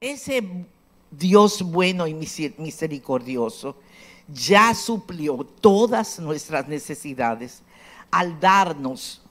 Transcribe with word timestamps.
ese 0.00 0.66
Dios 1.10 1.62
bueno 1.62 2.06
y 2.06 2.14
misericordioso 2.14 3.76
ya 4.28 4.74
suplió 4.74 5.44
todas 5.60 6.18
nuestras 6.18 6.68
necesidades 6.68 7.62
al 8.10 8.40
darnos 8.40 9.22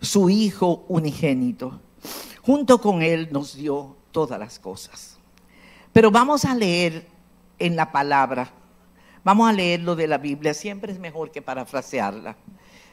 su 0.00 0.30
Hijo 0.30 0.84
unigénito. 0.88 1.80
Junto 2.42 2.80
con 2.80 3.02
Él 3.02 3.28
nos 3.32 3.56
dio 3.56 3.96
todas 4.12 4.38
las 4.38 4.58
cosas. 4.58 5.18
Pero 5.92 6.10
vamos 6.10 6.44
a 6.44 6.54
leer 6.54 7.06
en 7.58 7.74
la 7.74 7.90
palabra, 7.90 8.50
vamos 9.24 9.48
a 9.48 9.52
leer 9.52 9.80
lo 9.80 9.96
de 9.96 10.06
la 10.06 10.18
Biblia, 10.18 10.54
siempre 10.54 10.92
es 10.92 10.98
mejor 10.98 11.30
que 11.30 11.42
parafrasearla. 11.42 12.36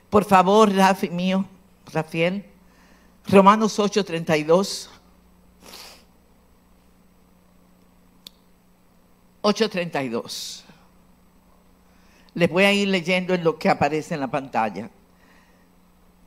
Por 0.09 0.25
favor, 0.25 0.73
Rafi 0.73 1.09
mío, 1.09 1.45
Rafael, 1.91 2.45
Romanos 3.27 3.77
8:32. 3.79 4.89
8:32. 9.43 10.63
Les 12.33 12.49
voy 12.49 12.63
a 12.63 12.73
ir 12.73 12.87
leyendo 12.87 13.33
en 13.33 13.43
lo 13.43 13.59
que 13.59 13.69
aparece 13.69 14.15
en 14.15 14.21
la 14.21 14.31
pantalla. 14.31 14.89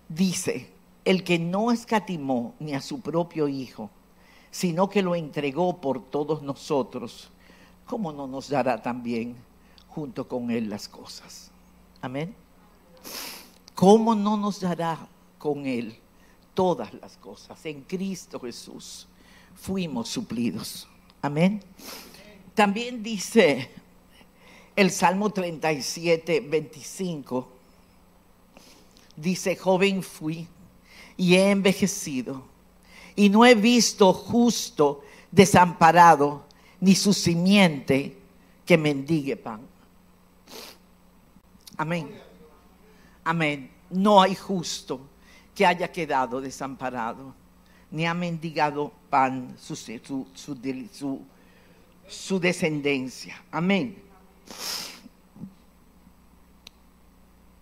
Dice, 0.08 0.70
el 1.04 1.24
que 1.24 1.38
no 1.38 1.72
escatimó 1.72 2.54
ni 2.60 2.74
a 2.74 2.80
su 2.80 3.00
propio 3.00 3.48
Hijo, 3.48 3.90
sino 4.50 4.88
que 4.88 5.02
lo 5.02 5.14
entregó 5.14 5.80
por 5.80 6.04
todos 6.10 6.42
nosotros, 6.42 7.30
¿cómo 7.86 8.12
no 8.12 8.26
nos 8.26 8.48
dará 8.48 8.80
también 8.80 9.34
junto 9.88 10.28
con 10.28 10.50
Él 10.50 10.68
las 10.68 10.88
cosas? 10.88 11.50
Amén. 12.00 12.34
¿Cómo 13.74 14.14
no 14.14 14.36
nos 14.36 14.60
dará 14.60 15.08
con 15.38 15.66
Él 15.66 15.98
todas 16.54 16.92
las 16.94 17.16
cosas? 17.16 17.64
En 17.66 17.82
Cristo 17.82 18.38
Jesús 18.38 19.08
fuimos 19.54 20.08
suplidos. 20.08 20.86
Amén. 21.22 21.62
También 22.56 23.02
dice 23.02 23.70
el 24.74 24.90
Salmo 24.90 25.28
37, 25.28 26.40
25. 26.40 27.48
Dice, 29.14 29.56
joven 29.56 30.02
fui 30.02 30.48
y 31.18 31.34
he 31.34 31.50
envejecido 31.50 32.42
y 33.14 33.28
no 33.28 33.44
he 33.44 33.54
visto 33.54 34.10
justo 34.14 35.02
desamparado 35.30 36.46
ni 36.80 36.94
su 36.94 37.12
simiente 37.12 38.16
que 38.64 38.78
mendigue 38.78 39.36
pan. 39.36 39.60
Amén. 41.76 42.10
Amén. 43.22 43.70
No 43.90 44.22
hay 44.22 44.34
justo 44.34 44.98
que 45.54 45.66
haya 45.66 45.92
quedado 45.92 46.40
desamparado, 46.40 47.34
ni 47.90 48.06
ha 48.06 48.14
mendigado 48.14 48.92
pan 49.10 49.54
su, 49.58 49.76
su, 49.76 51.20
descendencia. 52.38 53.42
Amén. 53.50 54.02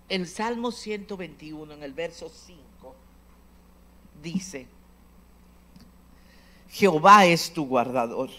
El 0.09 0.29
Salmo 0.29 0.71
121, 0.71 1.73
en 1.73 1.83
el 1.83 1.93
verso 1.93 2.29
5, 2.29 2.95
dice, 4.23 4.67
Jehová 6.69 7.27
es 7.27 7.53
tu 7.53 7.67
guardador. 7.67 8.31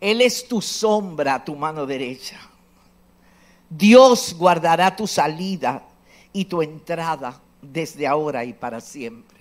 Él 0.00 0.22
es 0.22 0.48
tu 0.48 0.62
sombra, 0.62 1.44
tu 1.44 1.54
mano 1.54 1.84
derecha. 1.84 2.40
Dios 3.68 4.34
guardará 4.34 4.96
tu 4.96 5.06
salida 5.06 5.86
y 6.32 6.46
tu 6.46 6.62
entrada 6.62 7.40
desde 7.60 8.06
ahora 8.06 8.44
y 8.44 8.52
para 8.52 8.80
siempre. 8.80 9.38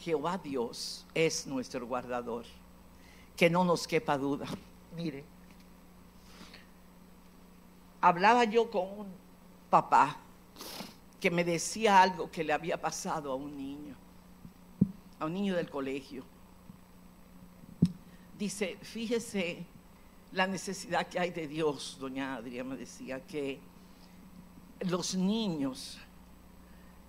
Jehová 0.00 0.38
Dios 0.42 1.04
es 1.14 1.46
nuestro 1.46 1.86
guardador. 1.86 2.44
Que 3.36 3.50
no 3.50 3.64
nos 3.64 3.86
quepa 3.86 4.16
duda. 4.16 4.46
Mire, 4.96 5.24
hablaba 8.00 8.44
yo 8.44 8.70
con 8.70 8.82
un 9.00 9.06
papá 9.70 10.18
que 11.18 11.30
me 11.30 11.42
decía 11.42 12.02
algo 12.02 12.30
que 12.30 12.44
le 12.44 12.52
había 12.52 12.80
pasado 12.80 13.32
a 13.32 13.34
un 13.34 13.56
niño, 13.56 13.96
a 15.18 15.24
un 15.24 15.32
niño 15.32 15.56
del 15.56 15.70
colegio. 15.70 16.22
Dice, 18.38 18.76
fíjese 18.82 19.64
la 20.32 20.46
necesidad 20.46 21.06
que 21.06 21.18
hay 21.18 21.30
de 21.30 21.48
Dios, 21.48 21.96
doña 21.98 22.34
Adriana 22.34 22.70
me 22.70 22.76
decía, 22.76 23.24
que 23.24 23.58
los 24.80 25.14
niños, 25.14 25.98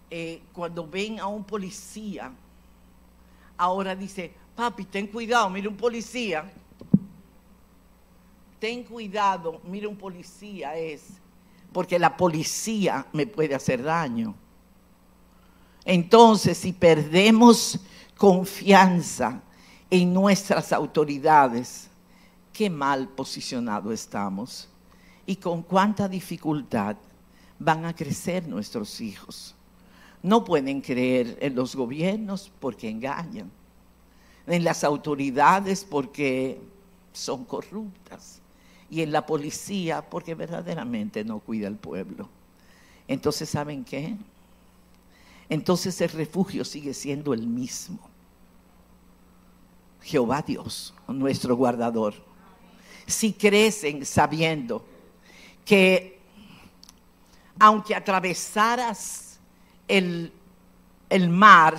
eh, 0.09 0.43
cuando 0.53 0.87
ven 0.87 1.19
a 1.19 1.27
un 1.27 1.43
policía, 1.43 2.31
ahora 3.57 3.95
dice, 3.95 4.33
papi, 4.55 4.85
ten 4.85 5.07
cuidado, 5.07 5.49
mira 5.49 5.69
un 5.69 5.75
policía, 5.75 6.51
ten 8.59 8.83
cuidado, 8.83 9.61
mira 9.65 9.87
un 9.87 9.97
policía 9.97 10.75
es, 10.75 11.03
porque 11.73 11.99
la 11.99 12.15
policía 12.15 13.05
me 13.11 13.27
puede 13.27 13.53
hacer 13.53 13.83
daño. 13.83 14.33
Entonces, 15.83 16.57
si 16.57 16.73
perdemos 16.73 17.79
confianza 18.17 19.41
en 19.89 20.13
nuestras 20.13 20.71
autoridades, 20.73 21.89
qué 22.51 22.69
mal 22.69 23.09
posicionado 23.09 23.91
estamos 23.91 24.69
y 25.25 25.35
con 25.35 25.61
cuánta 25.61 26.07
dificultad 26.07 26.95
van 27.59 27.85
a 27.85 27.93
crecer 27.93 28.47
nuestros 28.47 29.01
hijos. 29.01 29.53
No 30.23 30.43
pueden 30.43 30.81
creer 30.81 31.37
en 31.41 31.53
los 31.53 31.75
gobiernos 31.75 32.51
porque 32.59 32.89
engañan, 32.89 33.51
en 34.47 34.63
las 34.63 34.83
autoridades 34.83 35.83
porque 35.83 36.59
son 37.13 37.45
corruptas 37.45 38.41
y 38.89 39.01
en 39.01 39.11
la 39.11 39.25
policía 39.25 40.07
porque 40.07 40.35
verdaderamente 40.35 41.23
no 41.23 41.39
cuida 41.39 41.67
al 41.67 41.77
pueblo. 41.77 42.29
Entonces, 43.07 43.49
¿saben 43.49 43.83
qué? 43.83 44.15
Entonces 45.49 45.99
el 46.01 46.09
refugio 46.09 46.65
sigue 46.65 46.93
siendo 46.93 47.33
el 47.33 47.47
mismo. 47.47 47.99
Jehová 50.01 50.43
Dios, 50.45 50.93
nuestro 51.07 51.55
guardador. 51.55 52.13
Si 53.07 53.33
crecen 53.33 54.05
sabiendo 54.05 54.85
que 55.63 56.19
aunque 57.59 57.95
atravesaras 57.95 59.39
el, 59.87 60.31
el 61.09 61.29
mar, 61.29 61.77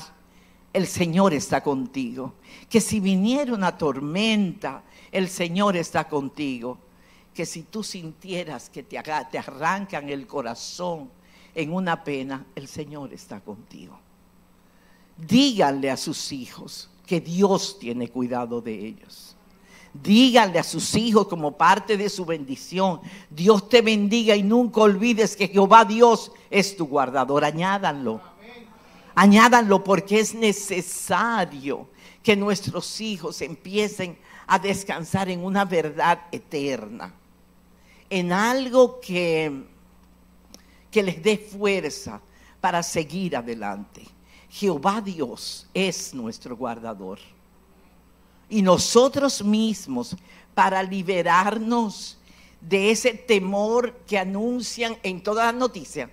el 0.76 0.86
Señor 0.86 1.32
está 1.32 1.62
contigo. 1.62 2.34
Que 2.68 2.82
si 2.82 3.00
viniera 3.00 3.54
una 3.54 3.78
tormenta, 3.78 4.82
el 5.10 5.30
Señor 5.30 5.74
está 5.74 6.06
contigo 6.06 6.78
que 7.32 7.46
si 7.46 7.62
tú 7.64 7.82
sintieras 7.82 8.68
que 8.70 8.82
te, 8.82 9.02
te 9.30 9.38
arrancan 9.38 10.08
el 10.08 10.26
corazón 10.26 11.10
en 11.54 11.72
una 11.72 12.02
pena, 12.04 12.46
el 12.54 12.68
Señor 12.68 13.12
está 13.14 13.40
contigo. 13.40 13.98
Díganle 15.16 15.90
a 15.90 15.96
sus 15.96 16.32
hijos 16.32 16.90
que 17.06 17.20
Dios 17.20 17.78
tiene 17.78 18.08
cuidado 18.08 18.60
de 18.60 18.74
ellos. 18.74 19.34
Díganle 19.94 20.58
a 20.58 20.62
sus 20.62 20.94
hijos 20.94 21.26
como 21.26 21.56
parte 21.56 21.96
de 21.96 22.10
su 22.10 22.26
bendición, 22.26 23.00
Dios 23.30 23.68
te 23.68 23.80
bendiga 23.80 24.36
y 24.36 24.42
nunca 24.42 24.82
olvides 24.82 25.36
que 25.36 25.48
Jehová 25.48 25.86
Dios 25.86 26.32
es 26.50 26.76
tu 26.76 26.86
guardador. 26.86 27.44
Añádanlo. 27.44 28.20
Añádanlo 29.16 29.82
porque 29.82 30.20
es 30.20 30.34
necesario 30.34 31.88
que 32.22 32.36
nuestros 32.36 33.00
hijos 33.00 33.42
empiecen 33.42 34.16
a 34.46 34.58
descansar 34.58 35.28
en 35.28 35.44
una 35.44 35.64
verdad 35.64 36.20
eterna 36.30 37.12
en 38.10 38.32
algo 38.32 39.00
que, 39.00 39.64
que 40.90 41.02
les 41.02 41.22
dé 41.22 41.38
fuerza 41.38 42.20
para 42.60 42.82
seguir 42.82 43.36
adelante. 43.36 44.02
Jehová 44.48 45.00
Dios 45.00 45.66
es 45.74 46.14
nuestro 46.14 46.56
guardador. 46.56 47.18
Y 48.48 48.62
nosotros 48.62 49.42
mismos, 49.42 50.16
para 50.54 50.82
liberarnos 50.82 52.16
de 52.60 52.90
ese 52.90 53.12
temor 53.12 53.92
que 54.06 54.18
anuncian 54.18 54.96
en 55.02 55.22
todas 55.22 55.46
las 55.46 55.54
noticias, 55.54 56.08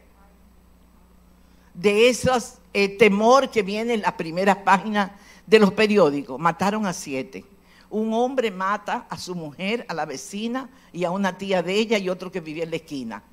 de 1.73 2.09
ese 2.09 2.29
eh, 2.73 2.89
temor 2.97 3.49
que 3.49 3.61
viene 3.61 3.93
en 3.93 4.01
la 4.01 4.17
primera 4.17 4.63
página 4.63 5.17
de 5.45 5.59
los 5.59 5.73
periódicos, 5.73 6.39
mataron 6.39 6.85
a 6.85 6.93
siete 6.93 7.45
un 7.93 8.11
hombre 8.11 8.49
mata 8.49 9.05
a 9.07 9.17
su 9.19 9.35
mujer, 9.35 9.85
a 9.87 9.93
la 9.93 10.05
vecina 10.05 10.67
y 10.91 11.03
a 11.03 11.11
una 11.11 11.37
tía 11.37 11.61
de 11.61 11.75
ella 11.75 11.99
y 11.99 12.09
otro 12.09 12.31
que 12.31 12.39
vivía 12.39 12.63
en 12.63 12.71
la 12.71 12.77
esquina. 12.77 13.23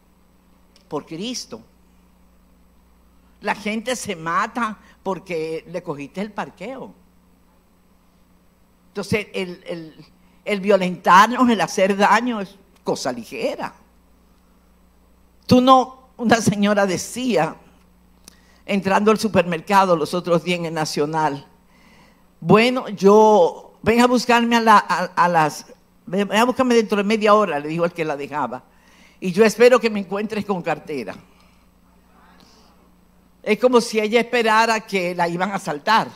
Por 0.86 1.06
Cristo. 1.06 1.62
La 3.40 3.54
gente 3.54 3.96
se 3.96 4.14
mata 4.14 4.78
porque 5.02 5.64
le 5.66 5.82
cogiste 5.82 6.20
el 6.20 6.30
parqueo. 6.30 6.92
Entonces, 8.88 9.28
el, 9.32 10.04
el 10.44 10.60
violentarnos, 10.60 11.48
el 11.48 11.60
hacer 11.62 11.96
daño 11.96 12.42
es 12.42 12.54
cosa 12.84 13.12
ligera. 13.12 13.72
Tú 15.46 15.62
no, 15.62 16.10
una 16.18 16.36
señora 16.36 16.84
decía, 16.84 17.56
entrando 18.70 19.10
al 19.10 19.18
supermercado 19.18 19.96
los 19.96 20.14
otros 20.14 20.44
días 20.44 20.60
en 20.60 20.66
el 20.66 20.74
Nacional, 20.74 21.44
bueno, 22.38 22.88
yo 22.90 23.74
ven 23.82 24.00
a 24.00 24.06
buscarme 24.06 24.56
a, 24.56 25.28
las, 25.28 25.66
ven 26.06 26.32
a 26.32 26.44
buscarme 26.44 26.76
dentro 26.76 26.98
de 26.98 27.02
media 27.02 27.34
hora, 27.34 27.58
le 27.58 27.66
dijo 27.66 27.82
al 27.82 27.92
que 27.92 28.04
la 28.04 28.16
dejaba. 28.16 28.62
Y 29.18 29.32
yo 29.32 29.44
espero 29.44 29.80
que 29.80 29.90
me 29.90 29.98
encuentres 29.98 30.44
con 30.44 30.62
cartera. 30.62 31.16
Es 33.42 33.58
como 33.58 33.80
si 33.80 33.98
ella 33.98 34.20
esperara 34.20 34.78
que 34.80 35.16
la 35.16 35.26
iban 35.28 35.50
a 35.50 35.58
saltar. 35.58 36.06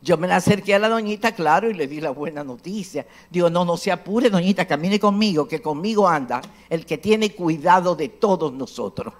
Yo 0.00 0.16
me 0.16 0.28
la 0.28 0.36
acerqué 0.36 0.76
a 0.76 0.78
la 0.78 0.88
doñita, 0.88 1.32
claro, 1.32 1.68
y 1.68 1.74
le 1.74 1.88
di 1.88 2.00
la 2.00 2.10
buena 2.10 2.44
noticia. 2.44 3.04
Digo, 3.28 3.50
no, 3.50 3.64
no 3.64 3.76
se 3.76 3.90
apure, 3.90 4.30
doñita, 4.30 4.66
camine 4.66 5.00
conmigo, 5.00 5.48
que 5.48 5.60
conmigo 5.60 6.08
anda 6.08 6.42
el 6.70 6.86
que 6.86 6.98
tiene 6.98 7.34
cuidado 7.34 7.96
de 7.96 8.08
todos 8.08 8.52
nosotros. 8.52 9.14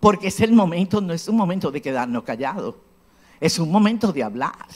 Porque 0.00 0.28
es 0.28 0.40
el 0.40 0.52
momento, 0.52 1.00
no 1.00 1.12
es 1.12 1.28
un 1.28 1.36
momento 1.36 1.70
de 1.70 1.80
quedarnos 1.82 2.24
callados, 2.24 2.74
es 3.38 3.58
un 3.58 3.70
momento 3.70 4.12
de 4.12 4.22
hablar. 4.22 4.66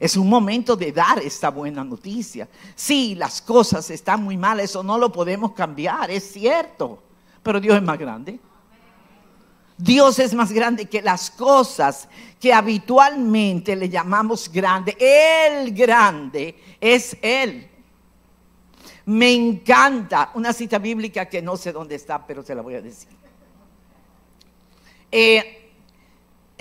Es 0.00 0.16
un 0.16 0.28
momento 0.28 0.76
de 0.76 0.92
dar 0.92 1.18
esta 1.18 1.50
buena 1.50 1.82
noticia. 1.82 2.48
Sí, 2.76 3.16
las 3.16 3.42
cosas 3.42 3.90
están 3.90 4.22
muy 4.22 4.36
mal, 4.36 4.60
eso 4.60 4.82
no 4.82 4.96
lo 4.96 5.10
podemos 5.10 5.52
cambiar, 5.52 6.10
es 6.10 6.32
cierto, 6.32 7.02
pero 7.42 7.60
Dios 7.60 7.76
es 7.76 7.82
más 7.82 7.98
grande. 7.98 8.38
Dios 9.76 10.18
es 10.18 10.34
más 10.34 10.52
grande 10.52 10.86
que 10.86 11.00
las 11.00 11.30
cosas 11.30 12.08
que 12.40 12.52
habitualmente 12.52 13.76
le 13.76 13.88
llamamos 13.88 14.50
grande. 14.50 14.96
El 14.98 15.72
grande 15.72 16.60
es 16.80 17.16
Él. 17.22 17.68
Me 19.06 19.32
encanta 19.32 20.32
una 20.34 20.52
cita 20.52 20.78
bíblica 20.78 21.26
que 21.26 21.40
no 21.40 21.56
sé 21.56 21.72
dónde 21.72 21.94
está, 21.94 22.26
pero 22.26 22.42
se 22.42 22.54
la 22.54 22.62
voy 22.62 22.74
a 22.74 22.82
decir. 22.82 23.08
Eh, 25.10 25.72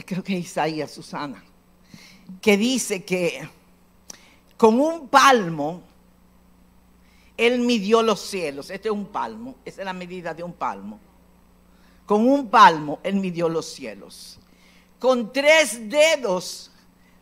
creo 0.06 0.24
que 0.24 0.34
Isaías, 0.34 0.92
Susana, 0.92 1.44
que 2.42 2.58
dice 2.58 3.04
que 3.04 3.48
con 4.56 4.80
un 4.80 5.08
palmo 5.08 5.84
Él 7.36 7.60
midió 7.60 8.02
los 8.02 8.22
cielos. 8.22 8.70
Este 8.70 8.88
es 8.88 8.94
un 8.94 9.06
palmo, 9.08 9.56
esa 9.64 9.82
es 9.82 9.86
la 9.86 9.94
medida 9.94 10.34
de 10.34 10.44
un 10.44 10.54
palmo 10.54 11.00
con 12.08 12.26
un 12.26 12.50
palmo 12.50 13.00
él 13.04 13.18
midió 13.18 13.50
los 13.50 13.66
cielos. 13.66 14.40
Con 14.98 15.32
tres 15.34 15.90
dedos 15.90 16.72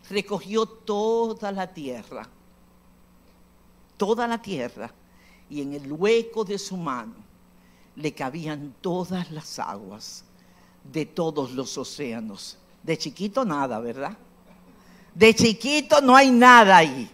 recogió 0.10 0.68
toda 0.68 1.51
la 1.51 1.74
tierra. 1.74 2.30
Toda 3.98 4.28
la 4.28 4.39
tierra. 4.39 4.94
Y 5.50 5.63
en 5.63 5.74
el 5.74 5.92
hueco 5.92 6.45
de 6.45 6.60
su 6.60 6.78
mano 6.78 7.16
le 7.95 8.13
cabían 8.13 8.75
todas 8.80 9.31
las 9.31 9.57
aguas 9.57 10.24
de 10.91 11.05
todos 11.05 11.51
los 11.51 11.77
océanos. 11.77 12.57
De 12.83 12.97
chiquito 12.97 13.43
nada, 13.45 13.79
¿verdad? 13.79 14.17
De 15.13 15.33
chiquito 15.33 16.01
no 16.01 16.15
hay 16.15 16.29
nada 16.29 16.77
ahí. 16.77 17.09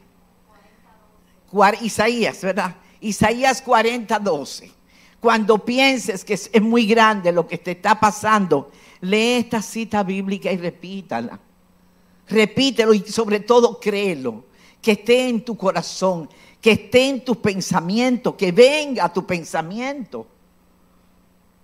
Isaías, 1.81 2.41
¿verdad? 2.41 2.75
Isaías 2.99 3.61
40, 3.61 4.19
12. 4.19 4.71
Cuando 5.19 5.63
pienses 5.63 6.23
que 6.23 6.33
es, 6.33 6.61
muy 6.61 6.85
grande 6.85 7.31
lo 7.31 7.47
que 7.47 7.57
te 7.57 7.71
está 7.71 7.99
pasando, 7.99 8.71
lee 9.01 9.33
esta 9.33 9.61
cita 9.61 10.03
bíblica 10.03 10.51
y 10.51 10.57
repítala. 10.57 11.39
Repítelo 12.27 12.93
y 12.93 13.01
sobre 13.01 13.41
todo 13.41 13.79
créelo. 13.79 14.45
Que 14.81 14.93
esté 14.93 15.27
en 15.27 15.45
tu 15.45 15.55
corazón, 15.55 16.27
que 16.59 16.71
esté 16.71 17.09
en 17.09 17.23
tus 17.23 17.37
pensamientos, 17.37 18.33
que 18.33 18.51
venga 18.51 19.13
tu 19.13 19.25
pensamiento. 19.25 20.25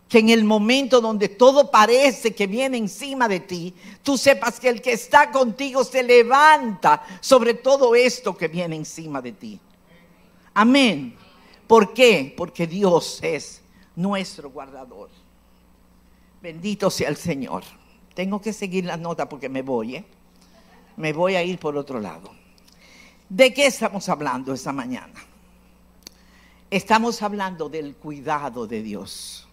Que 0.08 0.20
en 0.20 0.30
el 0.30 0.44
momento 0.44 1.02
donde 1.02 1.30
todo 1.30 1.70
parece 1.70 2.34
que 2.34 2.48
viene 2.48 2.78
encima 2.78 3.28
de 3.28 3.42
ti, 3.42 3.74
tú 4.04 4.18
sepas 4.18 4.60
que 4.60 4.70
el 4.70 4.82
que 4.82 4.94
está 4.94 5.32
contigo 5.32 5.84
se 5.84 6.02
levanta 6.02 7.04
sobre 7.20 7.56
todo 7.56 7.94
esto 7.94 8.38
que 8.38 8.48
viene 8.48 8.76
encima 8.78 9.22
de 9.22 9.32
ti. 9.34 9.60
Amén. 10.54 11.16
¿Por 11.68 11.94
qué? 11.94 12.34
Porque 12.36 12.66
Dios 12.66 13.20
es 13.22 13.62
nuestro 13.96 14.50
guardador. 14.50 15.10
Bendito 16.42 16.90
sea 16.90 17.10
el 17.10 17.18
Señor. 17.18 17.64
Tengo 18.14 18.42
que 18.42 18.54
seguir 18.54 18.86
la 18.86 18.98
nota 18.98 19.28
porque 19.28 19.50
me 19.50 19.62
voy, 19.62 19.98
¿eh? 19.98 20.06
Me 20.96 21.14
voy 21.14 21.36
a 21.36 21.44
ir 21.44 21.60
por 21.60 21.78
otro 21.78 22.00
lado. 22.00 22.32
¿De 23.30 23.54
qué 23.54 23.68
estamos 23.68 24.08
hablando 24.10 24.54
esta 24.54 24.72
mañana? 24.72 25.14
Estamos 26.72 27.22
hablando 27.22 27.70
del 27.70 27.96
cuidado 27.96 28.66
de 28.66 28.82
Dios. 28.82 29.47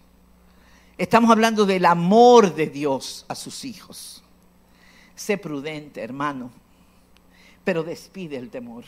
Estamos 0.97 1.29
hablando 1.29 1.65
del 1.65 1.85
amor 1.85 2.55
de 2.55 2.67
Dios 2.67 3.25
a 3.27 3.35
sus 3.35 3.65
hijos. 3.65 4.23
Sé 5.15 5.37
prudente, 5.37 6.01
hermano, 6.01 6.51
pero 7.63 7.83
despide 7.83 8.37
el 8.37 8.49
temor 8.49 8.85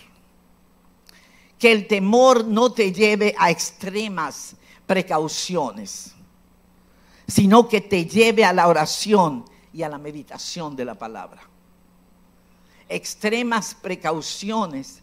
que 1.57 1.71
el 1.71 1.87
temor 1.87 2.45
no 2.45 2.71
te 2.71 2.91
lleve 2.91 3.35
a 3.37 3.49
extremas 3.49 4.55
precauciones, 4.85 6.13
sino 7.27 7.67
que 7.67 7.81
te 7.81 8.05
lleve 8.05 8.45
a 8.45 8.53
la 8.53 8.67
oración 8.67 9.43
y 9.73 9.83
a 9.83 9.89
la 9.89 9.97
meditación 9.97 10.75
de 10.75 10.85
la 10.85 10.95
palabra. 10.95 11.41
Extremas 12.87 13.75
precauciones 13.75 15.01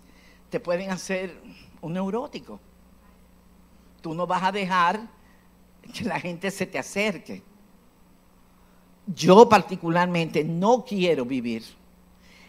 te 0.48 0.60
pueden 0.60 0.90
hacer 0.90 1.38
un 1.80 1.92
neurótico. 1.92 2.60
Tú 4.00 4.14
no 4.14 4.26
vas 4.26 4.42
a 4.42 4.52
dejar 4.52 5.00
que 5.92 6.04
la 6.04 6.20
gente 6.20 6.50
se 6.50 6.66
te 6.66 6.78
acerque. 6.78 7.42
Yo 9.06 9.48
particularmente 9.48 10.42
no 10.44 10.84
quiero 10.84 11.24
vivir 11.24 11.64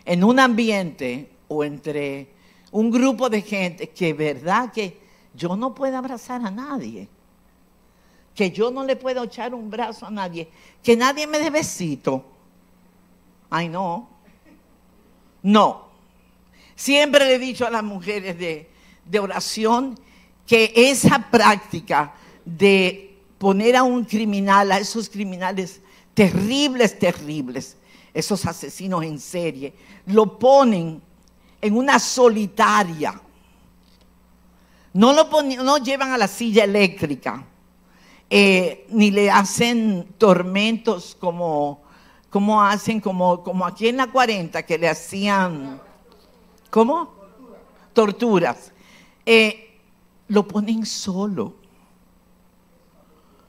en 0.06 0.24
un 0.24 0.40
ambiente 0.40 1.30
o 1.48 1.64
entre 1.64 2.30
un 2.72 2.92
grupo 2.92 3.30
de 3.30 3.42
gente 3.42 3.90
que 3.90 4.14
verdad 4.14 4.72
que 4.72 5.00
yo 5.34 5.56
no 5.56 5.76
puedo 5.76 5.98
abrazar 5.98 6.46
a 6.46 6.52
nadie, 6.52 7.10
que 8.34 8.52
yo 8.52 8.72
no 8.72 8.84
le 8.84 8.96
puedo 8.96 9.24
echar 9.24 9.54
un 9.54 9.70
brazo 9.70 10.06
a 10.06 10.12
nadie, 10.12 10.50
que 10.82 10.96
nadie 10.96 11.28
me 11.28 11.40
dé 11.40 11.50
besito. 11.50 12.24
Ay, 13.50 13.70
no. 13.70 14.10
No. 15.44 15.86
Siempre 16.76 17.26
le 17.26 17.36
he 17.36 17.40
dicho 17.40 17.66
a 17.66 17.70
las 17.70 17.84
mujeres 17.84 18.38
de, 18.38 18.70
de 19.06 19.20
oración 19.20 19.98
que 20.46 20.74
esa 20.76 21.30
práctica 21.32 22.14
de 22.44 23.15
poner 23.46 23.76
a 23.76 23.84
un 23.84 24.04
criminal, 24.04 24.72
a 24.72 24.80
esos 24.80 25.08
criminales 25.08 25.80
terribles, 26.16 26.98
terribles, 26.98 27.78
esos 28.12 28.44
asesinos 28.44 29.04
en 29.04 29.20
serie, 29.20 29.72
lo 30.08 30.40
ponen 30.40 31.00
en 31.62 31.78
una 31.78 32.00
solitaria. 32.00 33.22
No 34.94 35.14
lo 35.14 35.30
no 35.64 35.78
llevan 35.78 36.12
a 36.12 36.18
la 36.18 36.28
silla 36.28 36.64
eléctrica, 36.64 37.46
eh, 38.32 38.88
ni 38.90 39.12
le 39.12 39.30
hacen 39.30 40.16
tormentos 40.18 41.16
como, 41.20 41.84
como 42.32 42.64
hacen, 42.64 43.00
como, 43.00 43.44
como 43.44 43.64
aquí 43.64 43.90
en 43.90 43.98
la 43.98 44.08
40, 44.08 44.64
que 44.64 44.80
le 44.80 44.90
hacían, 44.90 45.80
¿cómo? 46.72 47.14
Torturas. 47.94 48.72
Eh, 49.24 49.78
lo 50.30 50.48
ponen 50.48 50.84
solo, 50.84 51.65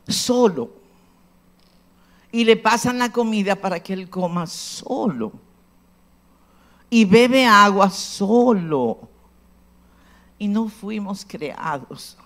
solo. 0.09 0.71
Y 2.33 2.45
le 2.45 2.57
pasan 2.57 2.99
la 2.99 3.11
comida 3.11 3.57
para 3.57 3.81
que 3.81 3.93
él 3.93 4.11
coma 4.11 4.47
solo 4.47 5.33
y 6.91 7.05
bebe 7.05 7.47
agua 7.47 7.91
solo. 7.91 9.09
Y 10.39 10.49
no 10.49 10.69
fuimos 10.69 11.25
creados 11.25 12.17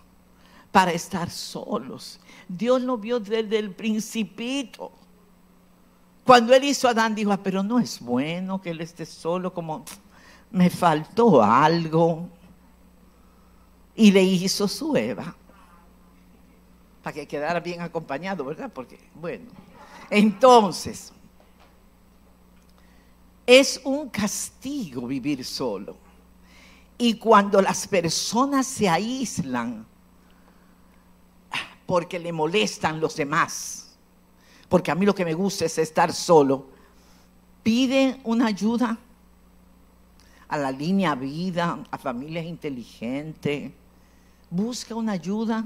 para 0.72 0.92
estar 0.92 1.30
solos. 1.30 2.20
Dios 2.48 2.82
lo 2.82 2.98
vio 2.98 3.20
desde 3.20 3.58
el 3.58 3.72
principito. 3.72 4.92
Cuando 6.24 6.54
él 6.54 6.64
hizo 6.64 6.88
a 6.88 6.90
Adán, 6.90 7.14
dijo, 7.14 7.32
ah, 7.32 7.40
pero 7.42 7.62
no 7.62 7.78
es 7.78 8.00
bueno 8.00 8.60
que 8.60 8.70
él 8.70 8.80
esté 8.80 9.06
solo, 9.06 9.52
como 9.52 9.84
me 10.50 10.68
faltó 10.70 11.42
algo. 11.42 12.28
Y 13.94 14.10
le 14.10 14.22
hizo 14.22 14.66
su 14.68 14.96
Eva. 14.96 15.34
Para 17.02 17.14
que 17.14 17.26
quedara 17.26 17.60
bien 17.60 17.80
acompañado, 17.80 18.44
¿verdad? 18.44 18.70
Porque, 18.72 18.98
bueno. 19.14 19.50
Entonces, 20.10 21.12
es 23.46 23.80
un 23.84 24.08
castigo 24.08 25.06
vivir 25.06 25.44
solo. 25.44 25.96
Y 26.98 27.14
cuando 27.14 27.62
las 27.62 27.86
personas 27.86 28.66
se 28.66 28.88
aíslan 28.88 29.86
porque 31.86 32.18
le 32.18 32.32
molestan 32.32 33.00
los 33.00 33.16
demás, 33.16 33.96
porque 34.68 34.92
a 34.92 34.94
mí 34.94 35.04
lo 35.04 35.14
que 35.14 35.24
me 35.24 35.34
gusta 35.34 35.64
es 35.64 35.78
estar 35.78 36.12
solo, 36.12 36.68
piden 37.64 38.20
una 38.22 38.46
ayuda 38.46 38.96
a 40.46 40.58
la 40.58 40.70
línea 40.70 41.14
vida, 41.16 41.82
a 41.90 41.98
familias 41.98 42.44
inteligentes, 42.44 43.72
busca 44.50 44.94
una 44.94 45.12
ayuda, 45.12 45.64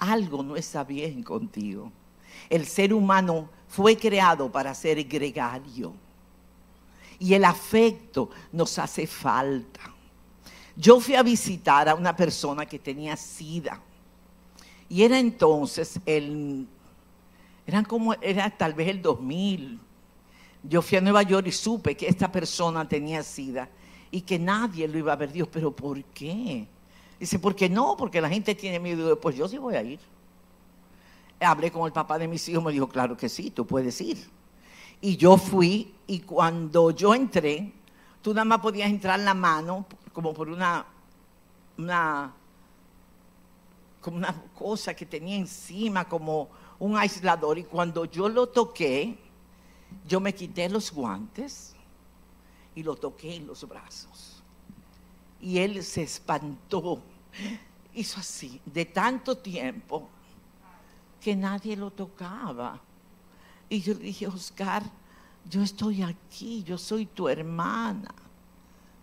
algo 0.00 0.42
no 0.42 0.56
está 0.56 0.82
bien 0.82 1.22
contigo. 1.22 1.92
El 2.48 2.66
ser 2.66 2.92
humano 2.92 3.48
fue 3.68 3.96
creado 3.96 4.50
para 4.50 4.74
ser 4.74 5.04
gregario 5.04 5.92
Y 7.18 7.34
el 7.34 7.44
afecto 7.44 8.30
nos 8.50 8.78
hace 8.78 9.06
falta. 9.06 9.80
Yo 10.74 10.98
fui 10.98 11.14
a 11.14 11.22
visitar 11.22 11.88
a 11.88 11.94
una 11.94 12.16
persona 12.16 12.64
que 12.64 12.78
tenía 12.78 13.16
sida. 13.16 13.80
Y 14.88 15.02
era 15.02 15.18
entonces 15.18 16.00
el, 16.06 16.66
eran 17.66 17.84
como, 17.84 18.14
era 18.14 18.50
tal 18.50 18.72
vez 18.72 18.88
el 18.88 19.02
2000. 19.02 19.78
Yo 20.62 20.82
fui 20.82 20.98
a 20.98 21.00
Nueva 21.00 21.22
York 21.22 21.46
y 21.46 21.52
supe 21.52 21.96
que 21.96 22.08
esta 22.08 22.32
persona 22.32 22.88
tenía 22.88 23.22
sida 23.22 23.68
y 24.10 24.22
que 24.22 24.38
nadie 24.38 24.88
lo 24.88 24.98
iba 24.98 25.12
a 25.12 25.16
ver. 25.16 25.30
Dios, 25.30 25.48
pero 25.52 25.70
¿por 25.70 26.02
qué? 26.04 26.66
Dice, 27.20 27.38
¿por 27.38 27.54
qué 27.54 27.68
no? 27.68 27.96
Porque 27.98 28.20
la 28.20 28.30
gente 28.30 28.54
tiene 28.54 28.80
miedo. 28.80 29.20
Pues 29.20 29.36
yo 29.36 29.46
sí 29.46 29.58
voy 29.58 29.76
a 29.76 29.82
ir. 29.82 30.00
Hablé 31.38 31.70
con 31.70 31.86
el 31.86 31.92
papá 31.92 32.18
de 32.18 32.26
mis 32.26 32.48
hijos, 32.48 32.64
me 32.64 32.72
dijo, 32.72 32.88
claro 32.88 33.16
que 33.16 33.28
sí, 33.28 33.50
tú 33.50 33.66
puedes 33.66 34.00
ir. 34.00 34.28
Y 35.02 35.16
yo 35.16 35.36
fui 35.36 35.94
y 36.06 36.20
cuando 36.20 36.90
yo 36.90 37.14
entré, 37.14 37.72
tú 38.20 38.34
nada 38.34 38.44
más 38.44 38.60
podías 38.60 38.90
entrar 38.90 39.20
la 39.20 39.34
mano 39.34 39.86
como 40.12 40.34
por 40.34 40.48
una, 40.48 40.84
una, 41.78 42.32
como 44.00 44.16
una 44.16 44.34
cosa 44.54 44.94
que 44.94 45.06
tenía 45.06 45.36
encima, 45.36 46.06
como 46.06 46.48
un 46.78 46.96
aislador. 46.96 47.58
Y 47.58 47.64
cuando 47.64 48.06
yo 48.06 48.28
lo 48.28 48.46
toqué, 48.48 49.16
yo 50.06 50.20
me 50.20 50.34
quité 50.34 50.68
los 50.68 50.92
guantes 50.92 51.74
y 52.74 52.82
lo 52.82 52.96
toqué 52.96 53.36
en 53.36 53.46
los 53.46 53.66
brazos. 53.66 54.42
Y 55.40 55.58
él 55.58 55.82
se 55.82 56.02
espantó, 56.02 57.00
hizo 57.94 58.20
así, 58.20 58.60
de 58.64 58.84
tanto 58.84 59.36
tiempo 59.36 60.08
que 61.20 61.36
nadie 61.36 61.76
lo 61.76 61.90
tocaba. 61.90 62.80
Y 63.68 63.80
yo 63.80 63.94
le 63.94 64.00
dije, 64.00 64.26
Oscar, 64.26 64.82
yo 65.48 65.62
estoy 65.62 66.02
aquí, 66.02 66.62
yo 66.64 66.78
soy 66.78 67.06
tu 67.06 67.28
hermana, 67.28 68.14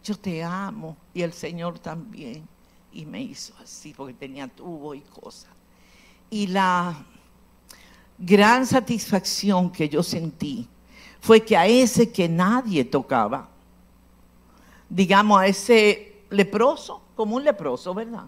yo 0.03 0.17
te 0.17 0.43
amo 0.43 0.97
y 1.13 1.21
el 1.21 1.33
Señor 1.33 1.79
también. 1.79 2.47
Y 2.91 3.05
me 3.05 3.21
hizo 3.21 3.53
así 3.61 3.93
porque 3.93 4.13
tenía 4.13 4.47
tubo 4.47 4.95
y 4.95 5.01
cosas. 5.01 5.51
Y 6.29 6.47
la 6.47 7.05
gran 8.17 8.65
satisfacción 8.65 9.71
que 9.71 9.87
yo 9.87 10.01
sentí 10.01 10.67
fue 11.19 11.43
que 11.43 11.55
a 11.55 11.67
ese 11.67 12.11
que 12.11 12.27
nadie 12.27 12.83
tocaba, 12.85 13.49
digamos 14.89 15.39
a 15.39 15.47
ese 15.47 16.23
leproso, 16.29 17.01
como 17.17 17.35
un 17.35 17.43
leproso, 17.43 17.93
¿verdad? 17.93 18.27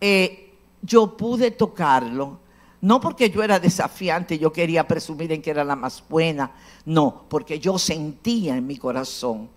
Eh, 0.00 0.56
yo 0.82 1.16
pude 1.16 1.52
tocarlo 1.52 2.40
no 2.80 3.00
porque 3.00 3.30
yo 3.30 3.42
era 3.42 3.58
desafiante, 3.58 4.38
yo 4.38 4.52
quería 4.52 4.86
presumir 4.86 5.32
en 5.32 5.42
que 5.42 5.50
era 5.50 5.64
la 5.64 5.74
más 5.74 6.02
buena, 6.08 6.52
no, 6.84 7.24
porque 7.28 7.58
yo 7.58 7.76
sentía 7.76 8.56
en 8.56 8.66
mi 8.66 8.76
corazón 8.76 9.48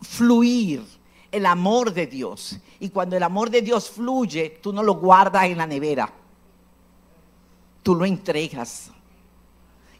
fluir 0.00 0.82
el 1.30 1.44
amor 1.44 1.92
de 1.92 2.06
Dios. 2.06 2.58
Y 2.80 2.88
cuando 2.88 3.16
el 3.16 3.22
amor 3.22 3.50
de 3.50 3.60
Dios 3.60 3.90
fluye, 3.90 4.58
tú 4.62 4.72
no 4.72 4.82
lo 4.82 4.94
guardas 4.94 5.44
en 5.44 5.58
la 5.58 5.66
nevera, 5.66 6.10
tú 7.82 7.94
lo 7.94 8.06
entregas 8.06 8.90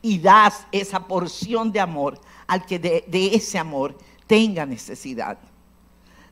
y 0.00 0.18
das 0.18 0.66
esa 0.73 1.06
porción 1.06 1.70
de 1.70 1.80
amor 1.80 2.18
al 2.47 2.64
que 2.64 2.78
de, 2.78 3.04
de 3.08 3.35
ese 3.35 3.58
amor 3.58 3.94
tenga 4.26 4.64
necesidad. 4.64 5.38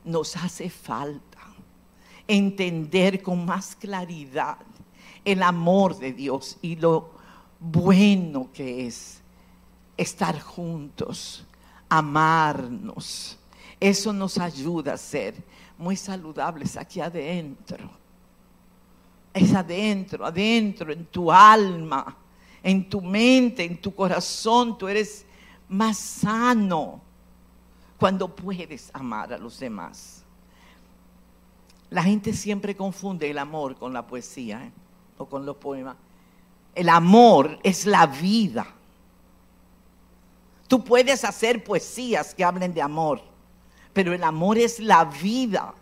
Nos 0.03 0.35
hace 0.35 0.67
falta 0.69 1.36
entender 2.27 3.21
con 3.21 3.45
más 3.45 3.75
claridad 3.75 4.57
el 5.23 5.43
amor 5.43 5.97
de 5.97 6.13
Dios 6.13 6.57
y 6.61 6.75
lo 6.75 7.11
bueno 7.59 8.49
que 8.53 8.87
es 8.87 9.21
estar 9.95 10.39
juntos, 10.39 11.45
amarnos. 11.89 13.37
Eso 13.79 14.13
nos 14.13 14.37
ayuda 14.37 14.93
a 14.93 14.97
ser 14.97 15.35
muy 15.77 15.95
saludables 15.95 16.77
aquí 16.77 16.99
adentro. 16.99 17.89
Es 19.33 19.53
adentro, 19.53 20.25
adentro, 20.25 20.91
en 20.91 21.05
tu 21.05 21.31
alma, 21.31 22.17
en 22.63 22.89
tu 22.89 23.01
mente, 23.01 23.63
en 23.63 23.79
tu 23.79 23.93
corazón. 23.93 24.77
Tú 24.77 24.87
eres 24.87 25.25
más 25.69 25.97
sano 25.97 27.01
cuando 27.99 28.33
puedes 28.33 28.89
amar 28.93 29.33
a 29.33 29.37
los 29.37 29.59
demás. 29.59 30.23
La 31.89 32.03
gente 32.03 32.33
siempre 32.33 32.75
confunde 32.75 33.29
el 33.29 33.37
amor 33.37 33.75
con 33.75 33.93
la 33.93 34.05
poesía. 34.05 34.65
¿eh? 34.65 34.71
o 35.17 35.25
con 35.25 35.45
los 35.45 35.57
poemas. 35.57 35.95
El 36.75 36.89
amor 36.89 37.59
es 37.63 37.85
la 37.85 38.05
vida. 38.05 38.67
Tú 40.67 40.83
puedes 40.83 41.23
hacer 41.23 41.63
poesías 41.63 42.35
que 42.35 42.43
hablen 42.43 42.73
de 42.73 42.81
amor, 42.81 43.21
pero 43.93 44.13
el 44.13 44.23
amor 44.23 44.57
es 44.57 44.79
la 44.79 45.05
vida 45.05 45.73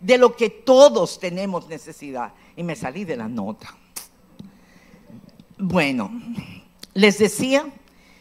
de 0.00 0.18
lo 0.18 0.36
que 0.36 0.50
todos 0.50 1.18
tenemos 1.18 1.66
necesidad. 1.68 2.32
Y 2.56 2.62
me 2.62 2.76
salí 2.76 3.04
de 3.04 3.16
la 3.16 3.28
nota. 3.28 3.74
Bueno, 5.58 6.10
les 6.94 7.18
decía 7.18 7.66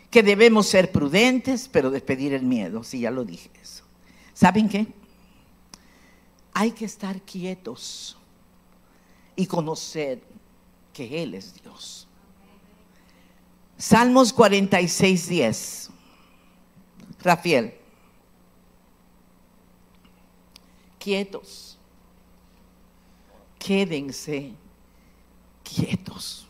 que 0.09 0.23
debemos 0.23 0.67
ser 0.67 0.91
prudentes, 0.91 1.67
pero 1.67 1.89
despedir 1.89 2.33
el 2.33 2.43
miedo, 2.43 2.83
si 2.83 3.01
ya 3.01 3.11
lo 3.11 3.25
dije 3.25 3.49
eso. 3.61 3.83
¿Saben 4.33 4.69
qué? 4.69 4.87
Hay 6.53 6.71
que 6.71 6.85
estar 6.85 7.21
quietos 7.21 8.17
y 9.35 9.45
conocer 9.45 10.21
que 10.93 11.23
Él 11.23 11.33
es 11.33 11.53
Dios. 11.61 12.07
Salmos 13.77 14.31
46, 14.31 15.29
10. 15.29 15.89
Rafael. 17.21 17.73
Quietos. 20.99 21.79
Quédense 23.57 24.53
quietos. 25.63 26.47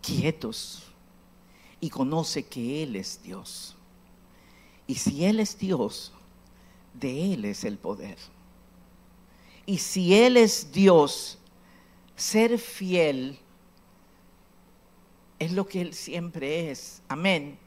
Quietos. 0.00 0.82
Y 1.80 1.90
conoce 1.90 2.44
que 2.46 2.82
Él 2.82 2.96
es 2.96 3.20
Dios. 3.22 3.74
Y 4.86 4.94
si 4.96 5.24
Él 5.24 5.40
es 5.40 5.58
Dios, 5.58 6.12
de 7.00 7.34
Él 7.34 7.44
es 7.46 7.64
el 7.64 7.78
poder. 7.78 8.18
Y 9.66 9.78
si 9.78 10.14
Él 10.14 10.36
es 10.36 10.70
Dios, 10.72 11.38
ser 12.16 12.58
fiel 12.58 13.38
es 15.38 15.52
lo 15.52 15.66
que 15.66 15.80
Él 15.80 15.94
siempre 15.94 16.70
es. 16.70 17.02
Amén. 17.08 17.58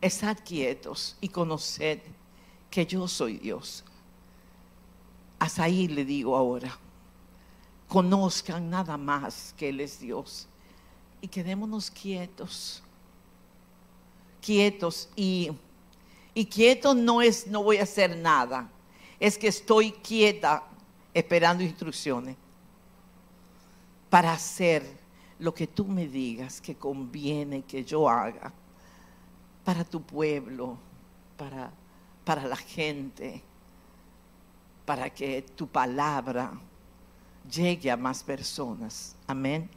Estad 0.00 0.38
quietos 0.44 1.16
y 1.20 1.28
conoced 1.28 2.00
que 2.70 2.86
yo 2.86 3.06
soy 3.06 3.38
Dios. 3.38 3.84
Hasta 5.38 5.64
ahí 5.64 5.88
le 5.88 6.04
digo 6.04 6.36
ahora. 6.36 6.78
Conozcan 7.86 8.70
nada 8.70 8.96
más 8.96 9.54
que 9.56 9.68
Él 9.68 9.80
es 9.80 10.00
Dios. 10.00 10.48
Y 11.20 11.28
quedémonos 11.28 11.90
quietos. 11.90 12.82
Quietos. 14.40 15.10
Y, 15.14 15.50
y 16.34 16.46
quietos 16.46 16.96
no 16.96 17.22
es 17.22 17.46
no 17.46 17.62
voy 17.62 17.78
a 17.78 17.82
hacer 17.82 18.16
nada 18.16 18.70
es 19.20 19.38
que 19.38 19.48
estoy 19.48 19.92
quieta 19.92 20.64
esperando 21.14 21.62
instrucciones 21.62 22.36
para 24.10 24.32
hacer 24.32 24.84
lo 25.38 25.52
que 25.52 25.66
tú 25.66 25.86
me 25.86 26.06
digas 26.06 26.60
que 26.60 26.74
conviene 26.74 27.62
que 27.62 27.84
yo 27.84 28.08
haga 28.08 28.52
para 29.64 29.84
tu 29.84 30.02
pueblo, 30.02 30.76
para, 31.36 31.70
para 32.24 32.44
la 32.46 32.56
gente, 32.56 33.42
para 34.84 35.10
que 35.10 35.42
tu 35.42 35.66
palabra 35.66 36.52
llegue 37.50 37.90
a 37.90 37.96
más 37.96 38.22
personas. 38.22 39.16
Amén. 39.26 39.68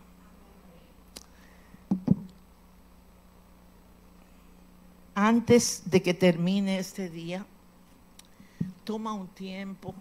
Antes 5.18 5.82
de 5.86 6.02
que 6.02 6.14
termine 6.14 6.78
este 6.78 7.10
día, 7.10 7.46
toma 8.84 9.14
un 9.14 9.30
tiempo, 9.30 9.96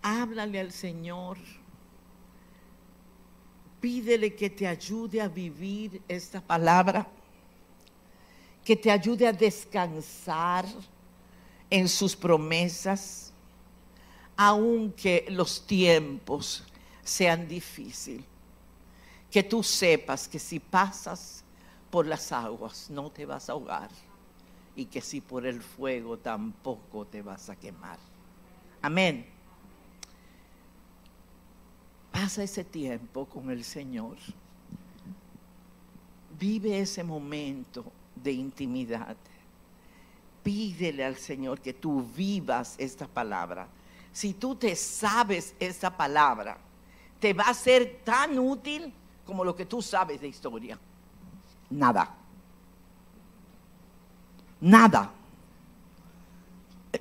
háblale 0.00 0.60
al 0.60 0.70
Señor, 0.70 1.36
pídele 3.80 4.36
que 4.36 4.48
te 4.48 4.68
ayude 4.68 5.20
a 5.20 5.26
vivir 5.26 6.00
esta 6.06 6.40
palabra, 6.40 7.08
que 8.64 8.76
te 8.76 8.92
ayude 8.92 9.26
a 9.26 9.32
descansar 9.32 10.64
en 11.68 11.88
sus 11.88 12.14
promesas, 12.14 13.32
aunque 14.36 15.26
los 15.30 15.66
tiempos 15.66 16.62
sean 17.02 17.48
difíciles. 17.48 18.24
Que 19.32 19.42
tú 19.42 19.64
sepas 19.64 20.28
que 20.28 20.38
si 20.38 20.60
pasas 20.60 21.43
por 21.94 22.08
las 22.08 22.32
aguas 22.32 22.90
no 22.90 23.08
te 23.08 23.24
vas 23.24 23.48
a 23.48 23.52
ahogar 23.52 23.88
y 24.74 24.86
que 24.86 25.00
si 25.00 25.20
por 25.20 25.46
el 25.46 25.62
fuego 25.62 26.18
tampoco 26.18 27.06
te 27.06 27.22
vas 27.22 27.48
a 27.50 27.54
quemar. 27.54 28.00
Amén. 28.82 29.24
Pasa 32.10 32.42
ese 32.42 32.64
tiempo 32.64 33.26
con 33.26 33.48
el 33.48 33.62
Señor. 33.62 34.16
Vive 36.36 36.80
ese 36.80 37.04
momento 37.04 37.84
de 38.16 38.32
intimidad. 38.32 39.16
Pídele 40.42 41.04
al 41.04 41.14
Señor 41.14 41.60
que 41.60 41.74
tú 41.74 42.02
vivas 42.02 42.74
esta 42.76 43.06
palabra. 43.06 43.68
Si 44.12 44.34
tú 44.34 44.56
te 44.56 44.74
sabes 44.74 45.54
esta 45.60 45.96
palabra, 45.96 46.58
te 47.20 47.32
va 47.32 47.44
a 47.44 47.54
ser 47.54 48.00
tan 48.02 48.36
útil 48.36 48.92
como 49.24 49.44
lo 49.44 49.54
que 49.54 49.64
tú 49.64 49.80
sabes 49.80 50.20
de 50.20 50.26
historia. 50.26 50.76
Nada. 51.74 52.08
Nada. 54.60 55.10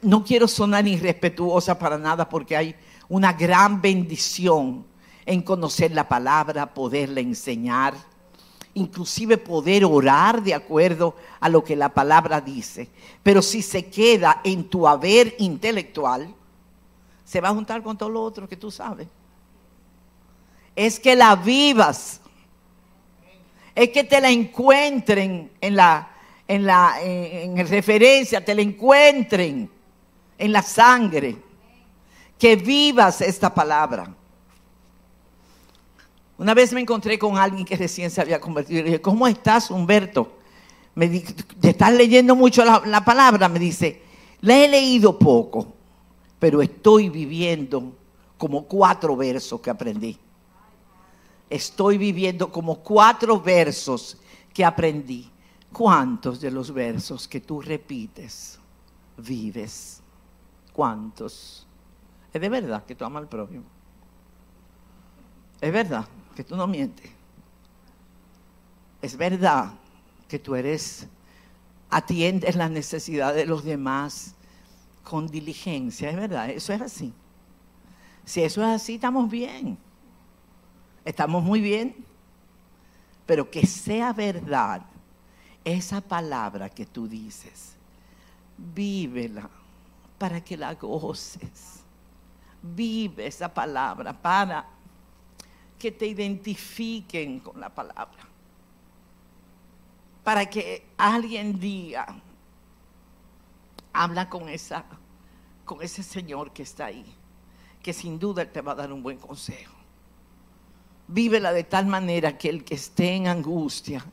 No 0.01 0.23
quiero 0.23 0.47
sonar 0.47 0.87
irrespetuosa 0.87 1.77
para 1.77 1.97
nada 1.97 2.27
porque 2.27 2.57
hay 2.57 2.75
una 3.07 3.31
gran 3.33 3.79
bendición 3.79 4.83
en 5.25 5.43
conocer 5.43 5.91
la 5.91 6.07
palabra, 6.07 6.73
poderla 6.73 7.19
enseñar, 7.19 7.93
inclusive 8.73 9.37
poder 9.37 9.85
orar 9.85 10.41
de 10.41 10.55
acuerdo 10.55 11.15
a 11.39 11.47
lo 11.49 11.63
que 11.63 11.75
la 11.75 11.89
palabra 11.89 12.41
dice. 12.41 12.89
Pero 13.21 13.43
si 13.43 13.61
se 13.61 13.85
queda 13.85 14.41
en 14.43 14.67
tu 14.67 14.87
haber 14.87 15.35
intelectual, 15.37 16.33
se 17.23 17.39
va 17.39 17.49
a 17.49 17.53
juntar 17.53 17.83
con 17.83 17.95
todo 17.95 18.09
lo 18.09 18.23
otro 18.23 18.49
que 18.49 18.57
tú 18.57 18.71
sabes. 18.71 19.07
Es 20.75 20.99
que 20.99 21.15
la 21.15 21.35
vivas. 21.35 22.19
Es 23.75 23.89
que 23.89 24.03
te 24.03 24.21
la 24.21 24.29
encuentren 24.29 25.51
en 25.59 25.75
la 25.75 26.09
en 26.47 26.65
la 26.65 26.95
en 27.01 27.67
referencia, 27.67 28.43
te 28.43 28.53
la 28.53 28.61
encuentren 28.61 29.69
en 30.37 30.51
la 30.51 30.61
sangre. 30.61 31.37
Que 32.37 32.55
vivas 32.55 33.21
esta 33.21 33.53
palabra. 33.53 34.13
Una 36.37 36.53
vez 36.53 36.73
me 36.73 36.81
encontré 36.81 37.17
con 37.17 37.37
alguien 37.37 37.63
que 37.63 37.77
recién 37.77 38.09
se 38.11 38.19
había 38.19 38.39
convertido 38.41 38.79
le 38.81 38.89
dije, 38.89 39.01
¿cómo 39.01 39.27
estás, 39.27 39.71
Humberto? 39.71 40.39
Me 40.95 41.07
dice, 41.07 41.33
¿te 41.61 41.69
estás 41.69 41.93
leyendo 41.93 42.35
mucho 42.35 42.65
la, 42.65 42.81
la 42.85 43.05
palabra? 43.05 43.47
Me 43.47 43.59
dice, 43.59 44.01
la 44.41 44.57
he 44.57 44.67
leído 44.67 45.17
poco, 45.17 45.73
pero 46.39 46.61
estoy 46.61 47.09
viviendo 47.09 47.95
como 48.37 48.63
cuatro 48.63 49.15
versos 49.15 49.61
que 49.61 49.69
aprendí. 49.69 50.19
Estoy 51.53 51.99
viviendo 51.99 52.51
como 52.51 52.79
cuatro 52.79 53.39
versos 53.39 54.17
que 54.51 54.65
aprendí. 54.65 55.29
¿Cuántos 55.71 56.41
de 56.41 56.49
los 56.49 56.73
versos 56.73 57.27
que 57.27 57.41
tú 57.41 57.61
repites 57.61 58.57
vives? 59.17 60.01
¿Cuántos? 60.73 61.67
Es 62.33 62.41
de 62.41 62.49
verdad 62.49 62.83
que 62.83 62.95
tú 62.95 63.05
amas 63.05 63.21
al 63.21 63.29
prójimo. 63.29 63.65
Es 65.61 65.71
verdad 65.71 66.07
que 66.35 66.43
tú 66.43 66.55
no 66.55 66.65
mientes. 66.65 67.11
Es 68.99 69.15
verdad 69.15 69.73
que 70.27 70.39
tú 70.39 70.55
eres, 70.55 71.05
atiendes 71.91 72.55
las 72.55 72.71
necesidades 72.71 73.35
de 73.35 73.45
los 73.45 73.63
demás 73.63 74.33
con 75.03 75.27
diligencia. 75.27 76.09
Es 76.09 76.15
verdad, 76.15 76.49
eso 76.49 76.73
es 76.73 76.81
así. 76.81 77.13
Si 78.25 78.41
eso 78.41 78.63
es 78.63 78.69
así, 78.69 78.95
estamos 78.95 79.29
bien. 79.29 79.77
Estamos 81.05 81.43
muy 81.43 81.61
bien. 81.61 82.05
Pero 83.25 83.49
que 83.49 83.65
sea 83.65 84.11
verdad 84.11 84.85
esa 85.63 86.01
palabra 86.01 86.69
que 86.69 86.85
tú 86.85 87.07
dices, 87.07 87.75
vívela 88.57 89.49
para 90.17 90.43
que 90.43 90.57
la 90.57 90.73
goces. 90.75 91.83
Vive 92.61 93.27
esa 93.27 93.53
palabra 93.53 94.13
para 94.13 94.65
que 95.77 95.91
te 95.91 96.07
identifiquen 96.07 97.39
con 97.39 97.59
la 97.59 97.69
palabra. 97.69 98.27
Para 100.23 100.45
que 100.45 100.85
alguien 100.97 101.59
diga, 101.59 102.07
habla 103.91 104.29
con 104.29 104.47
esa 104.47 104.85
con 105.65 105.81
ese 105.81 106.03
Señor 106.03 106.51
que 106.51 106.63
está 106.63 106.85
ahí, 106.85 107.05
que 107.81 107.93
sin 107.93 108.19
duda 108.19 108.45
te 108.45 108.61
va 108.61 108.73
a 108.73 108.75
dar 108.75 108.91
un 108.91 109.01
buen 109.01 109.17
consejo. 109.17 109.82
Vívela 111.07 111.51
de 111.51 111.63
tal 111.63 111.85
manera 111.85 112.37
que 112.37 112.49
el 112.49 112.63
que 112.63 112.75
esté 112.75 113.15
en 113.15 113.27
angustia 113.27 114.05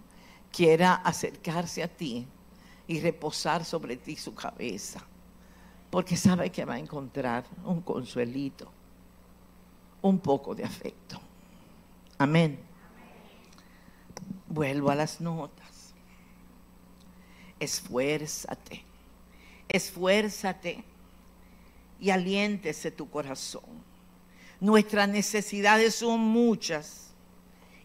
quiera 0.51 0.95
acercarse 0.95 1.83
a 1.83 1.89
ti 1.89 2.27
y 2.87 3.01
reposar 3.01 3.65
sobre 3.65 3.97
ti 3.97 4.17
su 4.17 4.35
cabeza, 4.35 5.01
porque 5.91 6.17
sabe 6.17 6.51
que 6.51 6.65
va 6.65 6.75
a 6.75 6.79
encontrar 6.79 7.45
un 7.65 7.83
consuelito, 7.83 8.71
un 10.03 10.19
poco 10.19 10.55
de 10.55 10.65
afecto. 10.65 11.21
Amén. 12.19 12.59
Vuelvo 14.49 14.91
a 14.91 14.97
las 14.97 15.21
notas. 15.21 15.95
Esfuérzate, 17.61 18.85
esfuérzate 19.69 20.83
y 22.01 22.11
aliéntese 22.11 22.91
tu 22.91 23.09
corazón. 23.09 23.90
Nuestras 24.61 25.09
necesidades 25.09 25.95
son 25.95 26.21
muchas 26.21 27.13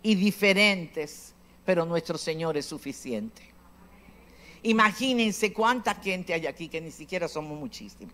y 0.03 0.15
diferentes, 0.15 1.33
pero 1.65 1.85
nuestro 1.85 2.17
Señor 2.17 2.57
es 2.57 2.65
suficiente. 2.65 3.41
Imagínense 4.63 5.53
cuánta 5.53 5.95
gente 5.95 6.33
hay 6.33 6.47
aquí, 6.47 6.67
que 6.67 6.81
ni 6.81 6.91
siquiera 6.91 7.27
somos 7.27 7.57
muchísimos. 7.57 8.13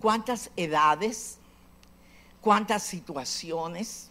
Cuántas 0.00 0.50
edades, 0.56 1.38
cuántas 2.40 2.84
situaciones, 2.84 4.10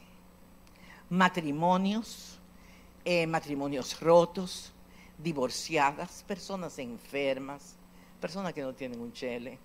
matrimonios, 1.10 2.40
eh, 3.06 3.26
matrimonios 3.28 4.00
rotos, 4.02 4.74
divorciadas, 5.18 6.24
personas 6.28 6.78
enfermas, 6.80 7.76
personas 8.20 8.54
que 8.54 8.62
no 8.62 8.74
tienen 8.74 9.00
un 9.00 9.14
chele, 9.14 9.58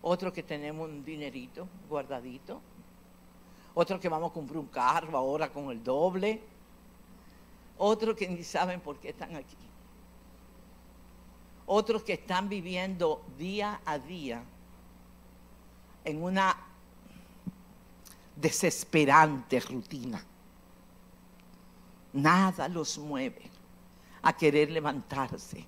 otros 0.00 0.32
que 0.32 0.42
tenemos 0.42 0.88
un 0.88 1.04
dinerito 1.04 1.68
guardadito, 1.88 2.60
otros 3.74 4.00
que 4.00 4.08
vamos 4.08 4.30
a 4.30 4.34
comprar 4.34 4.58
un 4.58 4.66
carro 4.66 5.16
ahora 5.16 5.50
con 5.50 5.70
el 5.70 5.82
doble, 5.82 6.42
otros 7.78 8.16
que 8.16 8.28
ni 8.28 8.42
saben 8.44 8.80
por 8.80 8.98
qué 8.98 9.10
están 9.10 9.36
aquí, 9.36 9.56
otros 11.66 12.02
que 12.02 12.14
están 12.14 12.48
viviendo 12.48 13.24
día 13.38 13.80
a 13.84 13.98
día 13.98 14.42
en 16.04 16.22
una 16.22 16.56
desesperante 18.36 19.60
rutina 19.60 20.24
Nada 22.12 22.68
los 22.68 22.98
mueve 22.98 23.50
a 24.22 24.32
querer 24.34 24.70
levantarse. 24.70 25.64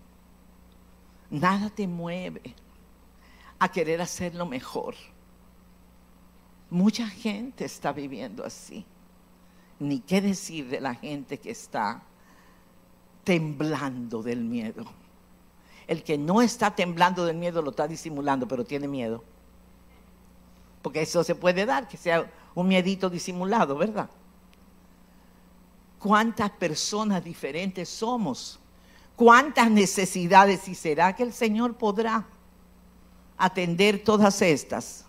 Nada 1.31 1.71
te 1.71 1.87
mueve 1.87 2.55
a 3.59 3.69
querer 3.71 4.01
hacerlo 4.01 4.45
mejor. 4.45 4.95
Mucha 6.75 7.07
gente 7.07 7.65
está 7.65 7.93
viviendo 7.93 8.45
así. 8.45 8.85
Ni 9.79 10.01
qué 10.01 10.21
decir 10.21 10.69
de 10.69 10.81
la 10.81 10.95
gente 10.95 11.39
que 11.39 11.51
está 11.51 12.03
temblando 13.23 14.23
del 14.23 14.41
miedo. 14.41 14.85
El 15.87 16.03
que 16.03 16.19
no 16.19 16.43
está 16.43 16.75
temblando 16.75 17.25
del 17.25 17.37
miedo 17.37 17.63
lo 17.63 17.71
está 17.71 17.87
disimulando, 17.87 18.49
pero 18.49 18.65
tiene 18.65 18.89
miedo. 18.89 19.23
Porque 20.83 21.03
eso 21.03 21.23
se 21.23 21.37
puede 21.37 21.65
dar, 21.65 21.87
que 21.87 21.97
sea 21.97 22.29
un 22.55 22.67
miedito 22.67 23.09
disimulado, 23.09 23.77
¿verdad? 23.77 24.11
cuántas 26.05 26.51
personas 26.51 27.25
diferentes 27.25 27.89
somos, 27.89 28.61
cuántas 29.17 29.71
necesidades 29.71 30.69
y 30.69 30.75
será 30.75 31.17
que 31.17 31.23
el 31.23 31.33
Señor 31.33 31.79
podrá 31.79 32.27
atender 33.39 34.05
todas 34.05 34.43
estas 34.43 35.04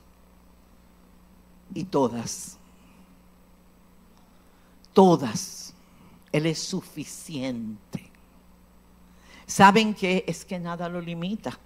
y 1.74 1.86
todas, 1.86 2.58
todas. 4.94 5.74
Él 6.32 6.46
es 6.48 6.60
suficiente. 6.60 8.12
¿Saben 9.46 9.94
qué? 9.94 10.26
Es 10.28 10.44
que 10.44 10.60
nada 10.60 10.90
lo 10.90 11.00
limita. 11.00 11.58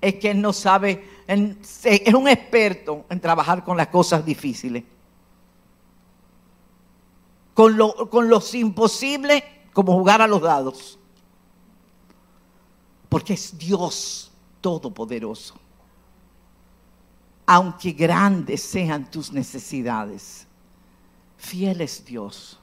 Es 0.00 0.16
que 0.16 0.30
Él 0.30 0.42
no 0.42 0.52
sabe, 0.52 1.08
es 1.26 2.14
un 2.14 2.28
experto 2.28 3.06
en 3.08 3.18
trabajar 3.18 3.64
con 3.64 3.76
las 3.76 3.88
cosas 3.88 4.24
difíciles 4.24 4.84
con, 7.56 7.78
lo, 7.78 8.10
con 8.10 8.28
los 8.28 8.54
imposibles 8.54 9.42
como 9.72 9.94
jugar 9.94 10.20
a 10.20 10.26
los 10.26 10.42
dados. 10.42 10.98
Porque 13.08 13.32
es 13.32 13.56
Dios 13.56 14.30
todopoderoso. 14.60 15.54
Aunque 17.46 17.92
grandes 17.92 18.62
sean 18.62 19.08
tus 19.10 19.32
necesidades, 19.32 20.46
fiel 21.36 21.80
es 21.80 22.04
Dios 22.04 22.58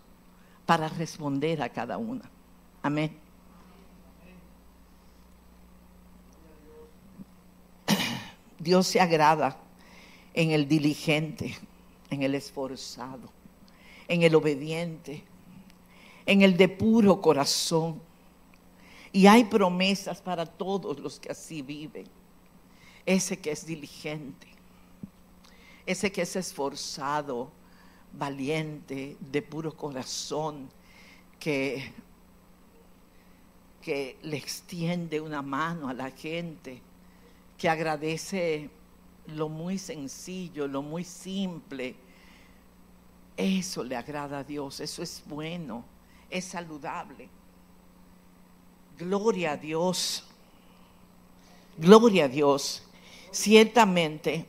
para 0.66 0.90
responder 0.90 1.62
a 1.62 1.70
cada 1.70 1.98
una. 1.98 2.30
Amén. 2.82 3.18
Dios 8.60 8.88
se 8.88 9.00
agrada 9.00 9.58
en 10.34 10.52
el 10.52 10.68
diligente, 10.68 11.58
en 12.10 12.24
el 12.24 12.36
esforzado 12.36 13.32
en 14.08 14.24
el 14.24 14.36
obediente, 14.36 15.24
en 16.26 16.42
el 16.42 16.58
de 16.58 16.70
puro 16.70 17.22
corazón. 17.22 18.02
Y 19.12 19.28
hay 19.28 19.44
promesas 19.44 20.22
para 20.22 20.46
todos 20.46 21.00
los 21.00 21.20
que 21.20 21.32
así 21.32 21.62
viven. 21.62 22.06
Ese 23.06 23.40
que 23.40 23.52
es 23.52 23.66
diligente, 23.66 24.48
ese 25.86 26.12
que 26.12 26.22
es 26.22 26.36
esforzado, 26.36 27.52
valiente, 28.14 29.18
de 29.20 29.42
puro 29.42 29.76
corazón, 29.76 30.70
que, 31.40 31.92
que 33.82 34.18
le 34.22 34.38
extiende 34.38 35.20
una 35.20 35.42
mano 35.42 35.90
a 35.90 35.94
la 35.94 36.12
gente, 36.12 36.82
que 37.58 37.70
agradece 37.70 38.70
lo 39.28 39.50
muy 39.50 39.78
sencillo, 39.78 40.68
lo 40.68 40.82
muy 40.82 41.04
simple. 41.04 41.96
Eso 43.36 43.84
le 43.84 43.96
agrada 43.96 44.40
a 44.40 44.44
Dios, 44.44 44.80
eso 44.80 45.02
es 45.02 45.24
bueno, 45.26 45.84
es 46.30 46.46
saludable. 46.46 47.30
Gloria 48.98 49.54
a 49.54 49.58
Dios, 49.58 50.24
gloria 51.78 52.26
a 52.26 52.28
Dios. 52.28 52.84
Ciertamente, 53.32 54.46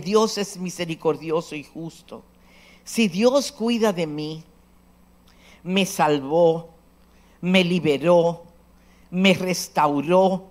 Dios 0.00 0.38
es 0.38 0.56
misericordioso 0.56 1.54
y 1.54 1.64
justo. 1.64 2.22
Si 2.84 3.08
Dios 3.08 3.52
cuida 3.52 3.92
de 3.92 4.06
mí, 4.06 4.44
me 5.62 5.86
salvó, 5.86 6.70
me 7.40 7.64
liberó, 7.64 8.44
me 9.10 9.34
restauró, 9.34 10.50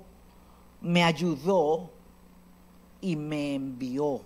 me 0.81 1.03
ayudó 1.03 1.89
y 3.01 3.15
me 3.15 3.55
envió. 3.55 4.21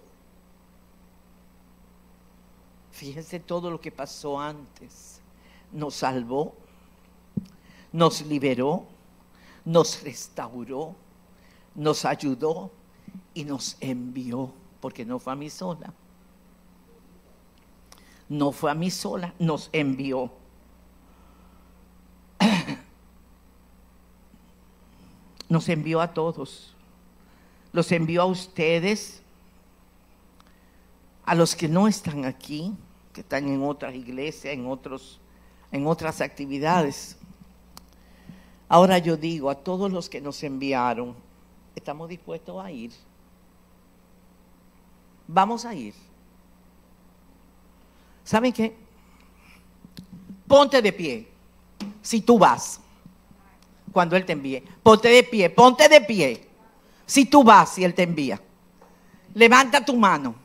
Fíjense 2.91 3.39
todo 3.39 3.69
lo 3.69 3.79
que 3.79 3.91
pasó 3.91 4.39
antes. 4.39 5.19
Nos 5.71 5.95
salvó, 5.95 6.55
nos 7.91 8.21
liberó, 8.25 8.85
nos 9.65 10.01
restauró, 10.03 10.95
nos 11.73 12.05
ayudó 12.05 12.71
y 13.33 13.43
nos 13.43 13.75
envió, 13.81 14.53
porque 14.85 15.03
no 15.03 15.17
fue 15.17 15.33
a 15.33 15.35
mí 15.35 15.49
sola. 15.49 15.91
No 18.29 18.51
fue 18.51 18.69
a 18.69 18.75
mí 18.75 18.91
sola, 18.91 19.33
nos 19.39 19.71
envió. 19.73 20.31
Nos 25.49 25.69
envió 25.69 26.01
a 26.01 26.13
todos. 26.13 26.75
Los 27.73 27.91
envió 27.91 28.21
a 28.21 28.25
ustedes, 28.25 29.23
a 31.25 31.33
los 31.33 31.55
que 31.55 31.67
no 31.67 31.87
están 31.87 32.25
aquí, 32.25 32.71
que 33.11 33.21
están 33.21 33.47
en 33.47 33.63
otras 33.63 33.95
iglesias, 33.95 34.53
en, 34.53 34.67
otros, 34.67 35.19
en 35.71 35.87
otras 35.87 36.21
actividades. 36.21 37.17
Ahora 38.69 38.99
yo 38.99 39.17
digo 39.17 39.49
a 39.49 39.55
todos 39.55 39.91
los 39.91 40.09
que 40.09 40.21
nos 40.21 40.43
enviaron, 40.43 41.15
estamos 41.75 42.07
dispuestos 42.07 42.63
a 42.63 42.71
ir. 42.71 42.91
Vamos 45.27 45.65
a 45.65 45.73
ir. 45.73 45.93
¿Saben 48.23 48.51
qué? 48.51 48.75
Ponte 50.47 50.81
de 50.81 50.93
pie 50.93 51.27
si 52.01 52.21
tú 52.21 52.37
vas 52.37 52.79
cuando 53.91 54.15
Él 54.15 54.25
te 54.25 54.33
envíe. 54.33 54.63
Ponte 54.83 55.09
de 55.09 55.23
pie, 55.23 55.49
ponte 55.49 55.87
de 55.87 56.01
pie 56.01 56.47
si 57.05 57.25
tú 57.25 57.43
vas 57.43 57.77
y 57.77 57.83
Él 57.83 57.93
te 57.93 58.03
envía. 58.03 58.41
Levanta 59.33 59.83
tu 59.83 59.95
mano 59.95 60.35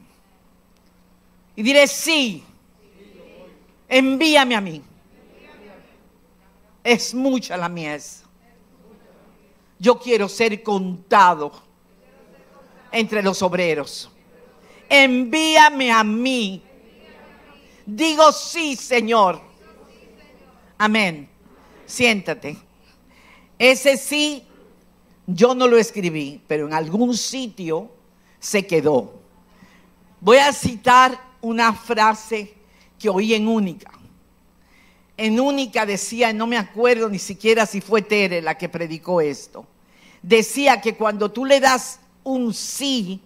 y 1.54 1.62
dile 1.62 1.86
sí, 1.86 2.42
envíame 3.88 4.54
a 4.54 4.60
mí. 4.60 4.82
Es 6.82 7.12
mucha 7.14 7.56
la 7.56 7.68
mies. 7.68 8.24
Yo 9.78 9.98
quiero 9.98 10.28
ser 10.28 10.62
contado 10.62 11.52
entre 12.90 13.22
los 13.22 13.42
obreros. 13.42 14.10
Envíame 14.90 15.90
a 15.90 16.04
mí. 16.04 16.62
Digo 17.86 18.30
sí, 18.32 18.76
Señor. 18.76 19.40
Amén. 20.76 21.30
Siéntate. 21.86 22.58
Ese 23.58 23.96
sí, 23.96 24.44
yo 25.26 25.54
no 25.54 25.66
lo 25.66 25.78
escribí, 25.78 26.42
pero 26.46 26.66
en 26.66 26.74
algún 26.74 27.16
sitio 27.16 27.90
se 28.38 28.66
quedó. 28.66 29.14
Voy 30.20 30.36
a 30.36 30.52
citar 30.52 31.18
una 31.40 31.72
frase 31.72 32.52
que 32.98 33.08
oí 33.08 33.32
en 33.32 33.48
Única 33.48 33.90
en 35.20 35.38
única 35.38 35.84
decía, 35.84 36.32
no 36.32 36.46
me 36.46 36.56
acuerdo 36.56 37.10
ni 37.10 37.18
siquiera 37.18 37.66
si 37.66 37.82
fue 37.82 38.00
Tere 38.00 38.40
la 38.40 38.56
que 38.56 38.70
predicó 38.70 39.20
esto, 39.20 39.66
decía 40.22 40.80
que 40.80 40.96
cuando 40.96 41.30
tú 41.30 41.44
le 41.44 41.60
das 41.60 42.00
un 42.24 42.54
sí 42.54 43.20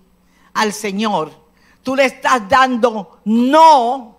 al 0.55 0.73
Señor, 0.73 1.44
tú 1.85 1.95
le 1.95 2.07
estás 2.07 2.49
dando 2.49 3.21
no 3.27 4.19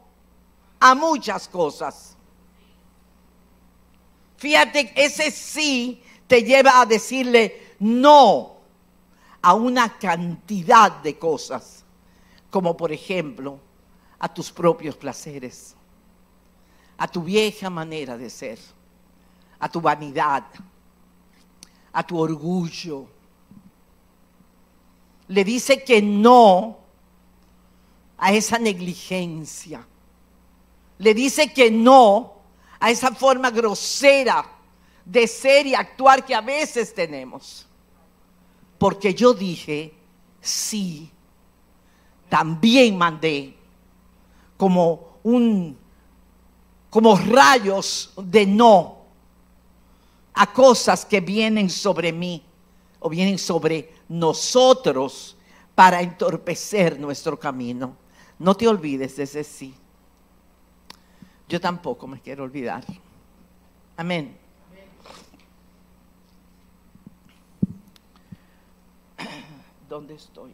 a 0.80 0.96
muchas 0.96 1.50
cosas. 1.50 2.16
Fíjate, 4.38 4.94
ese 4.96 5.32
sí 5.32 6.02
te 6.28 6.44
lleva 6.44 6.80
a 6.80 6.86
decirle 6.86 7.76
no 7.80 8.56
a 9.42 9.54
una 9.54 9.98
cantidad 9.98 10.92
de 11.02 11.20
cosas, 11.20 11.84
como 12.50 12.78
por 12.78 12.94
ejemplo 12.94 13.60
a 14.20 14.34
tus 14.34 14.50
propios 14.50 14.96
placeres 14.96 15.76
a 16.98 17.08
tu 17.08 17.22
vieja 17.22 17.70
manera 17.70 18.18
de 18.18 18.30
ser, 18.30 18.60
a 19.60 19.70
tu 19.70 19.82
vanidad, 19.82 20.44
a 21.92 22.04
tu 22.06 22.18
orgullo. 22.18 23.08
Le 25.28 25.44
dice 25.44 25.84
que 25.84 26.02
no 26.02 26.78
a 28.18 28.34
esa 28.34 28.58
negligencia. 28.58 29.86
Le 30.98 31.14
dice 31.14 31.54
que 31.54 31.70
no 31.70 32.34
a 32.80 32.92
esa 32.92 33.14
forma 33.14 33.50
grosera 33.52 34.46
de 35.04 35.28
ser 35.28 35.68
y 35.68 35.76
actuar 35.76 36.26
que 36.26 36.34
a 36.34 36.42
veces 36.42 36.94
tenemos. 36.94 37.68
Porque 38.78 39.14
yo 39.14 39.34
dije, 39.34 39.94
sí, 40.42 41.10
también 42.30 42.98
mandé 42.98 43.56
como 44.58 45.18
un 45.24 45.78
como 46.90 47.18
rayos 47.18 48.14
de 48.16 48.46
no 48.46 49.00
a 50.34 50.54
cosas 50.54 51.04
que 51.04 51.20
vienen 51.20 51.70
sobre 51.70 52.14
mí 52.14 52.42
o 53.00 53.10
vienen 53.10 53.38
sobre 53.38 53.94
nosotros 54.08 55.36
para 55.76 56.02
entorpecer 56.02 56.98
nuestro 56.98 57.38
camino. 57.38 57.98
No 58.40 58.56
te 58.56 58.68
olvides 58.68 59.16
de 59.16 59.24
ese 59.24 59.44
sí. 59.44 59.74
Yo 61.48 61.62
tampoco 61.62 62.08
me 62.08 62.20
quiero 62.20 62.44
olvidar. 62.44 62.84
Amén. 63.98 64.38
¿Dónde 69.90 70.16
estoy? 70.16 70.54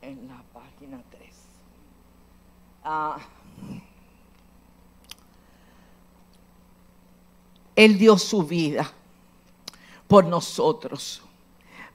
En 0.00 0.28
la 0.28 0.42
página 0.52 1.02
3. 1.10 1.34
Ah. 2.84 3.18
Él 7.76 7.98
dio 7.98 8.16
su 8.16 8.42
vida 8.44 8.90
por 10.06 10.24
nosotros, 10.24 11.22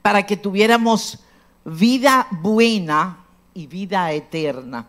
para 0.00 0.24
que 0.24 0.36
tuviéramos 0.36 1.18
vida 1.64 2.28
buena 2.30 3.23
y 3.54 3.66
vida 3.66 4.12
eterna. 4.12 4.86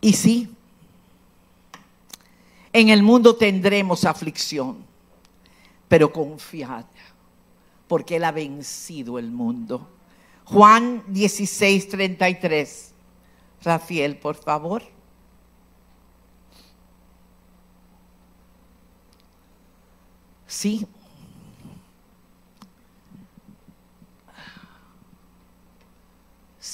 Y 0.00 0.12
sí, 0.12 0.48
en 2.72 2.88
el 2.88 3.02
mundo 3.02 3.34
tendremos 3.34 4.04
aflicción, 4.04 4.84
pero 5.88 6.12
confiad, 6.12 6.84
porque 7.88 8.16
Él 8.16 8.24
ha 8.24 8.32
vencido 8.32 9.18
el 9.18 9.30
mundo. 9.30 9.88
Juan 10.44 11.02
16, 11.08 11.88
33. 11.88 12.94
Rafael, 13.62 14.16
por 14.16 14.36
favor. 14.36 14.82
Sí. 20.46 20.86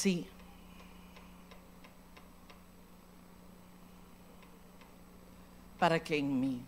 Sí. 0.04 0.26
Para 5.78 5.98
que 5.98 6.18
en 6.18 6.40
mí 6.40 6.60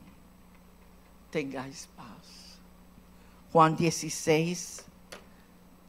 tengáis 1.31 1.87
paz. 1.95 2.59
Juan 3.53 3.77
16, 3.77 4.87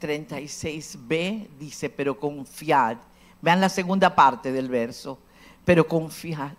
36b 0.01 1.47
dice, 1.57 1.89
pero 1.89 2.19
confiad. 2.19 2.97
Vean 3.41 3.61
la 3.61 3.69
segunda 3.69 4.13
parte 4.13 4.51
del 4.51 4.67
verso. 4.67 5.17
Pero 5.63 5.87
confiad 5.87 6.51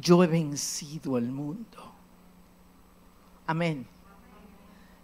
yo 0.00 0.22
he 0.22 0.28
vencido 0.28 1.18
el 1.18 1.26
mundo. 1.26 1.92
Amén. 3.48 3.84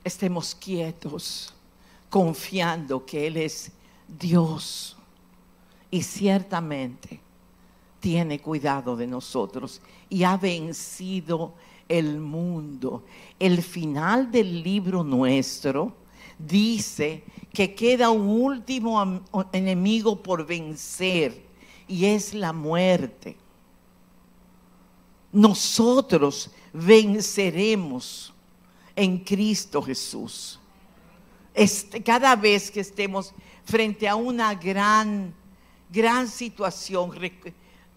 Estemos 0.05 0.55
quietos, 0.55 1.53
confiando 2.09 3.05
que 3.05 3.27
Él 3.27 3.39
es 3.39 3.73
Dios 4.09 4.97
y 5.91 6.03
ciertamente 6.03 7.21
tiene 8.01 8.41
cuidado 8.41 8.97
de 8.97 9.07
nosotros 9.07 9.81
y 10.09 10.25
ha 10.25 10.37
vencido 10.37 11.55
el 11.89 12.19
mundo. 12.19 13.05
El 13.39 13.63
final 13.63 14.31
del 14.31 14.63
libro 14.63 15.03
nuestro 15.05 15.95
dice 16.39 17.25
que 17.53 17.75
queda 17.75 18.11
un 18.11 18.29
último 18.29 19.23
enemigo 19.53 20.23
por 20.23 20.47
vencer 20.47 21.43
y 21.87 22.05
es 22.05 22.35
la 22.35 22.53
muerte. 22.53 23.37
Nosotros 25.33 26.51
venceremos 26.73 28.33
en 28.95 29.19
Cristo 29.19 29.83
Jesús. 29.83 30.59
Este, 31.55 32.03
cada 32.03 32.37
vez 32.37 32.71
que 32.71 32.81
estemos 32.81 33.35
frente 33.69 34.09
a 34.09 34.17
una 34.17 34.55
gran, 34.55 35.35
gran 35.91 36.27
situación, 36.27 37.13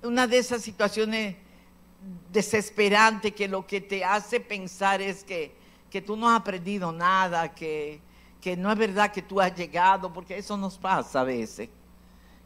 una 0.03 0.27
de 0.27 0.37
esas 0.37 0.61
situaciones 0.61 1.37
desesperantes 2.29 3.33
que 3.33 3.47
lo 3.47 3.65
que 3.65 3.79
te 3.79 4.03
hace 4.03 4.41
pensar 4.41 5.01
es 5.01 5.23
que, 5.23 5.55
que 5.89 6.01
tú 6.01 6.17
no 6.17 6.29
has 6.29 6.41
aprendido 6.41 6.91
nada, 6.91 7.55
que, 7.55 8.01
que 8.41 8.57
no 8.57 8.69
es 8.69 8.77
verdad 8.77 9.13
que 9.13 9.21
tú 9.21 9.39
has 9.39 9.55
llegado, 9.55 10.11
porque 10.11 10.37
eso 10.37 10.57
nos 10.57 10.77
pasa 10.77 11.21
a 11.21 11.23
veces, 11.23 11.69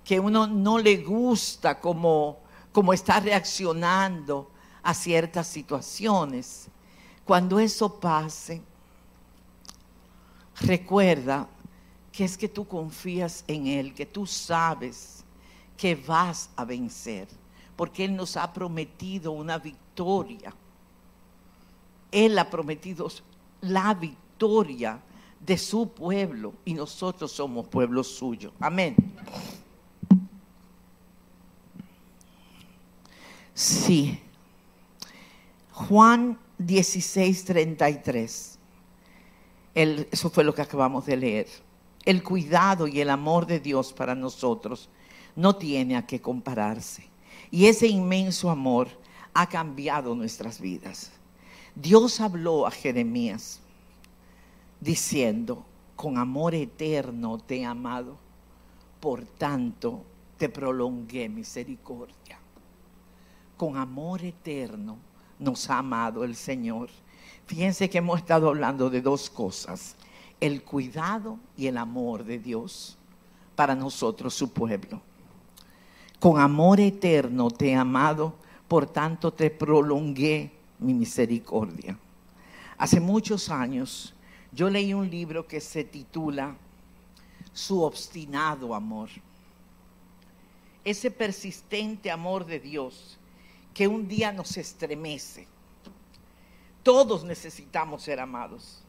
que 0.04 0.20
uno 0.20 0.46
no 0.46 0.78
le 0.78 0.98
gusta 0.98 1.80
como, 1.80 2.38
como 2.72 2.94
está 2.94 3.20
reaccionando 3.20 4.52
a 4.84 4.94
ciertas 4.94 5.48
situaciones. 5.48 6.68
Cuando 7.26 7.60
eso 7.60 8.00
pase, 8.00 8.62
recuerda 10.62 11.50
que 12.16 12.24
es 12.24 12.38
que 12.38 12.48
tú 12.48 12.66
confías 12.66 13.44
en 13.46 13.68
Él, 13.68 13.94
que 13.94 14.06
tú 14.06 14.26
sabes 14.26 15.26
que 15.76 15.96
vas 15.96 16.50
a 16.56 16.64
vencer, 16.64 17.28
porque 17.76 18.06
Él 18.06 18.16
nos 18.16 18.38
ha 18.38 18.54
prometido 18.54 19.34
una 19.34 19.58
victoria. 19.58 20.56
Él 22.12 22.40
ha 22.40 22.50
prometido 22.50 23.12
la 23.60 23.94
victoria 23.94 25.02
de 25.42 25.58
su 25.58 25.90
pueblo 25.90 26.54
y 26.64 26.74
nosotros 26.74 27.34
somos 27.34 27.68
pueblo 27.68 28.02
suyo. 28.02 28.54
Amén. 28.62 28.96
Sí. 33.54 34.22
Juan 35.74 36.40
16, 36.58 37.44
33. 37.44 38.60
eso 39.74 40.30
fue 40.30 40.46
lo 40.46 40.56
que 40.56 40.62
acabamos 40.62 41.06
de 41.06 41.18
leer. 41.18 41.65
El 42.06 42.24
cuidado 42.24 42.88
y 42.88 43.02
el 43.02 43.10
amor 43.10 43.46
de 43.46 43.60
Dios 43.60 43.92
para 43.92 44.16
nosotros 44.16 44.90
no 45.36 45.56
tiene 45.56 45.98
a 45.98 46.06
qué 46.06 46.22
compararse. 46.22 47.08
Y 47.52 47.66
ese 47.66 47.88
inmenso 47.88 48.50
amor 48.50 48.88
ha 49.34 49.48
cambiado 49.48 50.16
nuestras 50.16 50.62
vidas. 50.62 51.12
Dios 51.76 52.22
habló 52.22 52.66
a 52.66 52.72
Jeremías 52.72 53.60
diciendo, 54.80 55.66
con 55.96 56.18
amor 56.18 56.54
eterno 56.56 57.38
te 57.40 57.58
he 57.58 57.66
amado, 57.66 58.18
por 59.00 59.26
tanto 59.26 60.04
te 60.38 60.48
prolongué 60.50 61.28
misericordia. 61.30 62.40
Con 63.58 63.78
amor 63.78 64.24
eterno 64.24 64.98
nos 65.40 65.70
ha 65.70 65.80
amado 65.80 66.24
el 66.24 66.36
Señor. 66.36 66.90
Fíjense 67.46 67.90
que 67.90 68.00
hemos 68.00 68.20
estado 68.20 68.50
hablando 68.50 68.90
de 68.90 69.02
dos 69.02 69.30
cosas, 69.30 69.96
el 70.40 70.64
cuidado 70.64 71.40
y 71.58 71.68
el 71.68 71.78
amor 71.78 72.24
de 72.24 72.40
Dios 72.40 72.98
para 73.56 73.76
nosotros, 73.76 74.34
su 74.34 74.52
pueblo. 74.52 75.02
Con 76.20 76.40
amor 76.40 76.80
eterno 76.80 77.50
te 77.50 77.70
he 77.70 77.76
amado, 77.76 78.36
por 78.68 78.88
tanto 78.88 79.32
te 79.32 79.50
prolongué 79.50 80.52
mi 80.80 80.94
misericordia. 80.94 81.98
Hace 82.78 83.00
muchos 83.00 83.50
años 83.50 84.14
yo 84.52 84.70
leí 84.70 84.94
un 84.94 85.10
libro 85.10 85.48
que 85.48 85.62
se 85.62 85.84
titula 85.84 86.56
Su 87.54 87.82
obstinado 87.82 88.76
amor. 88.76 89.10
Ese 90.84 91.10
persistente 91.10 92.12
amor 92.12 92.46
de 92.46 92.60
Dios 92.60 93.18
que 93.74 93.88
un 93.88 94.08
día 94.08 94.32
nos 94.32 94.58
estremece. 94.58 95.48
Todos 96.84 97.24
necesitamos 97.24 98.04
ser 98.04 98.20
amados. 98.20 98.85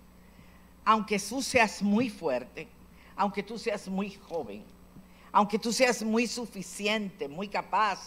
Aunque 0.87 1.19
tú 1.19 1.43
seas 1.43 1.83
muy 1.83 2.09
fuerte, 2.09 2.67
aunque 3.15 3.43
tú 3.43 3.59
seas 3.59 3.87
muy 3.89 4.13
joven, 4.15 4.65
aunque 5.31 5.59
tú 5.59 5.71
seas 5.71 6.03
muy 6.03 6.27
suficiente, 6.27 7.29
muy 7.29 7.49
capaz, 7.49 8.01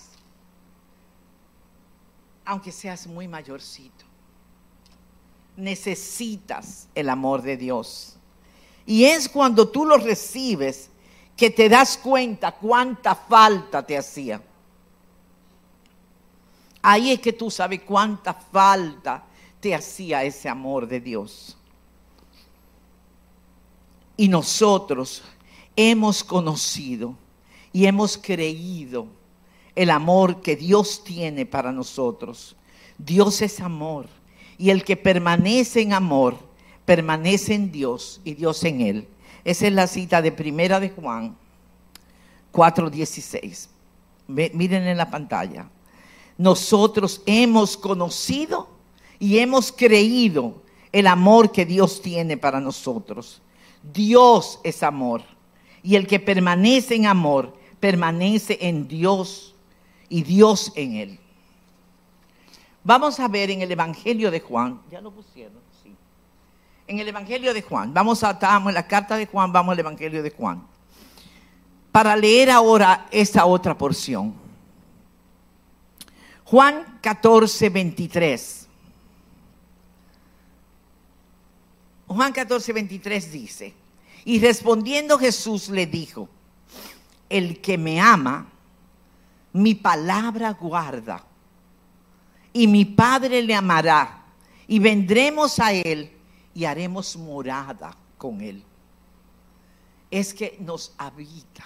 aunque 2.44 2.72
seas 2.72 3.06
muy 3.06 3.28
mayorcito 3.28 4.10
necesitas 5.60 6.88
el 6.96 7.10
amor 7.10 7.42
de 7.42 7.58
Dios. 7.58 8.15
Y 8.86 9.06
es 9.06 9.30
cuando 9.30 9.68
tú 9.70 9.86
lo 9.86 9.98
recibes 9.98 10.89
que 11.38 11.50
te 11.50 11.70
das 11.70 11.98
cuenta 11.98 12.54
cuánta 12.54 13.13
falta 13.15 13.86
te 13.86 13.98
hacía. 13.98 14.42
Ahí 16.82 17.12
es 17.12 17.20
que 17.20 17.34
tú 17.34 17.52
sabes 17.52 17.82
cuánta 17.82 18.34
falta 18.34 19.24
te 19.60 19.76
hacía 19.76 20.24
ese 20.24 20.50
amor 20.50 20.88
de 20.88 21.00
Dios. 21.00 21.58
Y 24.19 24.27
nosotros 24.27 25.23
hemos 25.77 26.25
conocido 26.25 27.15
y 27.71 27.86
hemos 27.86 28.17
creído 28.17 29.08
el 29.75 29.89
amor 29.89 30.41
que 30.41 30.58
Dios 30.58 31.05
tiene 31.05 31.45
para 31.45 31.71
nosotros. 31.71 32.58
Dios 32.97 33.41
es 33.41 33.62
amor. 33.62 34.08
Y 34.58 34.71
el 34.71 34.84
que 34.84 34.97
permanece 34.97 35.79
en 35.79 35.93
amor, 35.93 36.38
permanece 36.84 37.53
en 37.53 37.71
Dios 37.71 38.19
y 38.25 38.34
Dios 38.34 38.62
en 38.65 38.82
él. 38.82 39.08
Esa 39.45 39.67
es 39.67 39.73
la 39.73 39.88
cita 39.88 40.21
de 40.21 40.34
Primera 40.34 40.82
de 40.82 40.89
Juan 40.89 41.38
4:16. 42.51 43.69
Miren 44.27 44.86
en 44.86 44.97
la 44.97 45.10
pantalla. 45.10 45.69
Nosotros 46.38 47.21
hemos 47.25 47.77
conocido 47.77 48.67
y 49.17 49.38
hemos 49.38 49.71
creído 49.71 50.62
el 50.91 51.08
amor 51.08 51.53
que 51.53 51.65
Dios 51.65 52.01
tiene 52.01 52.36
para 52.36 52.60
nosotros. 52.60 53.41
Dios 53.93 54.60
es 54.63 54.84
amor. 54.84 55.21
Y 55.82 55.95
el 55.95 56.08
que 56.08 56.19
permanece 56.19 56.95
en 56.95 57.06
amor, 57.06 57.56
permanece 57.80 58.58
en 58.62 58.88
Dios 58.88 59.56
y 60.10 60.23
Dios 60.23 60.71
en 60.75 60.95
él. 60.95 61.19
Vamos 62.84 63.19
a 63.19 63.28
ver 63.28 63.52
en 63.52 63.62
el 63.62 63.71
Evangelio 63.71 64.32
de 64.32 64.39
Juan, 64.39 64.82
ya 64.89 65.02
lo 65.02 65.12
pusieron, 65.12 65.60
sí. 65.84 65.95
En 66.88 66.99
el 66.99 67.08
Evangelio 67.08 67.54
de 67.54 67.62
Juan, 67.62 67.93
vamos 67.93 68.23
a, 68.23 68.32
estamos 68.32 68.69
en 68.69 68.73
la 68.75 68.88
carta 68.88 69.15
de 69.15 69.25
Juan, 69.25 69.52
vamos 69.52 69.73
al 69.73 69.80
Evangelio 69.80 70.23
de 70.23 70.32
Juan. 70.32 70.65
Para 71.91 72.15
leer 72.15 72.49
ahora 72.49 73.08
esta 73.12 73.45
otra 73.45 73.78
porción. 73.78 74.34
Juan 76.45 76.99
14, 77.02 77.69
23. 77.69 78.59
Juan 82.10 82.34
14, 82.34 82.74
23 82.74 83.32
dice, 83.32 83.74
y 84.26 84.39
respondiendo 84.39 85.17
Jesús 85.19 85.69
le 85.69 85.86
dijo, 85.86 86.28
el 87.30 87.62
que 87.62 87.78
me 87.78 88.02
ama, 88.02 88.50
mi 89.54 89.76
palabra 89.76 90.52
guarda 90.54 91.24
y 92.52 92.67
mi 92.67 92.84
Padre 92.84 93.43
le 93.43 93.54
amará, 93.54 94.26
y 94.67 94.80
vendremos 94.80 95.60
a 95.60 95.72
Él 95.72 96.12
y 96.54 96.65
haremos 96.65 97.15
morada 97.15 97.95
con 98.17 98.41
Él. 98.41 98.63
Es 100.10 100.34
que 100.34 100.58
nos 100.60 100.93
habita, 100.98 101.65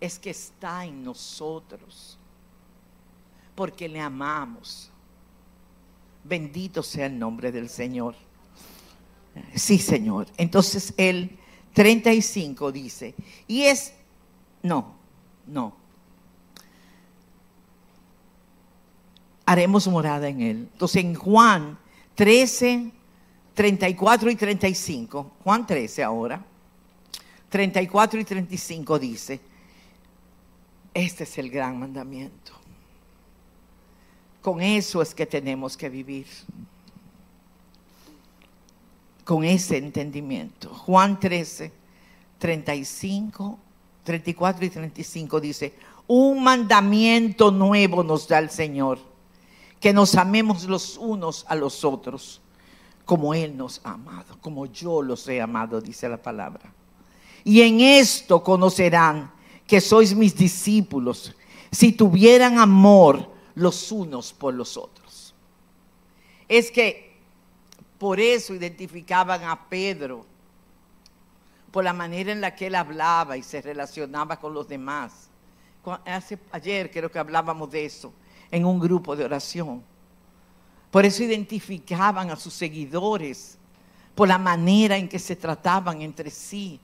es 0.00 0.18
que 0.18 0.30
está 0.30 0.84
en 0.84 1.04
nosotros, 1.04 2.18
porque 3.54 3.88
le 3.88 4.00
amamos. 4.00 4.89
Bendito 6.24 6.82
sea 6.82 7.06
el 7.06 7.18
nombre 7.18 7.52
del 7.52 7.68
Señor. 7.68 8.14
Sí, 9.54 9.78
Señor. 9.78 10.26
Entonces 10.36 10.94
el 10.96 11.38
35 11.74 12.72
dice, 12.72 13.14
y 13.46 13.62
es, 13.62 13.92
no, 14.62 14.94
no, 15.46 15.76
haremos 19.50 19.88
morada 19.88 20.28
en 20.28 20.40
él. 20.42 20.68
Entonces 20.72 21.04
en 21.04 21.14
Juan 21.14 21.76
13, 22.14 22.92
34 23.54 24.30
y 24.30 24.36
35, 24.36 25.32
Juan 25.42 25.66
13 25.66 26.04
ahora, 26.04 26.44
34 27.48 28.20
y 28.20 28.24
35 28.24 28.98
dice, 28.98 29.40
este 30.94 31.24
es 31.24 31.38
el 31.38 31.50
gran 31.50 31.80
mandamiento. 31.80 32.59
Con 34.42 34.60
eso 34.62 35.02
es 35.02 35.14
que 35.14 35.26
tenemos 35.26 35.76
que 35.76 35.88
vivir. 35.88 36.26
Con 39.24 39.44
ese 39.44 39.76
entendimiento. 39.76 40.70
Juan 40.70 41.20
13, 41.20 41.70
35, 42.38 43.58
34 44.02 44.64
y 44.64 44.70
35 44.70 45.40
dice, 45.40 45.74
un 46.06 46.42
mandamiento 46.42 47.50
nuevo 47.50 48.02
nos 48.02 48.26
da 48.26 48.38
el 48.38 48.50
Señor, 48.50 48.98
que 49.78 49.92
nos 49.92 50.16
amemos 50.16 50.64
los 50.64 50.96
unos 50.96 51.44
a 51.48 51.54
los 51.54 51.84
otros, 51.84 52.40
como 53.04 53.34
Él 53.34 53.56
nos 53.56 53.80
ha 53.84 53.92
amado, 53.92 54.36
como 54.40 54.66
yo 54.66 55.02
los 55.02 55.28
he 55.28 55.40
amado, 55.40 55.80
dice 55.80 56.08
la 56.08 56.20
palabra. 56.20 56.72
Y 57.44 57.60
en 57.60 57.80
esto 57.80 58.42
conocerán 58.42 59.30
que 59.66 59.80
sois 59.80 60.14
mis 60.14 60.34
discípulos, 60.34 61.34
si 61.70 61.92
tuvieran 61.92 62.58
amor 62.58 63.30
los 63.54 63.90
unos 63.92 64.32
por 64.32 64.54
los 64.54 64.76
otros. 64.76 65.34
Es 66.48 66.70
que 66.70 67.16
por 67.98 68.18
eso 68.18 68.54
identificaban 68.54 69.44
a 69.44 69.68
Pedro, 69.68 70.24
por 71.70 71.84
la 71.84 71.92
manera 71.92 72.32
en 72.32 72.40
la 72.40 72.54
que 72.54 72.66
él 72.66 72.74
hablaba 72.74 73.36
y 73.36 73.42
se 73.42 73.60
relacionaba 73.60 74.38
con 74.38 74.54
los 74.54 74.66
demás. 74.66 75.28
ayer 76.50 76.90
creo 76.90 77.10
que 77.10 77.18
hablábamos 77.18 77.70
de 77.70 77.84
eso 77.84 78.12
en 78.50 78.64
un 78.64 78.80
grupo 78.80 79.14
de 79.14 79.24
oración. 79.24 79.82
Por 80.90 81.04
eso 81.04 81.22
identificaban 81.22 82.30
a 82.30 82.36
sus 82.36 82.54
seguidores, 82.54 83.58
por 84.14 84.26
la 84.26 84.38
manera 84.38 84.96
en 84.96 85.08
que 85.08 85.18
se 85.18 85.36
trataban 85.36 86.02
entre 86.02 86.30
sí. 86.30 86.80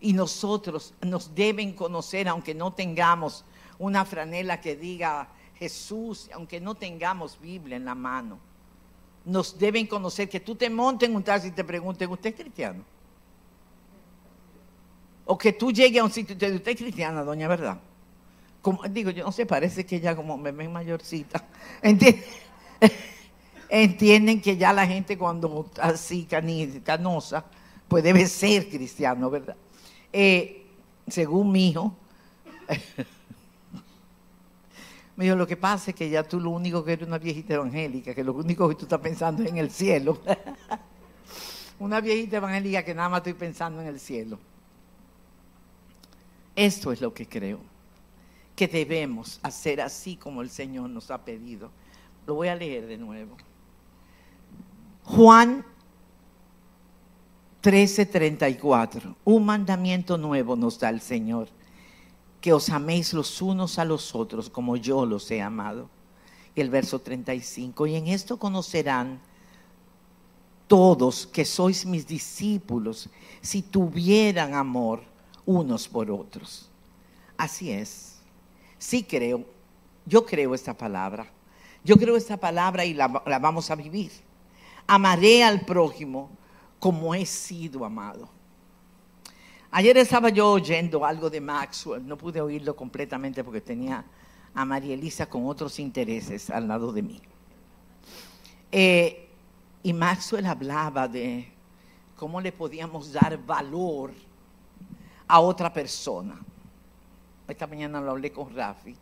Y 0.00 0.12
nosotros 0.12 0.92
nos 1.00 1.34
deben 1.34 1.72
conocer, 1.72 2.28
aunque 2.28 2.54
no 2.54 2.72
tengamos 2.72 3.44
una 3.78 4.04
franela 4.04 4.60
que 4.60 4.76
diga 4.76 5.28
Jesús, 5.58 6.28
aunque 6.34 6.60
no 6.60 6.74
tengamos 6.74 7.38
Biblia 7.40 7.76
en 7.76 7.84
la 7.84 7.94
mano, 7.94 8.38
nos 9.24 9.58
deben 9.58 9.86
conocer 9.86 10.28
que 10.28 10.40
tú 10.40 10.54
te 10.54 10.70
montes 10.70 11.08
en 11.08 11.16
un 11.16 11.22
taxi 11.22 11.48
y 11.48 11.50
te 11.50 11.64
pregunten, 11.64 12.10
¿usted 12.10 12.30
es 12.30 12.40
cristiano? 12.40 12.84
O 15.24 15.36
que 15.36 15.52
tú 15.52 15.72
llegues 15.72 16.00
a 16.00 16.04
un 16.04 16.12
sitio 16.12 16.36
y 16.36 16.38
te 16.38 16.46
digan, 16.46 16.58
¿usted 16.58 16.72
es 16.72 16.78
cristiana, 16.78 17.24
doña 17.24 17.48
verdad? 17.48 17.80
Digo, 18.90 19.10
yo 19.10 19.24
no 19.24 19.32
sé, 19.32 19.46
parece 19.46 19.86
que 19.86 20.00
ya 20.00 20.14
como 20.14 20.36
me 20.36 20.52
ven 20.52 20.72
mayorcita. 20.72 21.44
Entienden 23.68 24.40
que 24.40 24.56
ya 24.56 24.72
la 24.72 24.86
gente 24.86 25.18
cuando 25.18 25.70
así 25.80 26.26
canosa, 26.84 27.44
pues 27.88 28.04
debe 28.04 28.26
ser 28.26 28.68
cristiano, 28.68 29.30
¿verdad? 29.30 29.56
Eh, 30.12 30.66
según 31.08 31.52
mi 31.52 31.68
hijo, 31.68 31.94
me 35.16 35.24
dijo, 35.24 35.36
lo 35.36 35.46
que 35.46 35.56
pasa 35.56 35.90
es 35.90 35.96
que 35.96 36.10
ya 36.10 36.22
tú 36.22 36.38
lo 36.38 36.50
único 36.50 36.84
que 36.84 36.92
eres 36.92 37.08
una 37.08 37.18
viejita 37.18 37.54
evangélica, 37.54 38.14
que 38.14 38.22
lo 38.22 38.34
único 38.34 38.68
que 38.68 38.74
tú 38.74 38.82
estás 38.82 39.00
pensando 39.00 39.42
es 39.42 39.48
en 39.48 39.56
el 39.56 39.70
cielo. 39.70 40.18
una 41.78 42.00
viejita 42.00 42.36
evangélica 42.36 42.84
que 42.84 42.94
nada 42.94 43.08
más 43.08 43.18
estoy 43.18 43.32
pensando 43.32 43.80
en 43.80 43.88
el 43.88 43.98
cielo. 43.98 44.38
Esto 46.54 46.92
es 46.92 47.00
lo 47.00 47.14
que 47.14 47.26
creo, 47.26 47.60
que 48.54 48.68
debemos 48.68 49.40
hacer 49.42 49.80
así 49.80 50.16
como 50.16 50.42
el 50.42 50.50
Señor 50.50 50.90
nos 50.90 51.10
ha 51.10 51.24
pedido. 51.24 51.70
Lo 52.26 52.34
voy 52.34 52.48
a 52.48 52.54
leer 52.54 52.86
de 52.86 52.98
nuevo. 52.98 53.36
Juan 55.04 55.64
13:34, 57.62 59.16
un 59.24 59.46
mandamiento 59.46 60.18
nuevo 60.18 60.56
nos 60.56 60.78
da 60.78 60.90
el 60.90 61.00
Señor 61.00 61.48
que 62.46 62.52
os 62.52 62.70
améis 62.70 63.12
los 63.12 63.42
unos 63.42 63.76
a 63.76 63.84
los 63.84 64.14
otros 64.14 64.48
como 64.48 64.76
yo 64.76 65.04
los 65.04 65.28
he 65.32 65.42
amado. 65.42 65.90
Y 66.54 66.60
el 66.60 66.70
verso 66.70 67.00
35, 67.00 67.88
y 67.88 67.96
en 67.96 68.06
esto 68.06 68.36
conocerán 68.36 69.18
todos 70.68 71.26
que 71.26 71.44
sois 71.44 71.84
mis 71.84 72.06
discípulos 72.06 73.10
si 73.42 73.62
tuvieran 73.62 74.54
amor 74.54 75.02
unos 75.44 75.88
por 75.88 76.08
otros. 76.08 76.70
Así 77.36 77.72
es. 77.72 78.20
Sí 78.78 79.02
creo, 79.02 79.44
yo 80.04 80.24
creo 80.24 80.54
esta 80.54 80.72
palabra. 80.72 81.26
Yo 81.82 81.96
creo 81.96 82.16
esta 82.16 82.36
palabra 82.36 82.84
y 82.84 82.94
la, 82.94 83.24
la 83.26 83.40
vamos 83.40 83.72
a 83.72 83.74
vivir. 83.74 84.12
Amaré 84.86 85.42
al 85.42 85.62
prójimo 85.62 86.30
como 86.78 87.12
he 87.12 87.26
sido 87.26 87.84
amado. 87.84 88.35
Ayer 89.78 89.98
estaba 89.98 90.30
yo 90.30 90.52
oyendo 90.52 91.04
algo 91.04 91.28
de 91.28 91.38
Maxwell, 91.38 92.06
no 92.08 92.16
pude 92.16 92.40
oírlo 92.40 92.74
completamente 92.74 93.44
porque 93.44 93.60
tenía 93.60 94.02
a 94.54 94.64
María 94.64 94.94
Elisa 94.94 95.26
con 95.28 95.46
otros 95.46 95.78
intereses 95.78 96.48
al 96.48 96.66
lado 96.66 96.94
de 96.94 97.02
mí. 97.02 97.20
Eh, 98.72 99.28
y 99.82 99.92
Maxwell 99.92 100.46
hablaba 100.46 101.06
de 101.06 101.52
cómo 102.16 102.40
le 102.40 102.52
podíamos 102.52 103.12
dar 103.12 103.36
valor 103.44 104.14
a 105.28 105.40
otra 105.40 105.70
persona. 105.70 106.40
Esta 107.46 107.66
mañana 107.66 108.00
lo 108.00 108.12
hablé 108.12 108.32
con 108.32 108.56
Rafi. 108.56 108.96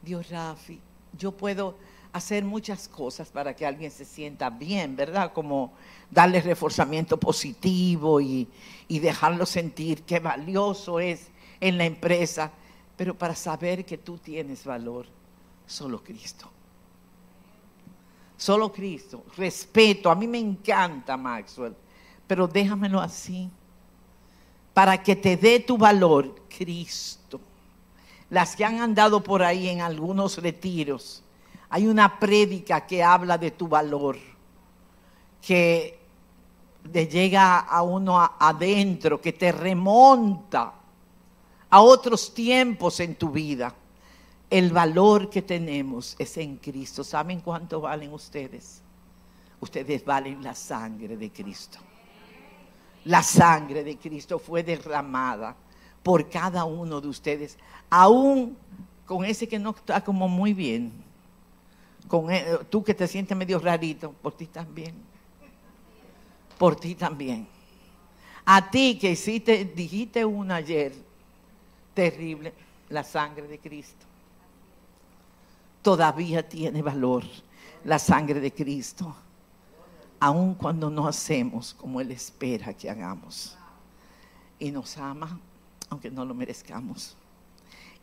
Dios, 0.00 0.30
Rafi, 0.30 0.80
yo 1.18 1.32
puedo 1.32 1.76
hacer 2.14 2.44
muchas 2.44 2.88
cosas 2.88 3.28
para 3.28 3.54
que 3.54 3.66
alguien 3.66 3.90
se 3.90 4.06
sienta 4.06 4.48
bien, 4.48 4.96
¿verdad? 4.96 5.34
Como 5.34 5.74
darle 6.14 6.40
reforzamiento 6.40 7.18
positivo 7.18 8.20
y, 8.20 8.48
dejarlo 8.88 9.44
sentir 9.44 10.04
qué 10.04 10.20
valioso 10.20 11.00
es 11.00 11.28
en 11.60 11.76
la 11.76 11.84
empresa, 11.84 12.52
pero 12.96 13.18
para 13.18 13.34
saber 13.34 13.84
que 13.84 13.98
tú 13.98 14.18
tienes 14.18 14.64
valor, 14.64 15.06
solo 15.66 16.02
Cristo. 16.02 16.48
Solo 18.36 18.72
Cristo. 18.72 19.24
Respeto, 19.36 20.10
a 20.10 20.14
mí 20.14 20.28
me 20.28 20.38
encanta 20.38 21.16
Maxwell, 21.16 21.74
pero 22.26 22.46
déjamelo 22.46 23.00
así. 23.00 23.50
Para 24.72 25.02
que 25.02 25.16
te 25.16 25.36
dé 25.36 25.60
tu 25.60 25.76
valor, 25.76 26.42
Cristo. 26.48 27.40
Las 28.30 28.54
que 28.54 28.64
han 28.64 28.80
andado 28.80 29.22
por 29.22 29.42
ahí 29.42 29.68
en 29.68 29.80
algunos 29.80 30.38
retiros, 30.38 31.22
hay 31.68 31.86
una 31.88 32.20
prédica 32.20 32.86
que 32.86 33.02
habla 33.02 33.36
de 33.36 33.50
tu 33.50 33.66
valor, 33.66 34.16
que 35.40 36.03
te 36.90 37.06
llega 37.06 37.60
a 37.60 37.82
uno 37.82 38.18
adentro, 38.38 39.20
que 39.20 39.32
te 39.32 39.52
remonta 39.52 40.72
a 41.70 41.80
otros 41.80 42.34
tiempos 42.34 43.00
en 43.00 43.16
tu 43.16 43.30
vida. 43.30 43.74
El 44.50 44.70
valor 44.72 45.30
que 45.30 45.42
tenemos 45.42 46.14
es 46.18 46.36
en 46.36 46.56
Cristo. 46.56 47.02
¿Saben 47.02 47.40
cuánto 47.40 47.80
valen 47.80 48.12
ustedes? 48.12 48.82
Ustedes 49.60 50.04
valen 50.04 50.42
la 50.42 50.54
sangre 50.54 51.16
de 51.16 51.30
Cristo. 51.30 51.78
La 53.04 53.22
sangre 53.22 53.82
de 53.82 53.96
Cristo 53.96 54.38
fue 54.38 54.62
derramada 54.62 55.56
por 56.02 56.28
cada 56.28 56.64
uno 56.64 57.00
de 57.00 57.08
ustedes, 57.08 57.58
aún 57.88 58.56
con 59.06 59.24
ese 59.24 59.48
que 59.48 59.58
no 59.58 59.70
está 59.70 60.02
como 60.04 60.28
muy 60.28 60.52
bien 60.52 61.04
con 62.08 62.26
tú 62.70 62.84
que 62.84 62.94
te 62.94 63.06
sientes 63.08 63.36
medio 63.36 63.58
rarito, 63.58 64.12
por 64.12 64.34
ti 64.34 64.46
también. 64.46 64.94
Por 66.58 66.76
ti 66.76 66.94
también. 66.94 67.46
A 68.44 68.70
ti 68.70 68.98
que 68.98 69.12
hiciste, 69.12 69.64
dijiste 69.64 70.24
una 70.24 70.56
ayer 70.56 70.92
terrible, 71.94 72.52
la 72.90 73.02
sangre 73.02 73.48
de 73.48 73.58
Cristo. 73.58 74.04
Todavía 75.82 76.46
tiene 76.46 76.82
valor 76.82 77.24
la 77.84 77.98
sangre 77.98 78.40
de 78.40 78.52
Cristo, 78.52 79.14
aun 80.18 80.54
cuando 80.54 80.90
no 80.90 81.06
hacemos 81.06 81.74
como 81.74 82.00
Él 82.00 82.10
espera 82.10 82.72
que 82.74 82.90
hagamos. 82.90 83.56
Y 84.58 84.70
nos 84.70 84.96
ama, 84.96 85.38
aunque 85.90 86.10
no 86.10 86.24
lo 86.24 86.34
merezcamos. 86.34 87.16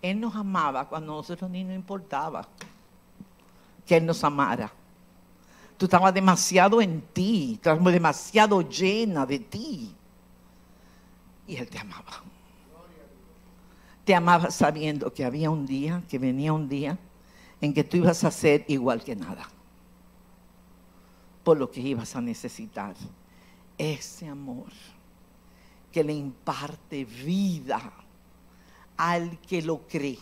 Él 0.01 0.19
nos 0.19 0.35
amaba 0.35 0.87
cuando 0.87 1.15
nosotros 1.15 1.49
ni 1.49 1.63
nos 1.63 1.75
importaba 1.75 2.47
que 3.85 3.97
Él 3.97 4.05
nos 4.05 4.23
amara. 4.23 4.71
Tú 5.81 5.85
estabas 5.85 6.13
demasiado 6.13 6.79
en 6.79 7.01
ti, 7.01 7.53
estabas 7.55 7.91
demasiado 7.91 8.61
llena 8.61 9.25
de 9.25 9.39
ti. 9.39 9.91
Y 11.47 11.55
Él 11.55 11.67
te 11.67 11.79
amaba. 11.79 12.21
Te 14.05 14.13
amaba 14.13 14.51
sabiendo 14.51 15.11
que 15.11 15.25
había 15.25 15.49
un 15.49 15.65
día, 15.65 16.03
que 16.07 16.19
venía 16.19 16.53
un 16.53 16.69
día, 16.69 16.99
en 17.61 17.73
que 17.73 17.83
tú 17.83 17.97
ibas 17.97 18.23
a 18.23 18.29
ser 18.29 18.63
igual 18.67 19.03
que 19.03 19.15
nada. 19.15 19.49
Por 21.43 21.57
lo 21.57 21.71
que 21.71 21.81
ibas 21.81 22.15
a 22.15 22.21
necesitar. 22.21 22.93
Ese 23.75 24.27
amor 24.27 24.69
que 25.91 26.03
le 26.03 26.13
imparte 26.13 27.05
vida 27.05 27.91
al 28.97 29.39
que 29.39 29.63
lo 29.63 29.79
cree. 29.87 30.19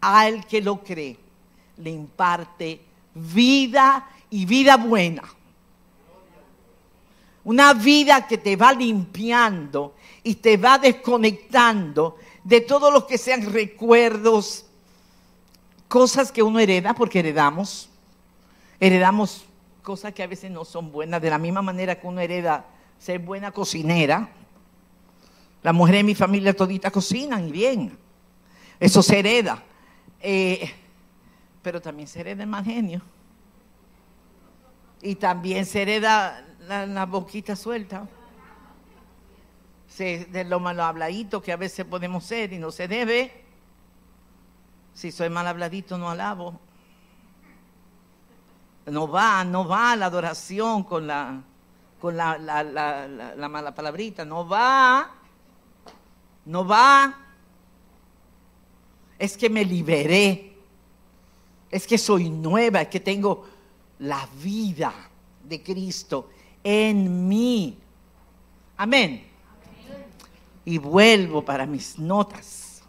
Al 0.00 0.46
que 0.46 0.62
lo 0.62 0.82
cree 0.82 1.18
le 1.76 1.90
imparte 1.90 2.88
vida 3.14 4.08
y 4.30 4.46
vida 4.46 4.76
buena. 4.76 5.22
Una 7.44 7.72
vida 7.72 8.26
que 8.26 8.38
te 8.38 8.56
va 8.56 8.72
limpiando 8.72 9.94
y 10.22 10.36
te 10.36 10.56
va 10.56 10.78
desconectando 10.78 12.16
de 12.44 12.60
todos 12.60 12.92
los 12.92 13.04
que 13.04 13.18
sean 13.18 13.50
recuerdos 13.52 14.66
cosas 15.88 16.30
que 16.30 16.42
uno 16.42 16.58
hereda 16.58 16.94
porque 16.94 17.18
heredamos. 17.18 17.88
Heredamos 18.78 19.44
cosas 19.82 20.14
que 20.14 20.22
a 20.22 20.26
veces 20.26 20.50
no 20.50 20.64
son 20.64 20.92
buenas, 20.92 21.20
de 21.20 21.30
la 21.30 21.38
misma 21.38 21.62
manera 21.62 21.98
que 21.98 22.06
uno 22.06 22.20
hereda 22.20 22.66
ser 22.98 23.18
buena 23.18 23.50
cocinera. 23.50 24.30
La 25.62 25.72
mujer 25.72 25.96
de 25.96 26.04
mi 26.04 26.14
familia 26.14 26.54
todita 26.54 26.90
cocinan 26.90 27.48
y 27.48 27.52
bien. 27.52 27.98
Eso 28.78 29.02
se 29.02 29.18
hereda. 29.18 29.62
Eh, 30.20 30.70
pero 31.62 31.80
también 31.80 32.08
se 32.08 32.20
hereda 32.20 32.42
el 32.42 32.48
mal 32.48 32.64
genio. 32.64 33.02
Y 35.02 35.14
también 35.14 35.66
se 35.66 35.82
hereda 35.82 36.44
la, 36.66 37.06
boquita 37.06 37.56
suelta. 37.56 38.06
de 39.98 40.44
lo 40.44 40.60
malo 40.60 40.84
habladito 40.84 41.42
que 41.42 41.52
a 41.52 41.56
veces 41.56 41.86
podemos 41.86 42.24
ser 42.24 42.52
y 42.52 42.58
no 42.58 42.70
se 42.70 42.88
debe. 42.88 43.44
Si 44.94 45.10
soy 45.12 45.30
mal 45.30 45.46
habladito, 45.46 45.96
no 45.96 46.10
alabo. 46.10 46.60
No 48.86 49.08
va, 49.08 49.44
no 49.44 49.66
va 49.66 49.96
la 49.96 50.06
adoración 50.06 50.82
con 50.82 51.06
la, 51.06 51.40
con 52.00 52.16
la, 52.16 52.38
la 52.38 53.48
mala 53.48 53.74
palabrita. 53.74 54.24
No 54.24 54.46
va. 54.46 55.10
No 56.44 56.66
va. 56.66 57.14
Es 59.18 59.36
que 59.36 59.48
me 59.48 59.64
liberé. 59.64 60.49
Es 61.70 61.86
que 61.86 61.98
soy 61.98 62.28
nueva, 62.30 62.82
es 62.82 62.88
que 62.88 63.00
tengo 63.00 63.46
la 64.00 64.28
vida 64.42 64.92
de 65.44 65.62
Cristo 65.62 66.30
en 66.64 67.28
mí. 67.28 67.76
Amén. 68.76 69.26
Y 70.64 70.78
vuelvo 70.78 71.44
para 71.44 71.66
mis 71.66 71.98
notas. 71.98 72.82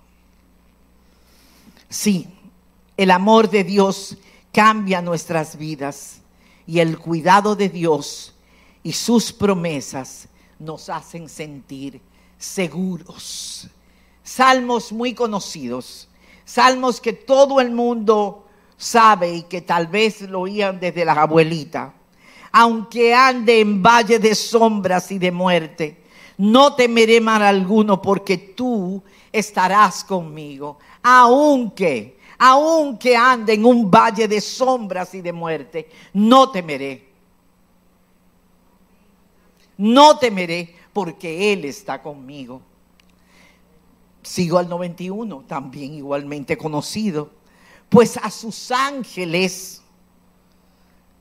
Sí, 1.90 2.28
el 2.96 3.12
amor 3.12 3.50
de 3.50 3.64
Dios 3.64 4.18
cambia 4.54 5.02
nuestras 5.02 5.58
vidas 5.58 6.22
y 6.66 6.80
el 6.80 6.98
cuidado 6.98 7.56
de 7.56 7.70
Dios 7.70 8.34
y 8.84 8.94
sus 8.94 9.34
promesas 9.34 10.28
nos 10.60 10.90
hacen 10.90 11.28
sentir 11.28 12.02
seguros. 12.38 13.68
Salmos 14.24 14.92
muy 14.92 15.14
conocidos, 15.14 16.08
salmos 16.46 17.02
que 17.02 17.14
todo 17.14 17.60
el 17.60 17.72
mundo 17.72 18.48
sabe 18.82 19.32
y 19.32 19.44
que 19.44 19.62
tal 19.62 19.88
vez 19.88 20.22
lo 20.22 20.42
oían 20.42 20.80
desde 20.80 21.06
las 21.06 21.18
abuelitas. 21.18 21.94
Aunque 22.52 23.14
ande 23.14 23.62
en 23.62 23.82
valle 23.82 24.18
de 24.18 24.34
sombras 24.34 25.12
y 25.12 25.20
de 25.20 25.32
muerte, 25.32 26.04
no 26.38 26.74
temeré 26.74 27.22
mal 27.22 27.44
alguno 27.44 28.02
porque 28.02 28.38
tú 28.38 29.02
estarás 29.32 30.04
conmigo. 30.04 30.80
Aunque, 31.04 32.18
aunque 32.40 33.16
ande 33.16 33.54
en 33.54 33.66
un 33.66 33.90
valle 33.90 34.28
de 34.28 34.42
sombras 34.42 35.14
y 35.14 35.22
de 35.22 35.32
muerte, 35.32 35.90
no 36.14 36.50
temeré. 36.50 37.08
No 39.78 40.18
temeré 40.18 40.76
porque 40.92 41.54
Él 41.54 41.66
está 41.66 42.02
conmigo. 42.02 42.62
Sigo 44.24 44.58
al 44.58 44.68
91, 44.68 45.44
también 45.48 45.94
igualmente 45.94 46.58
conocido 46.58 47.41
pues 47.92 48.16
a 48.16 48.32
sus 48.32 48.72
ángeles 48.72 49.82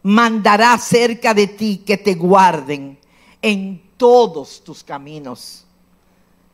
mandará 0.05 0.79
cerca 0.79 1.35
de 1.35 1.49
ti 1.49 1.83
que 1.85 1.97
te 1.97 2.15
guarden 2.15 2.97
en 3.43 3.83
todos 3.97 4.63
tus 4.63 4.85
caminos. 4.85 5.67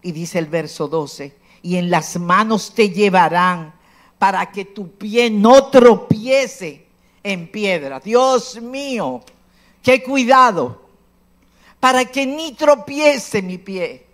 Y 0.00 0.12
dice 0.12 0.38
el 0.38 0.46
verso 0.46 0.88
12, 0.88 1.36
y 1.60 1.76
en 1.76 1.90
las 1.90 2.18
manos 2.18 2.72
te 2.74 2.88
llevarán 2.88 3.74
para 4.18 4.50
que 4.50 4.64
tu 4.64 4.90
pie 4.92 5.28
no 5.28 5.66
tropiece 5.66 6.86
en 7.22 7.50
piedra. 7.50 8.00
Dios 8.00 8.58
mío, 8.58 9.22
qué 9.82 10.02
cuidado, 10.02 10.80
para 11.78 12.06
que 12.06 12.24
ni 12.24 12.52
tropiece 12.52 13.42
mi 13.42 13.58
pie. 13.58 14.06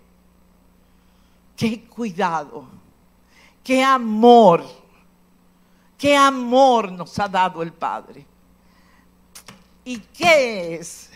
Qué 1.55 1.85
cuidado, 1.85 2.65
qué 3.63 3.81
amor 3.81 4.82
qué 5.97 6.15
amor 6.15 6.91
nos 6.91 7.17
ha 7.19 7.27
dado 7.27 7.61
el 7.61 7.73
Padre. 7.73 8.25
¿Y 9.85 9.97
qué 9.99 10.75
es? 10.75 11.09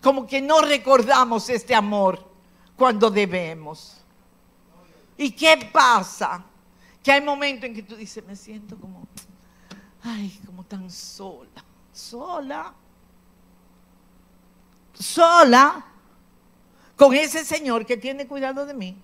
Como 0.00 0.26
que 0.26 0.40
no 0.40 0.60
recordamos 0.60 1.48
este 1.48 1.74
amor 1.74 2.24
cuando 2.76 3.10
debemos. 3.10 3.98
¿Y 5.16 5.30
qué 5.30 5.70
pasa? 5.72 6.44
Que 7.02 7.12
hay 7.12 7.20
momentos 7.20 7.64
en 7.64 7.74
que 7.74 7.82
tú 7.82 7.96
dices, 7.96 8.24
me 8.26 8.34
siento 8.36 8.76
como, 8.76 9.06
ay, 10.02 10.40
como 10.46 10.64
tan 10.64 10.90
sola, 10.90 11.64
sola, 11.92 12.72
sola, 14.92 15.84
con 16.96 17.14
ese 17.14 17.44
Señor 17.44 17.84
que 17.84 17.96
tiene 17.96 18.26
cuidado 18.26 18.64
de 18.66 18.74
mí 18.74 18.96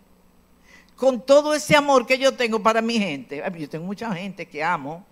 con 0.99 1.21
todo 1.25 1.55
ese 1.55 1.77
amor 1.77 2.05
que 2.05 2.19
yo 2.19 2.35
tengo 2.35 2.61
para 2.61 2.83
mi 2.83 2.99
gente, 2.99 3.41
yo 3.57 3.69
tengo 3.69 3.87
mucha 3.87 4.13
gente 4.13 4.49
que 4.49 4.65
amo, 4.65 5.07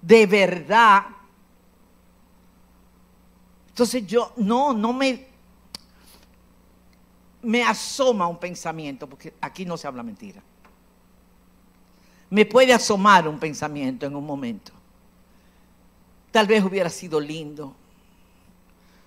de 0.00 0.26
verdad. 0.26 1.06
Entonces 3.70 4.06
yo, 4.06 4.32
no, 4.36 4.72
no 4.72 4.92
me, 4.92 5.26
me 7.42 7.64
asoma 7.64 8.28
un 8.28 8.38
pensamiento, 8.38 9.08
porque 9.08 9.34
aquí 9.40 9.64
no 9.64 9.76
se 9.76 9.88
habla 9.88 10.04
mentira. 10.04 10.40
Me 12.30 12.46
puede 12.46 12.72
asomar 12.72 13.26
un 13.26 13.40
pensamiento 13.40 14.06
en 14.06 14.14
un 14.14 14.24
momento. 14.24 14.70
Tal 16.30 16.46
vez 16.46 16.62
hubiera 16.62 16.90
sido 16.90 17.18
lindo 17.18 17.74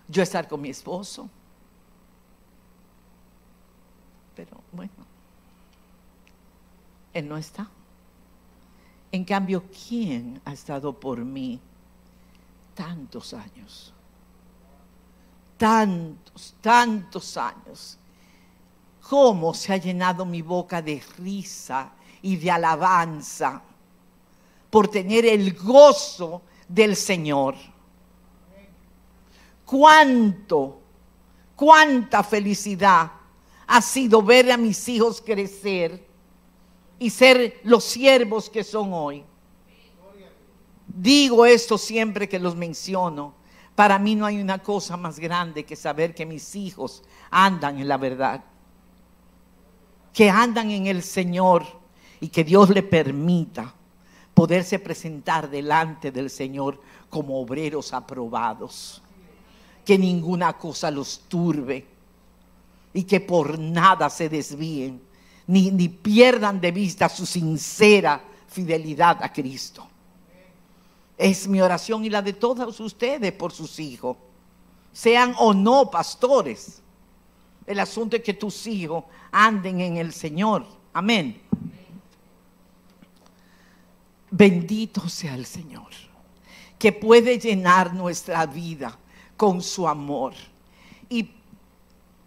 yo 0.10 0.22
estar 0.22 0.46
con 0.46 0.60
mi 0.60 0.70
esposo. 0.72 1.30
Pero 4.36 4.62
bueno. 4.74 5.07
Él 7.18 7.28
no 7.28 7.36
está. 7.36 7.68
En 9.12 9.26
cambio, 9.26 9.64
¿quién 9.88 10.40
ha 10.46 10.54
estado 10.54 10.94
por 10.94 11.18
mí 11.26 11.60
tantos 12.76 13.34
años? 13.34 13.92
Tantos, 15.58 16.54
tantos 16.62 17.36
años. 17.38 17.98
¿Cómo 19.10 19.56
se 19.56 19.74
ha 19.74 19.78
llenado 19.78 20.26
mi 20.26 20.44
boca 20.44 20.80
de 20.80 21.02
risa 21.18 21.92
y 22.22 22.36
de 22.36 22.52
alabanza 22.52 23.64
por 24.70 24.88
tener 24.88 25.26
el 25.26 25.56
gozo 25.56 26.44
del 26.68 26.96
Señor? 26.96 27.56
¿Cuánto, 29.66 30.82
cuánta 31.56 32.24
felicidad 32.24 33.12
ha 33.66 33.82
sido 33.82 34.22
ver 34.22 34.52
a 34.52 34.58
mis 34.58 34.88
hijos 34.88 35.20
crecer? 35.20 36.07
Y 37.00 37.10
ser 37.10 37.60
los 37.64 37.84
siervos 37.84 38.50
que 38.50 38.64
son 38.64 38.94
hoy. 38.94 39.24
Digo 40.88 41.46
esto 41.46 41.78
siempre 41.78 42.28
que 42.28 42.40
los 42.40 42.56
menciono. 42.56 43.36
Para 43.76 44.00
mí 44.00 44.16
no 44.16 44.26
hay 44.26 44.42
una 44.42 44.58
cosa 44.60 44.98
más 44.98 45.20
grande 45.20 45.64
que 45.64 45.76
saber 45.76 46.16
que 46.16 46.26
mis 46.26 46.56
hijos 46.56 47.04
andan 47.30 47.78
en 47.80 47.88
la 47.88 47.98
verdad, 47.98 48.44
que 50.12 50.30
andan 50.30 50.72
en 50.72 50.88
el 50.88 51.04
Señor 51.04 51.64
y 52.20 52.30
que 52.30 52.44
Dios 52.44 52.70
le 52.70 52.82
permita 52.82 53.74
poderse 54.34 54.80
presentar 54.80 55.50
delante 55.50 56.12
del 56.12 56.30
Señor 56.32 56.82
como 57.10 57.40
obreros 57.40 57.94
aprobados, 57.94 59.02
que 59.86 59.98
ninguna 59.98 60.58
cosa 60.58 60.90
los 60.90 61.20
turbe 61.28 61.86
y 62.94 63.04
que 63.04 63.20
por 63.20 63.60
nada 63.60 64.10
se 64.10 64.30
desvíen 64.30 65.07
ni, 65.48 65.90
pierdan 65.90 66.60
de 66.60 66.72
vista 66.72 67.10
su 67.10 67.26
sincera 67.26 68.22
fidelidad 68.48 69.24
a 69.24 69.32
Cristo. 69.32 69.88
Es 71.18 71.48
mi 71.48 71.62
oración 71.62 72.06
y 72.06 72.10
la 72.10 72.22
de 72.22 72.34
todos 72.34 72.80
ustedes 72.80 73.32
por 73.32 73.52
sus 73.52 73.80
hijos, 73.80 74.18
sean 74.92 75.34
o 75.40 75.54
no 75.54 75.90
pastores. 75.90 76.82
El 77.66 77.80
asunto 77.80 78.18
es 78.18 78.24
que 78.24 78.34
tus 78.34 78.68
hijos 78.68 79.06
anden 79.32 79.82
en 79.82 79.98
el 79.98 80.14
Señor. 80.14 80.66
Amén. 80.94 81.42
Bendito 84.30 85.08
sea 85.08 85.36
el 85.36 85.46
Señor, 85.46 85.92
que 86.78 86.92
puede 86.92 87.40
llenar 87.40 87.94
nuestra 87.94 88.46
vida 88.46 88.98
con 89.38 89.62
su 89.62 89.88
amor. 89.88 90.34
Y 91.10 91.30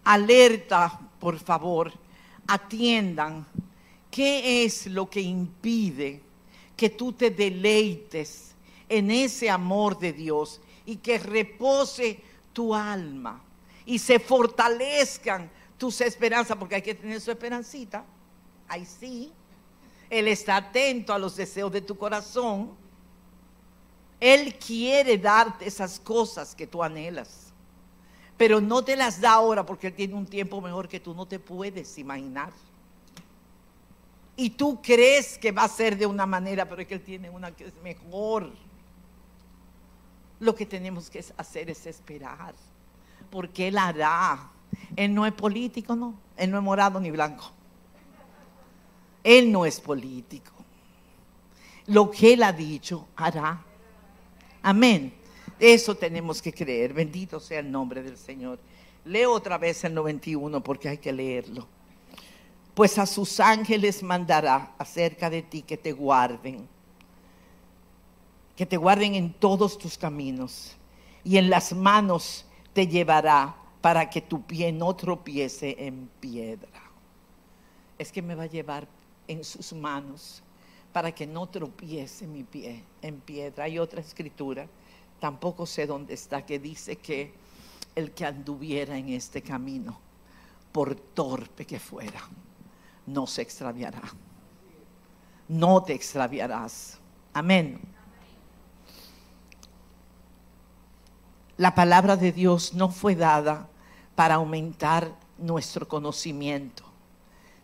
alerta, 0.05 0.99
por 1.19 1.39
favor, 1.39 1.93
atiendan 2.53 3.47
qué 4.11 4.65
es 4.65 4.87
lo 4.87 5.09
que 5.09 5.21
impide 5.21 6.21
que 6.77 6.91
tú 6.91 7.13
te 7.13 7.31
deleites 7.31 8.55
en 8.89 9.11
ese 9.11 9.49
amor 9.49 9.99
de 9.99 10.13
Dios 10.13 10.61
y 10.85 10.97
que 10.97 11.19
repose 11.19 12.21
tu 12.53 12.75
alma 12.75 13.43
y 13.87 13.99
se 13.99 14.19
fortalezcan 14.19 15.51
tus 15.79 16.01
esperanzas, 16.01 16.57
porque 16.57 16.75
hay 16.77 16.83
que 16.83 16.95
tener 16.95 17.21
su 17.21 17.31
esperancita, 17.31 18.05
ahí 18.69 18.85
sí, 18.85 19.33
Él 20.09 20.27
está 20.29 20.57
atento 20.57 21.13
a 21.13 21.19
los 21.19 21.37
deseos 21.37 21.71
de 21.71 21.81
tu 21.81 21.97
corazón. 21.97 22.73
Él 24.19 24.55
quiere 24.55 25.17
darte 25.17 25.67
esas 25.67 26.01
cosas 26.01 26.55
que 26.55 26.67
tú 26.67 26.83
anhelas. 26.83 27.50
Pero 28.41 28.59
no 28.59 28.83
te 28.83 28.97
las 28.97 29.21
da 29.21 29.33
ahora 29.33 29.67
porque 29.67 29.89
Él 29.89 29.93
tiene 29.93 30.15
un 30.15 30.25
tiempo 30.25 30.63
mejor 30.63 30.89
que 30.89 30.99
tú 30.99 31.13
no 31.13 31.27
te 31.27 31.39
puedes 31.39 31.99
imaginar. 31.99 32.51
Y 34.35 34.49
tú 34.49 34.81
crees 34.81 35.37
que 35.37 35.53
va 35.53 35.65
a 35.65 35.69
ser 35.69 35.99
de 35.99 36.07
una 36.07 36.25
manera, 36.25 36.67
pero 36.67 36.81
es 36.81 36.89
que 36.89 36.95
Él 36.95 37.03
tiene 37.03 37.29
una 37.29 37.51
que 37.51 37.67
es 37.67 37.75
mejor. 37.83 38.51
Lo 40.39 40.55
que 40.55 40.65
tenemos 40.65 41.11
que 41.11 41.23
hacer 41.37 41.69
es 41.69 41.85
esperar, 41.85 42.55
porque 43.31 43.69
Él 43.69 43.77
hará. 43.77 44.51
Él 44.97 45.15
no 45.15 45.27
es 45.27 45.35
político, 45.35 45.95
no. 45.95 46.15
Él 46.35 46.51
no 46.51 46.57
es 46.57 46.65
morado 46.65 46.99
ni 46.99 47.11
blanco. 47.11 47.53
Él 49.23 49.53
no 49.53 49.67
es 49.67 49.79
político. 49.79 50.53
Lo 51.89 52.11
que 52.11 52.33
Él 52.33 52.43
ha 52.43 52.55
dicho, 52.55 53.07
hará. 53.17 53.63
Amén. 54.63 55.20
Eso 55.61 55.95
tenemos 55.95 56.43
que 56.43 56.53
creer. 56.53 56.93
Bendito 56.93 57.39
sea 57.39 57.61
el 57.61 57.71
nombre 57.71 58.03
del 58.03 58.17
Señor. 58.17 58.59
Leo 59.05 59.33
otra 59.33 59.59
vez 59.59 59.85
el 59.85 59.95
91 59.95 60.63
porque 60.63 60.89
hay 60.89 60.99
que 60.99 61.13
leerlo. 61.13 61.69
Pues 62.75 62.99
a 62.99 63.07
sus 63.07 63.39
ángeles 63.39 64.03
mandará 64.03 64.75
acerca 64.79 65.31
de 65.31 65.43
ti 65.43 65.63
que 65.63 65.77
te 65.77 65.93
guarden 65.93 66.67
que 68.61 68.67
te 68.67 68.77
guarden 68.77 69.15
en 69.15 69.33
todos 69.33 69.79
tus 69.79 69.97
caminos 69.97 70.77
y 71.25 71.39
en 71.39 71.49
las 71.49 71.73
manos 71.73 72.45
te 72.75 72.87
llevará 72.87 73.57
para 73.81 74.11
que 74.11 74.21
tu 74.21 74.43
pie 74.43 74.71
no 74.71 74.95
tropiece 74.95 75.77
en 75.79 76.11
piedra. 76.21 76.69
Es 77.97 78.13
que 78.13 78.21
me 78.21 78.35
va 78.35 78.43
a 78.43 78.49
llevar 78.49 78.87
en 79.27 79.45
sus 79.45 79.73
manos 79.73 80.43
para 80.93 81.11
que 81.11 81.27
no 81.27 81.49
tropiece 81.49 82.27
mi 82.27 82.43
pie 82.43 82.85
en 83.01 83.21
piedra. 83.21 83.65
Hay 83.65 83.79
otra 83.79 84.03
escritura, 84.03 84.67
tampoco 85.21 85.67
sé 85.67 85.87
dónde 85.87 86.15
está, 86.15 86.45
que 86.45 86.59
dice 86.59 86.97
que 86.97 87.33
el 87.95 88.13
que 88.13 88.27
anduviera 88.27 88.97
en 88.97 89.11
este 89.11 89.43
camino, 89.43 90.01
por 90.73 90.95
torpe 90.95 91.67
que 91.67 91.79
fuera, 91.79 92.21
no 93.07 93.27
se 93.27 93.43
extraviará. 93.43 94.03
No 95.49 95.83
te 95.83 95.95
extraviarás. 95.95 96.99
Amén. 97.33 97.81
La 101.57 101.75
palabra 101.75 102.17
de 102.17 102.33
Dios 102.33 102.73
no 102.73 102.89
fue 102.89 103.15
dada 103.15 103.69
para 104.15 104.37
aumentar 104.37 105.13
nuestro 105.37 105.87
conocimiento, 105.87 106.85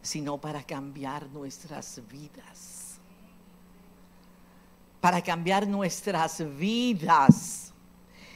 sino 0.03 0.39
para 0.39 0.63
cambiar 0.63 1.27
nuestras 1.29 2.03
vidas. 2.11 2.76
Para 5.07 5.23
cambiar 5.23 5.69
nuestras 5.69 6.43
vidas. 6.59 7.73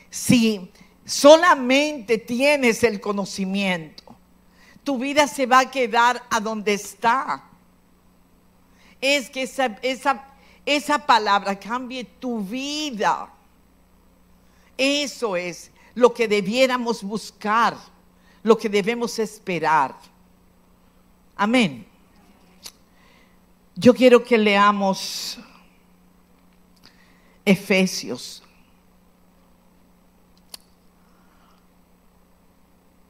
Si 0.08 0.70
solamente 1.04 2.16
tienes 2.16 2.84
el 2.84 3.00
conocimiento, 3.00 4.04
tu 4.84 4.96
vida 4.96 5.26
se 5.26 5.46
va 5.46 5.58
a 5.58 5.68
quedar 5.72 6.22
a 6.30 6.38
donde 6.38 6.74
está. 6.74 7.42
Es 9.00 9.28
que 9.30 9.42
esa, 9.42 9.80
esa, 9.82 10.24
esa 10.64 11.04
palabra 11.04 11.58
cambie 11.58 12.04
tu 12.04 12.40
vida. 12.40 13.28
Eso 14.78 15.34
es 15.34 15.72
lo 15.96 16.14
que 16.14 16.28
debiéramos 16.28 17.02
buscar, 17.02 17.76
lo 18.44 18.56
que 18.56 18.68
debemos 18.68 19.18
esperar. 19.18 19.96
Amén. 21.34 21.84
Yo 23.74 23.92
quiero 23.92 24.22
que 24.22 24.38
leamos 24.38 25.40
Efesios. 27.44 28.42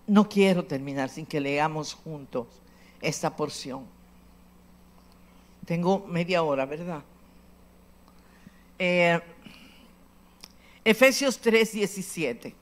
No 0.07 0.29
quiero 0.29 0.65
terminar 0.65 1.09
sin 1.09 1.27
que 1.27 1.41
leamos 1.41 1.95
juntos 1.95 2.47
esta 3.01 3.35
porción. 3.35 3.87
Tengo 5.67 6.07
media 6.07 6.43
hora, 6.43 6.67
¿verdad? 6.67 7.03
Eh, 8.79 9.21
Efesios 10.85 11.39
3, 11.39 11.73
17. 11.73 12.55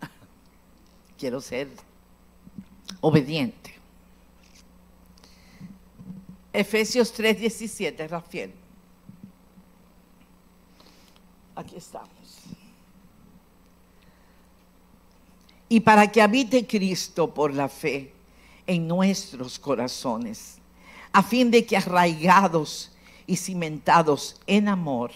Quiero 1.18 1.40
ser 1.40 1.68
obediente. 3.00 3.74
Efesios 6.52 7.12
3, 7.12 7.40
17, 7.40 8.08
Rafael. 8.08 8.65
Aquí 11.56 11.76
estamos. 11.76 12.10
Y 15.68 15.80
para 15.80 16.12
que 16.12 16.22
habite 16.22 16.66
Cristo 16.66 17.32
por 17.32 17.52
la 17.52 17.68
fe 17.68 18.12
en 18.66 18.86
nuestros 18.86 19.58
corazones, 19.58 20.58
a 21.12 21.22
fin 21.22 21.50
de 21.50 21.64
que 21.64 21.76
arraigados 21.76 22.92
y 23.26 23.36
cimentados 23.36 24.40
en 24.46 24.68
amor, 24.68 25.10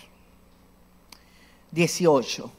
18. 1.71 2.51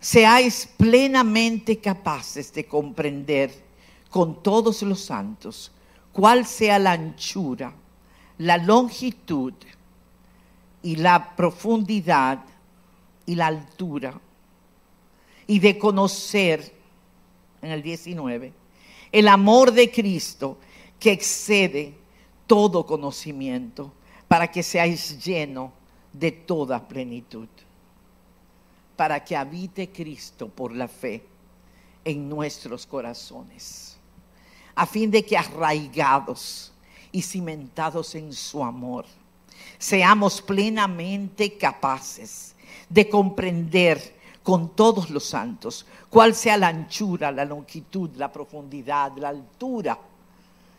Seáis 0.00 0.68
plenamente 0.76 1.78
capaces 1.78 2.52
de 2.52 2.66
comprender 2.66 3.64
con 4.10 4.42
todos 4.42 4.82
los 4.82 5.00
santos 5.00 5.70
cuál 6.12 6.46
sea 6.46 6.78
la 6.78 6.92
anchura, 6.92 7.74
la 8.38 8.58
longitud 8.58 9.54
y 10.84 10.96
la 10.96 11.34
profundidad 11.34 12.44
y 13.24 13.34
la 13.34 13.46
altura, 13.46 14.20
y 15.46 15.58
de 15.58 15.78
conocer, 15.78 16.74
en 17.62 17.70
el 17.70 17.82
19, 17.82 18.52
el 19.10 19.28
amor 19.28 19.72
de 19.72 19.90
Cristo 19.90 20.58
que 21.00 21.12
excede 21.12 21.94
todo 22.46 22.84
conocimiento, 22.84 23.94
para 24.28 24.50
que 24.50 24.62
seáis 24.62 25.24
llenos 25.24 25.70
de 26.12 26.32
toda 26.32 26.86
plenitud, 26.86 27.48
para 28.94 29.24
que 29.24 29.34
habite 29.34 29.90
Cristo 29.90 30.48
por 30.48 30.70
la 30.70 30.86
fe 30.86 31.24
en 32.04 32.28
nuestros 32.28 32.84
corazones, 32.84 33.96
a 34.74 34.84
fin 34.84 35.10
de 35.10 35.24
que 35.24 35.38
arraigados 35.38 36.74
y 37.10 37.22
cimentados 37.22 38.14
en 38.14 38.34
su 38.34 38.62
amor, 38.62 39.06
seamos 39.84 40.40
plenamente 40.40 41.58
capaces 41.58 42.54
de 42.88 43.06
comprender 43.06 44.16
con 44.42 44.70
todos 44.70 45.10
los 45.10 45.24
santos 45.24 45.84
cuál 46.08 46.34
sea 46.34 46.56
la 46.56 46.68
anchura, 46.68 47.30
la 47.30 47.44
longitud, 47.44 48.08
la 48.16 48.32
profundidad, 48.32 49.14
la 49.18 49.28
altura, 49.28 49.98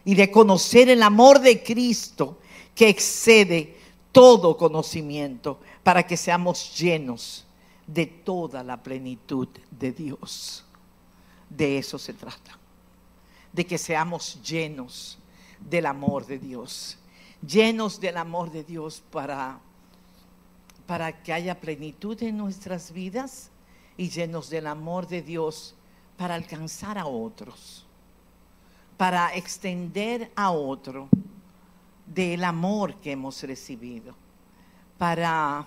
y 0.06 0.16
de 0.16 0.32
conocer 0.32 0.89
el 0.89 1.03
amor 1.03 1.39
de 1.39 1.62
Cristo 1.62 2.39
que 2.74 2.89
excede 2.89 3.78
todo 4.12 4.58
conocimiento 4.58 5.60
para 5.84 6.01
que 6.01 6.18
seamos 6.18 6.76
llenos 6.76 7.45
de 7.86 8.08
toda 8.08 8.64
la 8.64 8.82
plenitud 8.82 9.49
de 9.70 9.91
Dios. 9.91 10.66
De 11.47 11.78
eso 11.78 11.99
se 11.99 12.14
trata. 12.14 12.58
De 13.53 13.68
que 13.68 13.78
seamos 13.78 14.41
llenos 14.41 15.20
del 15.60 15.86
amor 15.86 16.26
de 16.26 16.39
Dios. 16.39 16.97
Llenos 17.42 18.00
del 18.00 18.18
amor 18.18 18.52
de 18.52 18.64
Dios 18.64 19.04
para, 19.12 19.60
para 20.88 21.24
que 21.24 21.34
haya 21.34 21.60
plenitud 21.60 22.22
en 22.24 22.38
nuestras 22.38 22.92
vidas 22.92 23.50
y 23.98 24.10
llenos 24.10 24.50
del 24.50 24.68
amor 24.68 25.08
de 25.08 25.22
Dios 25.22 25.76
para 26.18 26.36
alcanzar 26.36 26.98
a 26.98 27.06
otros. 27.06 27.86
Para 28.98 29.36
extender 29.36 30.32
a 30.36 30.52
otro 30.52 31.10
del 32.06 32.44
amor 32.44 32.96
que 32.96 33.12
hemos 33.12 33.42
recibido 33.44 34.16
para, 34.98 35.66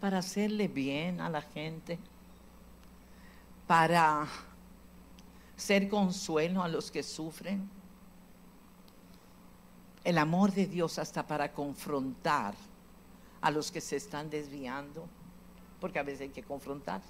para 0.00 0.18
hacerle 0.18 0.68
bien 0.68 1.20
a 1.20 1.28
la 1.28 1.42
gente, 1.42 1.98
para 3.66 4.26
ser 5.56 5.88
consuelo 5.88 6.62
a 6.62 6.68
los 6.68 6.90
que 6.90 7.02
sufren. 7.02 7.68
El 10.04 10.18
amor 10.18 10.52
de 10.52 10.66
Dios 10.66 10.98
hasta 10.98 11.26
para 11.26 11.52
confrontar 11.52 12.54
a 13.40 13.50
los 13.50 13.70
que 13.70 13.80
se 13.80 13.96
están 13.96 14.30
desviando, 14.30 15.06
porque 15.80 15.98
a 15.98 16.02
veces 16.02 16.22
hay 16.22 16.28
que 16.30 16.42
confrontar. 16.42 17.00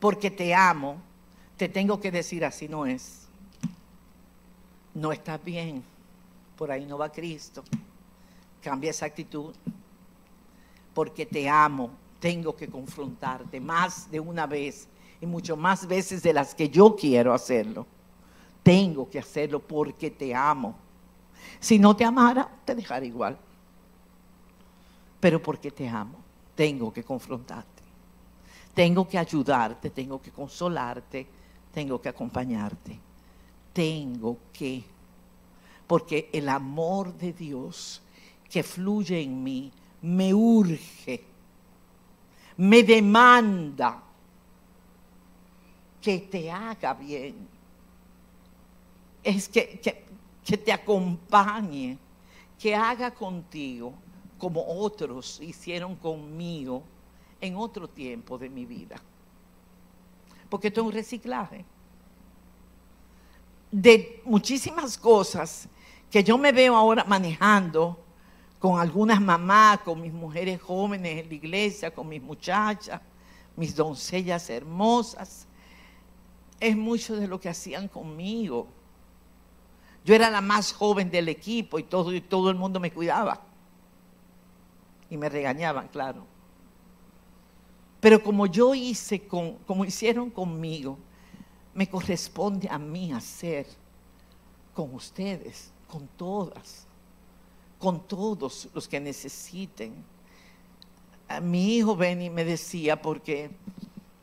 Porque 0.00 0.30
te 0.30 0.54
amo, 0.54 0.96
te 1.56 1.68
tengo 1.68 2.00
que 2.00 2.10
decir 2.10 2.44
así 2.44 2.68
no 2.68 2.86
es. 2.86 3.28
No 4.94 5.12
estás 5.12 5.42
bien 5.42 5.84
por 6.56 6.70
ahí 6.70 6.86
no 6.86 6.98
va 6.98 7.10
Cristo. 7.10 7.62
Cambia 8.62 8.90
esa 8.90 9.06
actitud. 9.06 9.54
Porque 10.92 11.26
te 11.26 11.48
amo, 11.48 11.90
tengo 12.20 12.54
que 12.54 12.68
confrontarte 12.68 13.60
más 13.60 14.10
de 14.10 14.20
una 14.20 14.46
vez 14.46 14.88
y 15.20 15.26
mucho 15.26 15.56
más 15.56 15.86
veces 15.86 16.22
de 16.22 16.32
las 16.32 16.54
que 16.54 16.68
yo 16.68 16.94
quiero 16.94 17.34
hacerlo. 17.34 17.86
Tengo 18.62 19.10
que 19.10 19.18
hacerlo 19.18 19.60
porque 19.60 20.10
te 20.10 20.34
amo. 20.34 20.76
Si 21.60 21.78
no 21.78 21.96
te 21.96 22.04
amara, 22.04 22.48
te 22.64 22.74
dejaré 22.74 23.06
igual. 23.06 23.38
Pero 25.20 25.42
porque 25.42 25.70
te 25.70 25.88
amo, 25.88 26.18
tengo 26.54 26.92
que 26.92 27.02
confrontarte. 27.02 27.82
Tengo 28.74 29.08
que 29.08 29.18
ayudarte, 29.18 29.90
tengo 29.90 30.20
que 30.20 30.30
consolarte, 30.30 31.26
tengo 31.72 32.00
que 32.00 32.08
acompañarte. 32.08 32.98
Tengo 33.72 34.38
que, 34.52 34.84
porque 35.86 36.28
el 36.32 36.48
amor 36.48 37.12
de 37.14 37.32
Dios 37.32 38.02
que 38.50 38.62
fluye 38.62 39.20
en 39.20 39.42
mí 39.42 39.72
me 40.02 40.34
urge, 40.34 41.24
me 42.56 42.82
demanda 42.82 44.02
que 46.00 46.18
te 46.18 46.50
haga 46.50 46.94
bien. 46.94 47.48
Es 49.22 49.48
que, 49.48 49.80
que, 49.80 50.03
te 50.44 50.72
acompañe, 50.72 51.98
que 52.58 52.74
haga 52.74 53.12
contigo 53.12 53.94
como 54.38 54.64
otros 54.66 55.40
hicieron 55.40 55.96
conmigo 55.96 56.82
en 57.40 57.56
otro 57.56 57.88
tiempo 57.88 58.38
de 58.38 58.48
mi 58.48 58.66
vida. 58.66 59.00
Porque 60.48 60.68
esto 60.68 60.80
es 60.82 60.86
un 60.86 60.92
reciclaje 60.92 61.64
de 63.70 64.22
muchísimas 64.24 64.96
cosas 64.96 65.68
que 66.10 66.22
yo 66.22 66.38
me 66.38 66.52
veo 66.52 66.76
ahora 66.76 67.04
manejando 67.04 67.98
con 68.60 68.78
algunas 68.78 69.20
mamás, 69.20 69.80
con 69.80 70.00
mis 70.00 70.12
mujeres 70.12 70.62
jóvenes 70.62 71.22
en 71.22 71.28
la 71.28 71.34
iglesia, 71.34 71.92
con 71.92 72.08
mis 72.08 72.22
muchachas, 72.22 73.00
mis 73.56 73.74
doncellas 73.74 74.48
hermosas. 74.48 75.46
Es 76.60 76.76
mucho 76.76 77.16
de 77.16 77.26
lo 77.26 77.40
que 77.40 77.48
hacían 77.48 77.88
conmigo. 77.88 78.68
Yo 80.04 80.14
era 80.14 80.30
la 80.30 80.40
más 80.40 80.72
joven 80.72 81.10
del 81.10 81.28
equipo 81.28 81.78
y 81.78 81.82
todo, 81.82 82.10
todo 82.22 82.50
el 82.50 82.56
mundo 82.56 82.78
me 82.78 82.92
cuidaba. 82.92 83.40
Y 85.08 85.16
me 85.16 85.28
regañaban, 85.28 85.88
claro. 85.88 86.26
Pero 88.00 88.22
como 88.22 88.46
yo 88.46 88.74
hice, 88.74 89.26
con, 89.26 89.54
como 89.66 89.84
hicieron 89.84 90.28
conmigo, 90.28 90.98
me 91.72 91.88
corresponde 91.88 92.68
a 92.70 92.78
mí 92.78 93.12
hacer 93.12 93.66
con 94.74 94.92
ustedes, 94.94 95.72
con 95.88 96.06
todas, 96.08 96.86
con 97.78 98.06
todos 98.06 98.68
los 98.74 98.86
que 98.86 99.00
necesiten. 99.00 99.94
A 101.28 101.40
mi 101.40 101.76
hijo 101.76 101.96
Benny 101.96 102.28
me 102.28 102.44
decía, 102.44 103.00
porque 103.00 103.50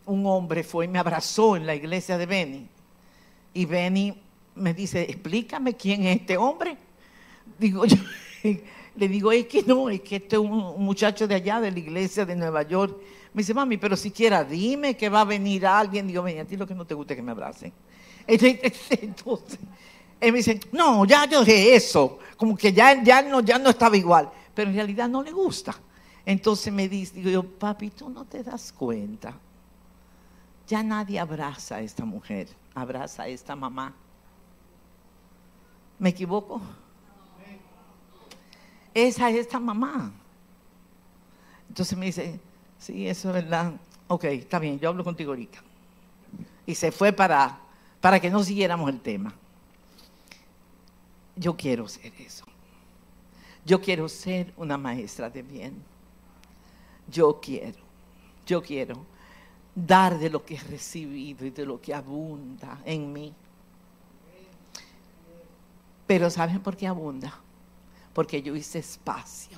un 0.05 0.27
hombre 0.27 0.63
fue 0.63 0.85
y 0.85 0.87
me 0.87 0.99
abrazó 0.99 1.55
en 1.55 1.65
la 1.65 1.73
iglesia 1.73 2.19
de 2.19 2.25
Benny, 2.27 2.67
y 3.53 3.65
Benny 3.65 4.21
me 4.55 4.73
dice, 4.73 5.03
explícame 5.03 5.75
quién 5.75 6.03
es 6.05 6.21
este 6.21 6.37
hombre. 6.37 6.77
Digo 7.57 7.85
yo, 7.85 7.97
le 8.95 9.07
digo, 9.07 9.31
es 9.31 9.45
que 9.47 9.63
no, 9.63 9.89
es 9.89 10.01
que 10.01 10.17
este 10.17 10.35
es 10.35 10.41
un 10.41 10.83
muchacho 10.83 11.27
de 11.27 11.35
allá, 11.35 11.61
de 11.61 11.71
la 11.71 11.79
iglesia 11.79 12.25
de 12.25 12.35
Nueva 12.35 12.63
York. 12.63 12.97
Me 13.33 13.41
dice, 13.41 13.53
mami, 13.53 13.77
pero 13.77 13.95
siquiera 13.95 14.43
dime 14.43 14.97
que 14.97 15.09
va 15.09 15.21
a 15.21 15.25
venir 15.25 15.65
alguien. 15.65 16.07
Digo, 16.07 16.23
ven, 16.23 16.39
a 16.39 16.45
ti 16.45 16.57
lo 16.57 16.67
que 16.67 16.75
no 16.75 16.85
te 16.85 16.93
gusta 16.93 17.15
que 17.15 17.21
me 17.21 17.31
abracen. 17.31 17.71
Entonces, 18.27 19.59
él 20.19 20.31
me 20.31 20.37
dice, 20.39 20.59
no, 20.71 21.05
ya 21.05 21.25
yo 21.25 21.43
dije 21.43 21.75
eso. 21.75 22.19
Como 22.35 22.57
que 22.57 22.73
ya, 22.73 23.01
ya, 23.01 23.21
no, 23.21 23.39
ya 23.39 23.57
no 23.57 23.69
estaba 23.69 23.95
igual. 23.95 24.29
Pero 24.53 24.69
en 24.69 24.75
realidad 24.75 25.07
no 25.07 25.23
le 25.23 25.31
gusta. 25.31 25.75
Entonces 26.25 26.71
me 26.71 26.87
dice, 26.87 27.15
digo 27.15 27.29
yo, 27.29 27.43
papi, 27.43 27.89
tú 27.89 28.09
no 28.09 28.25
te 28.25 28.43
das 28.43 28.71
cuenta. 28.71 29.33
Ya 30.67 30.83
nadie 30.83 31.19
abraza 31.19 31.77
a 31.77 31.81
esta 31.81 32.05
mujer, 32.05 32.47
abraza 32.75 33.23
a 33.23 33.27
esta 33.27 33.55
mamá. 33.55 33.93
¿Me 36.01 36.09
equivoco? 36.09 36.59
Esa 38.91 39.29
es 39.29 39.35
esta 39.35 39.59
mamá. 39.59 40.11
Entonces 41.69 41.95
me 41.95 42.07
dice, 42.07 42.39
sí, 42.79 43.07
eso 43.07 43.29
es 43.29 43.35
verdad. 43.35 43.73
Ok, 44.07 44.23
está 44.23 44.57
bien, 44.57 44.79
yo 44.79 44.89
hablo 44.89 45.03
contigo 45.03 45.29
ahorita. 45.29 45.59
Y 46.65 46.73
se 46.73 46.91
fue 46.91 47.13
para, 47.13 47.59
para 48.01 48.19
que 48.19 48.31
no 48.31 48.43
siguiéramos 48.43 48.89
el 48.89 48.99
tema. 48.99 49.31
Yo 51.35 51.55
quiero 51.55 51.87
ser 51.87 52.11
eso. 52.19 52.45
Yo 53.63 53.79
quiero 53.79 54.09
ser 54.09 54.51
una 54.57 54.79
maestra 54.79 55.29
de 55.29 55.43
bien. 55.43 55.83
Yo 57.11 57.39
quiero, 57.39 57.79
yo 58.47 58.63
quiero 58.63 59.05
dar 59.75 60.17
de 60.17 60.31
lo 60.31 60.43
que 60.43 60.55
he 60.55 60.61
recibido 60.61 61.45
y 61.45 61.51
de 61.51 61.63
lo 61.63 61.79
que 61.79 61.93
abunda 61.93 62.79
en 62.85 63.13
mí. 63.13 63.35
Pero 66.11 66.29
¿saben 66.29 66.59
por 66.59 66.75
qué 66.75 66.87
abunda? 66.87 67.33
porque 68.13 68.41
yo 68.41 68.53
hice 68.53 68.79
espacio 68.79 69.57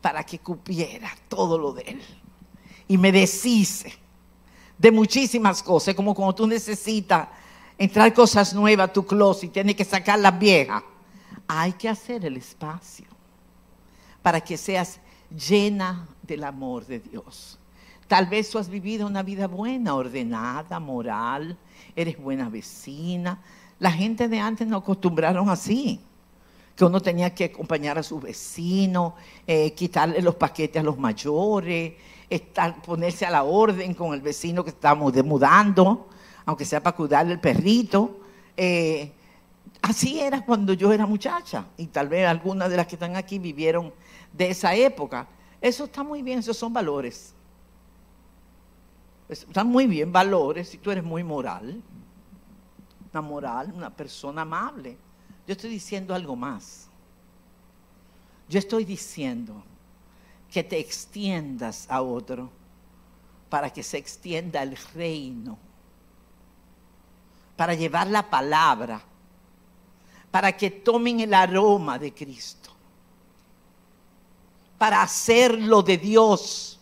para 0.00 0.22
que 0.22 0.38
cupiera 0.38 1.10
todo 1.28 1.58
lo 1.58 1.72
de 1.72 1.82
él. 1.82 2.02
Y 2.86 2.96
me 2.96 3.10
deshice 3.10 3.92
de 4.78 4.92
muchísimas 4.92 5.60
cosas, 5.60 5.96
como 5.96 6.14
cuando 6.14 6.36
tú 6.36 6.46
necesitas 6.46 7.26
entrar 7.76 8.14
cosas 8.14 8.54
nuevas 8.54 8.90
a 8.90 8.92
tu 8.92 9.04
closet 9.04 9.50
y 9.50 9.52
tienes 9.52 9.74
que 9.74 9.84
sacar 9.84 10.20
las 10.20 10.38
viejas. 10.38 10.84
Hay 11.48 11.72
que 11.72 11.88
hacer 11.88 12.24
el 12.24 12.36
espacio 12.36 13.06
para 14.22 14.40
que 14.40 14.56
seas 14.56 15.00
llena 15.28 16.06
del 16.22 16.44
amor 16.44 16.86
de 16.86 17.00
Dios. 17.00 17.58
Tal 18.06 18.26
vez 18.26 18.50
tú 18.50 18.58
has 18.58 18.68
vivido 18.68 19.08
una 19.08 19.24
vida 19.24 19.48
buena, 19.48 19.96
ordenada, 19.96 20.78
moral, 20.78 21.58
eres 21.96 22.16
buena 22.16 22.48
vecina. 22.48 23.42
La 23.78 23.90
gente 23.90 24.28
de 24.28 24.40
antes 24.40 24.66
no 24.66 24.78
acostumbraron 24.78 25.48
así 25.48 26.00
que 26.76 26.84
uno 26.84 27.00
tenía 27.00 27.34
que 27.34 27.44
acompañar 27.44 27.98
a 27.98 28.02
su 28.02 28.20
vecino, 28.20 29.14
eh, 29.46 29.72
quitarle 29.74 30.20
los 30.20 30.34
paquetes 30.34 30.80
a 30.80 30.84
los 30.84 30.98
mayores, 30.98 31.94
ponerse 32.84 33.26
a 33.26 33.30
la 33.30 33.44
orden 33.44 33.94
con 33.94 34.12
el 34.12 34.20
vecino 34.20 34.64
que 34.64 34.70
estábamos 34.70 35.12
demudando, 35.12 36.08
aunque 36.44 36.64
sea 36.64 36.82
para 36.82 36.96
cuidarle 36.96 37.32
el 37.34 37.40
perrito. 37.40 38.20
Eh, 38.56 39.12
así 39.82 40.20
era 40.20 40.44
cuando 40.44 40.72
yo 40.72 40.92
era 40.92 41.06
muchacha 41.06 41.66
y 41.76 41.86
tal 41.86 42.08
vez 42.08 42.26
algunas 42.26 42.70
de 42.70 42.76
las 42.76 42.86
que 42.86 42.96
están 42.96 43.16
aquí 43.16 43.38
vivieron 43.38 43.92
de 44.32 44.50
esa 44.50 44.74
época. 44.74 45.28
Eso 45.60 45.84
está 45.84 46.02
muy 46.02 46.22
bien, 46.22 46.40
esos 46.40 46.56
son 46.56 46.72
valores. 46.72 47.34
Están 49.28 49.68
muy 49.68 49.86
bien 49.86 50.12
valores 50.12 50.68
si 50.68 50.78
tú 50.78 50.90
eres 50.90 51.04
muy 51.04 51.24
moral, 51.24 51.80
una 53.14 53.22
moral, 53.22 53.72
una 53.72 53.90
persona 53.90 54.42
amable. 54.42 54.96
Yo 55.46 55.52
estoy 55.52 55.70
diciendo 55.70 56.14
algo 56.14 56.34
más. 56.34 56.88
Yo 58.48 58.58
estoy 58.58 58.84
diciendo 58.84 59.62
que 60.50 60.64
te 60.64 60.78
extiendas 60.78 61.86
a 61.88 62.02
otro 62.02 62.50
para 63.48 63.72
que 63.72 63.82
se 63.82 63.98
extienda 63.98 64.62
el 64.62 64.76
reino, 64.94 65.56
para 67.56 67.74
llevar 67.74 68.08
la 68.08 68.28
palabra, 68.28 69.00
para 70.30 70.56
que 70.56 70.70
tomen 70.70 71.20
el 71.20 71.32
aroma 71.32 71.98
de 71.98 72.12
Cristo, 72.12 72.70
para 74.76 75.02
hacerlo 75.02 75.82
de 75.82 75.98
Dios. 75.98 76.80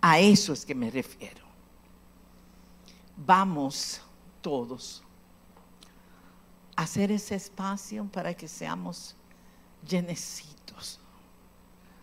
A 0.00 0.18
eso 0.18 0.52
es 0.52 0.66
que 0.66 0.74
me 0.74 0.90
refiero. 0.90 1.41
Vamos 3.24 4.00
todos 4.40 5.02
hacer 6.74 7.12
ese 7.12 7.34
espacio 7.36 8.04
para 8.12 8.34
que 8.34 8.48
seamos 8.48 9.14
llenecitos 9.86 10.98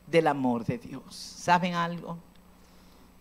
del 0.08 0.28
amor 0.28 0.66
de 0.66 0.78
Dios. 0.78 1.16
¿Saben 1.16 1.74
algo? 1.74 2.18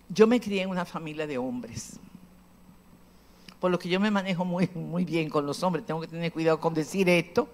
Yo 0.08 0.26
me 0.26 0.40
crié 0.40 0.62
en 0.62 0.70
una 0.70 0.84
familia 0.84 1.26
de 1.26 1.38
hombres. 1.38 1.98
Por 3.58 3.70
lo 3.70 3.78
que 3.78 3.88
yo 3.88 3.98
me 3.98 4.10
manejo 4.10 4.44
muy, 4.44 4.68
muy 4.74 5.04
bien 5.04 5.28
con 5.28 5.44
los 5.44 5.62
hombres. 5.62 5.84
Tengo 5.84 6.00
que 6.00 6.08
tener 6.08 6.32
cuidado 6.32 6.60
con 6.60 6.74
decir 6.74 7.08
esto. 7.08 7.48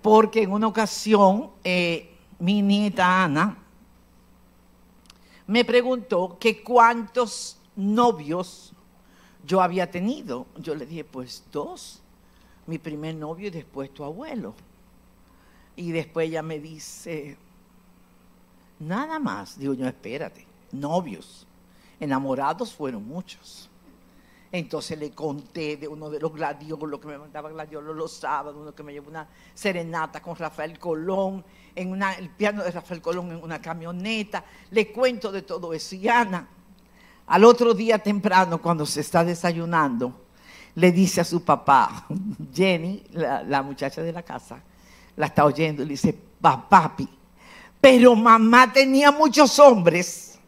Porque 0.00 0.42
en 0.42 0.52
una 0.52 0.66
ocasión 0.66 1.50
eh, 1.62 2.16
mi 2.38 2.62
nieta 2.62 3.24
Ana 3.24 3.58
me 5.46 5.64
preguntó 5.64 6.38
que 6.40 6.62
cuántos 6.62 7.58
novios 7.76 8.71
yo 9.46 9.60
había 9.60 9.90
tenido. 9.90 10.46
Yo 10.56 10.74
le 10.74 10.86
dije, 10.86 11.04
pues 11.04 11.44
dos 11.52 12.02
mi 12.66 12.78
primer 12.78 13.14
novio 13.14 13.48
y 13.48 13.50
después 13.50 13.92
tu 13.92 14.04
abuelo. 14.04 14.54
Y 15.74 15.90
después 15.90 16.28
ella 16.28 16.42
me 16.42 16.58
dice, 16.58 17.36
nada 18.78 19.18
más. 19.18 19.58
Digo 19.58 19.74
yo, 19.74 19.86
espérate, 19.86 20.46
novios. 20.70 21.46
Enamorados 21.98 22.72
fueron 22.72 23.06
muchos. 23.06 23.68
Entonces 24.50 24.98
le 24.98 25.12
conté 25.12 25.78
de 25.78 25.88
uno 25.88 26.10
de 26.10 26.20
los 26.20 26.32
gladiolos 26.32 27.00
que 27.00 27.06
me 27.06 27.16
mandaba 27.16 27.48
gladiolos 27.48 27.96
los 27.96 28.12
sábados, 28.12 28.60
uno 28.60 28.74
que 28.74 28.82
me 28.82 28.92
llevó 28.92 29.08
una 29.08 29.26
serenata 29.54 30.20
con 30.20 30.36
Rafael 30.36 30.78
Colón, 30.78 31.42
en 31.74 31.90
una, 31.90 32.12
el 32.12 32.28
piano 32.28 32.62
de 32.62 32.70
Rafael 32.70 33.00
Colón 33.00 33.32
en 33.32 33.42
una 33.42 33.62
camioneta. 33.62 34.44
Le 34.70 34.92
cuento 34.92 35.32
de 35.32 35.40
todo 35.40 35.72
eso. 35.72 35.94
Y 35.94 36.06
Ana, 36.06 36.46
al 37.32 37.44
otro 37.44 37.72
día 37.72 37.98
temprano, 37.98 38.60
cuando 38.60 38.84
se 38.84 39.00
está 39.00 39.24
desayunando, 39.24 40.12
le 40.74 40.92
dice 40.92 41.22
a 41.22 41.24
su 41.24 41.42
papá, 41.42 42.06
Jenny, 42.54 43.02
la, 43.12 43.62
muchacha 43.62 44.02
de 44.02 44.12
la 44.12 44.22
casa, 44.22 44.62
la 45.16 45.26
está 45.26 45.46
oyendo 45.46 45.82
y 45.82 45.86
le 45.86 45.92
dice, 45.92 46.14
papi, 46.42 47.08
pero 47.80 48.14
mamá 48.14 48.70
tenía 48.70 49.10
muchos 49.10 49.58
hombres. 49.58 50.38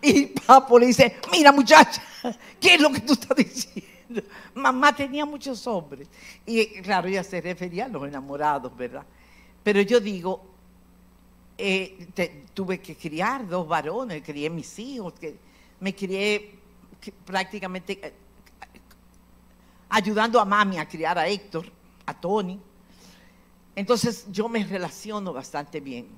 y 0.00 0.26
papo 0.26 0.78
le 0.78 0.86
dice, 0.86 1.16
mira 1.32 1.50
muchacha, 1.50 2.00
¿qué 2.60 2.76
es 2.76 2.80
lo 2.80 2.92
que 2.92 3.00
tú 3.00 3.14
estás 3.14 3.36
diciendo? 3.36 4.22
Mamá 4.54 4.94
tenía 4.94 5.26
muchos 5.26 5.66
hombres. 5.66 6.06
Y 6.46 6.80
claro, 6.80 7.08
ella 7.08 7.24
se 7.24 7.40
refería 7.40 7.86
a 7.86 7.88
los 7.88 8.06
enamorados, 8.06 8.76
¿verdad? 8.76 9.04
Pero 9.64 9.80
yo 9.80 9.98
digo, 9.98 10.51
eh, 11.58 12.42
tuve 12.54 12.80
que 12.80 12.96
criar 12.96 13.46
dos 13.46 13.66
varones, 13.66 14.22
crié 14.22 14.50
mis 14.50 14.78
hijos, 14.78 15.14
que 15.14 15.36
me 15.80 15.94
crié 15.94 16.58
prácticamente 17.24 17.98
eh, 18.02 18.12
ayudando 19.88 20.40
a 20.40 20.44
mami 20.44 20.78
a 20.78 20.88
criar 20.88 21.18
a 21.18 21.26
Héctor, 21.28 21.66
a 22.06 22.14
Tony. 22.14 22.58
Entonces 23.74 24.26
yo 24.30 24.48
me 24.48 24.64
relaciono 24.64 25.32
bastante 25.32 25.80
bien 25.80 26.08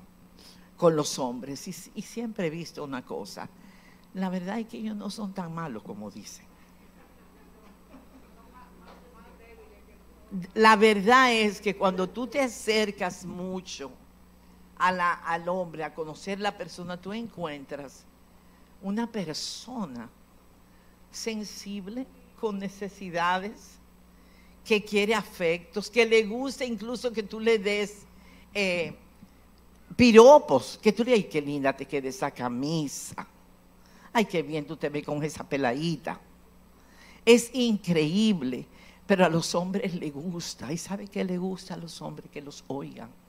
con 0.76 0.96
los 0.96 1.18
hombres 1.18 1.66
y 1.68 2.02
siempre 2.02 2.48
he 2.48 2.50
visto 2.50 2.82
una 2.82 3.04
cosa, 3.04 3.48
la 4.14 4.28
verdad 4.28 4.60
es 4.60 4.66
que 4.66 4.78
ellos 4.78 4.96
no 4.96 5.10
son 5.10 5.32
tan 5.32 5.52
malos 5.52 5.82
como 5.82 6.10
dicen. 6.10 6.46
La 10.54 10.74
verdad 10.74 11.32
es 11.32 11.60
que 11.60 11.76
cuando 11.76 12.08
tú 12.08 12.26
te 12.26 12.40
acercas 12.40 13.24
mucho 13.24 13.92
a 14.84 14.92
la, 14.92 15.14
al 15.14 15.48
hombre, 15.48 15.82
a 15.82 15.94
conocer 15.94 16.38
la 16.38 16.58
persona, 16.58 17.00
tú 17.00 17.14
encuentras 17.14 18.04
una 18.82 19.10
persona 19.10 20.10
sensible, 21.10 22.06
con 22.38 22.58
necesidades, 22.58 23.78
que 24.62 24.84
quiere 24.84 25.14
afectos, 25.14 25.88
que 25.88 26.04
le 26.04 26.24
gusta 26.24 26.66
incluso 26.66 27.10
que 27.10 27.22
tú 27.22 27.40
le 27.40 27.58
des 27.58 28.02
eh, 28.52 28.94
piropos, 29.96 30.78
que 30.82 30.92
tú 30.92 31.02
le 31.02 31.14
digas, 31.14 31.30
qué 31.32 31.40
linda 31.40 31.74
te 31.74 31.86
queda 31.86 32.10
esa 32.10 32.30
camisa, 32.30 33.26
ay, 34.12 34.26
qué 34.26 34.42
bien 34.42 34.66
tú 34.66 34.76
te 34.76 34.90
ves 34.90 35.02
con 35.02 35.22
esa 35.22 35.48
peladita. 35.48 36.20
Es 37.24 37.48
increíble, 37.54 38.66
pero 39.06 39.24
a 39.24 39.30
los 39.30 39.54
hombres 39.54 39.94
le 39.94 40.10
gusta, 40.10 40.70
y 40.70 40.76
sabe 40.76 41.08
qué 41.08 41.24
le 41.24 41.38
gusta 41.38 41.72
a 41.72 41.78
los 41.78 42.02
hombres 42.02 42.30
que 42.30 42.42
los 42.42 42.64
oigan. 42.66 43.23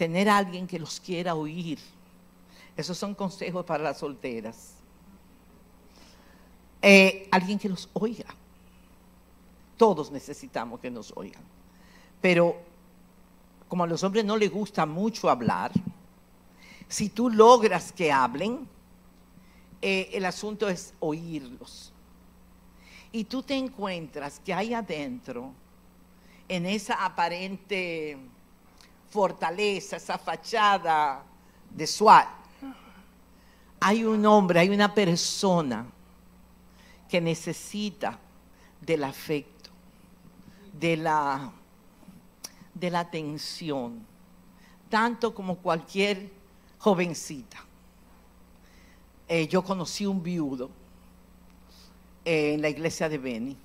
Tener 0.00 0.30
a 0.30 0.38
alguien 0.38 0.66
que 0.66 0.78
los 0.78 0.98
quiera 0.98 1.34
oír. 1.34 1.78
Esos 2.74 2.96
son 2.96 3.14
consejos 3.14 3.66
para 3.66 3.84
las 3.84 3.98
solteras. 3.98 4.76
Eh, 6.80 7.28
alguien 7.30 7.58
que 7.58 7.68
los 7.68 7.86
oiga. 7.92 8.34
Todos 9.76 10.10
necesitamos 10.10 10.80
que 10.80 10.90
nos 10.90 11.12
oigan. 11.14 11.42
Pero 12.18 12.56
como 13.68 13.84
a 13.84 13.86
los 13.86 14.02
hombres 14.02 14.24
no 14.24 14.38
les 14.38 14.50
gusta 14.50 14.86
mucho 14.86 15.28
hablar, 15.28 15.70
si 16.88 17.10
tú 17.10 17.28
logras 17.28 17.92
que 17.92 18.10
hablen, 18.10 18.66
eh, 19.82 20.08
el 20.14 20.24
asunto 20.24 20.66
es 20.70 20.94
oírlos. 21.00 21.92
Y 23.12 23.24
tú 23.24 23.42
te 23.42 23.54
encuentras 23.54 24.40
que 24.40 24.54
hay 24.54 24.72
adentro, 24.72 25.52
en 26.48 26.64
esa 26.64 27.04
aparente 27.04 28.16
fortaleza, 29.10 29.96
esa 29.96 30.16
fachada 30.16 31.22
de 31.68 31.86
SWAT, 31.86 32.28
hay 33.80 34.04
un 34.04 34.24
hombre, 34.24 34.60
hay 34.60 34.70
una 34.70 34.94
persona 34.94 35.86
que 37.08 37.20
necesita 37.20 38.18
del 38.80 39.04
afecto, 39.04 39.70
de 40.72 40.96
la, 40.96 41.50
de 42.74 42.90
la 42.90 43.00
atención, 43.00 44.06
tanto 44.88 45.34
como 45.34 45.56
cualquier 45.56 46.30
jovencita. 46.78 47.64
Eh, 49.26 49.48
yo 49.48 49.62
conocí 49.62 50.06
un 50.06 50.22
viudo 50.22 50.70
en 52.24 52.60
la 52.60 52.68
iglesia 52.68 53.08
de 53.08 53.18
Beni 53.18 53.56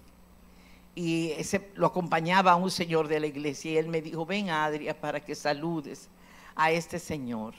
y 0.96 1.32
ese, 1.32 1.70
lo 1.76 1.88
acompañaba 1.88 2.56
un 2.56 2.72
señor 2.72 3.10
de 3.10 3.20
la 3.20 3.28
iglesia 3.28 3.72
y 3.72 3.78
él 3.78 3.90
me 3.90 4.02
dijo, 4.02 4.26
ven 4.26 4.50
Adria 4.50 5.00
para 5.00 5.20
que 5.20 5.36
saludes 5.36 6.08
a 6.56 6.72
este 6.72 7.00
señor. 7.00 7.54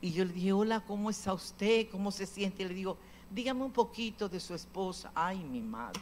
Y 0.00 0.12
yo 0.12 0.24
le 0.24 0.32
dije, 0.32 0.52
hola, 0.52 0.84
¿cómo 0.86 1.10
está 1.10 1.32
usted? 1.32 1.88
¿Cómo 1.90 2.12
se 2.12 2.24
siente? 2.24 2.62
Y 2.62 2.68
le 2.68 2.74
digo, 2.74 2.96
dígame 3.30 3.64
un 3.64 3.72
poquito 3.72 4.28
de 4.28 4.38
su 4.38 4.54
esposa. 4.54 5.10
Ay, 5.12 5.38
mi 5.38 5.60
madre. 5.60 6.00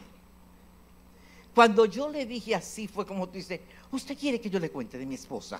Cuando 1.55 1.85
yo 1.85 2.07
le 2.07 2.27
dije 2.27 2.53
así, 2.53 2.87
fue 2.87 3.07
como 3.07 3.25
tú 3.27 3.33
dices, 3.33 3.59
¿usted 3.91 4.15
quiere 4.15 4.39
que 4.39 4.47
yo 4.47 4.59
le 4.59 4.69
cuente 4.69 4.99
de 4.99 5.05
mi 5.07 5.15
esposa? 5.15 5.59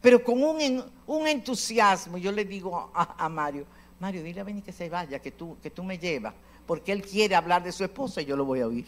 Pero 0.00 0.24
con 0.24 0.42
un, 0.42 0.84
un 1.06 1.26
entusiasmo, 1.28 2.16
yo 2.16 2.32
le 2.32 2.46
digo 2.46 2.90
a, 2.94 3.28
Mario, 3.28 3.66
Mario, 4.00 4.22
dile 4.22 4.40
a 4.40 4.44
Benny 4.44 4.62
que 4.62 4.72
se 4.72 4.88
vaya, 4.88 5.18
que 5.18 5.30
tú, 5.30 5.58
que 5.62 5.70
tú 5.70 5.84
me 5.84 5.98
llevas, 5.98 6.32
porque 6.66 6.90
él 6.90 7.02
quiere 7.02 7.34
hablar 7.34 7.62
de 7.62 7.70
su 7.70 7.84
esposa 7.84 8.22
y 8.22 8.24
yo 8.24 8.34
lo 8.34 8.46
voy 8.46 8.60
a 8.60 8.66
oír. 8.66 8.86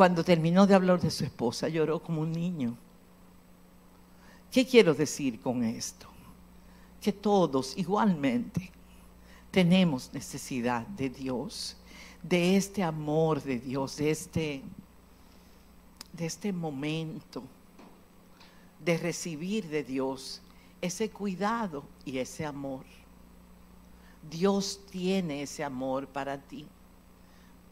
Cuando 0.00 0.24
terminó 0.24 0.66
de 0.66 0.74
hablar 0.74 0.98
de 0.98 1.10
su 1.10 1.24
esposa, 1.24 1.68
lloró 1.68 2.02
como 2.02 2.22
un 2.22 2.32
niño. 2.32 2.74
¿Qué 4.50 4.66
quiero 4.66 4.94
decir 4.94 5.38
con 5.42 5.62
esto? 5.62 6.06
Que 7.02 7.12
todos 7.12 7.76
igualmente 7.76 8.70
tenemos 9.50 10.10
necesidad 10.14 10.86
de 10.86 11.10
Dios, 11.10 11.76
de 12.22 12.56
este 12.56 12.82
amor 12.82 13.42
de 13.42 13.58
Dios, 13.58 13.98
de 13.98 14.10
este, 14.10 14.62
de 16.14 16.24
este 16.24 16.50
momento 16.50 17.42
de 18.82 18.96
recibir 18.96 19.68
de 19.68 19.84
Dios 19.84 20.40
ese 20.80 21.10
cuidado 21.10 21.84
y 22.06 22.16
ese 22.16 22.46
amor. 22.46 22.86
Dios 24.30 24.80
tiene 24.90 25.42
ese 25.42 25.62
amor 25.62 26.06
para 26.06 26.38
ti. 26.38 26.66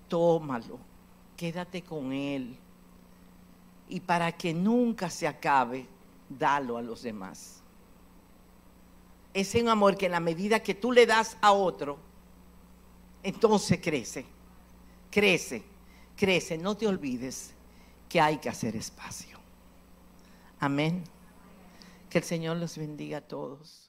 Tómalo, 0.08 0.87
quédate 1.38 1.80
con 1.80 2.12
Él. 2.12 2.58
Y 3.88 4.00
para 4.00 4.30
que 4.32 4.52
nunca 4.52 5.08
se 5.08 5.26
acabe, 5.26 5.86
dalo 6.28 6.76
a 6.76 6.82
los 6.82 7.02
demás 7.02 7.58
es 9.40 9.54
un 9.54 9.68
amor 9.68 9.96
que 9.96 10.06
en 10.06 10.12
la 10.12 10.20
medida 10.20 10.62
que 10.62 10.74
tú 10.74 10.92
le 10.92 11.06
das 11.06 11.36
a 11.40 11.52
otro, 11.52 11.98
entonces 13.22 13.78
crece, 13.80 14.24
crece, 15.10 15.62
crece. 16.16 16.58
No 16.58 16.76
te 16.76 16.86
olvides 16.86 17.54
que 18.08 18.20
hay 18.20 18.38
que 18.38 18.48
hacer 18.48 18.74
espacio. 18.76 19.38
Amén. 20.60 21.04
Que 22.10 22.18
el 22.18 22.24
Señor 22.24 22.56
los 22.56 22.76
bendiga 22.76 23.18
a 23.18 23.20
todos. 23.20 23.87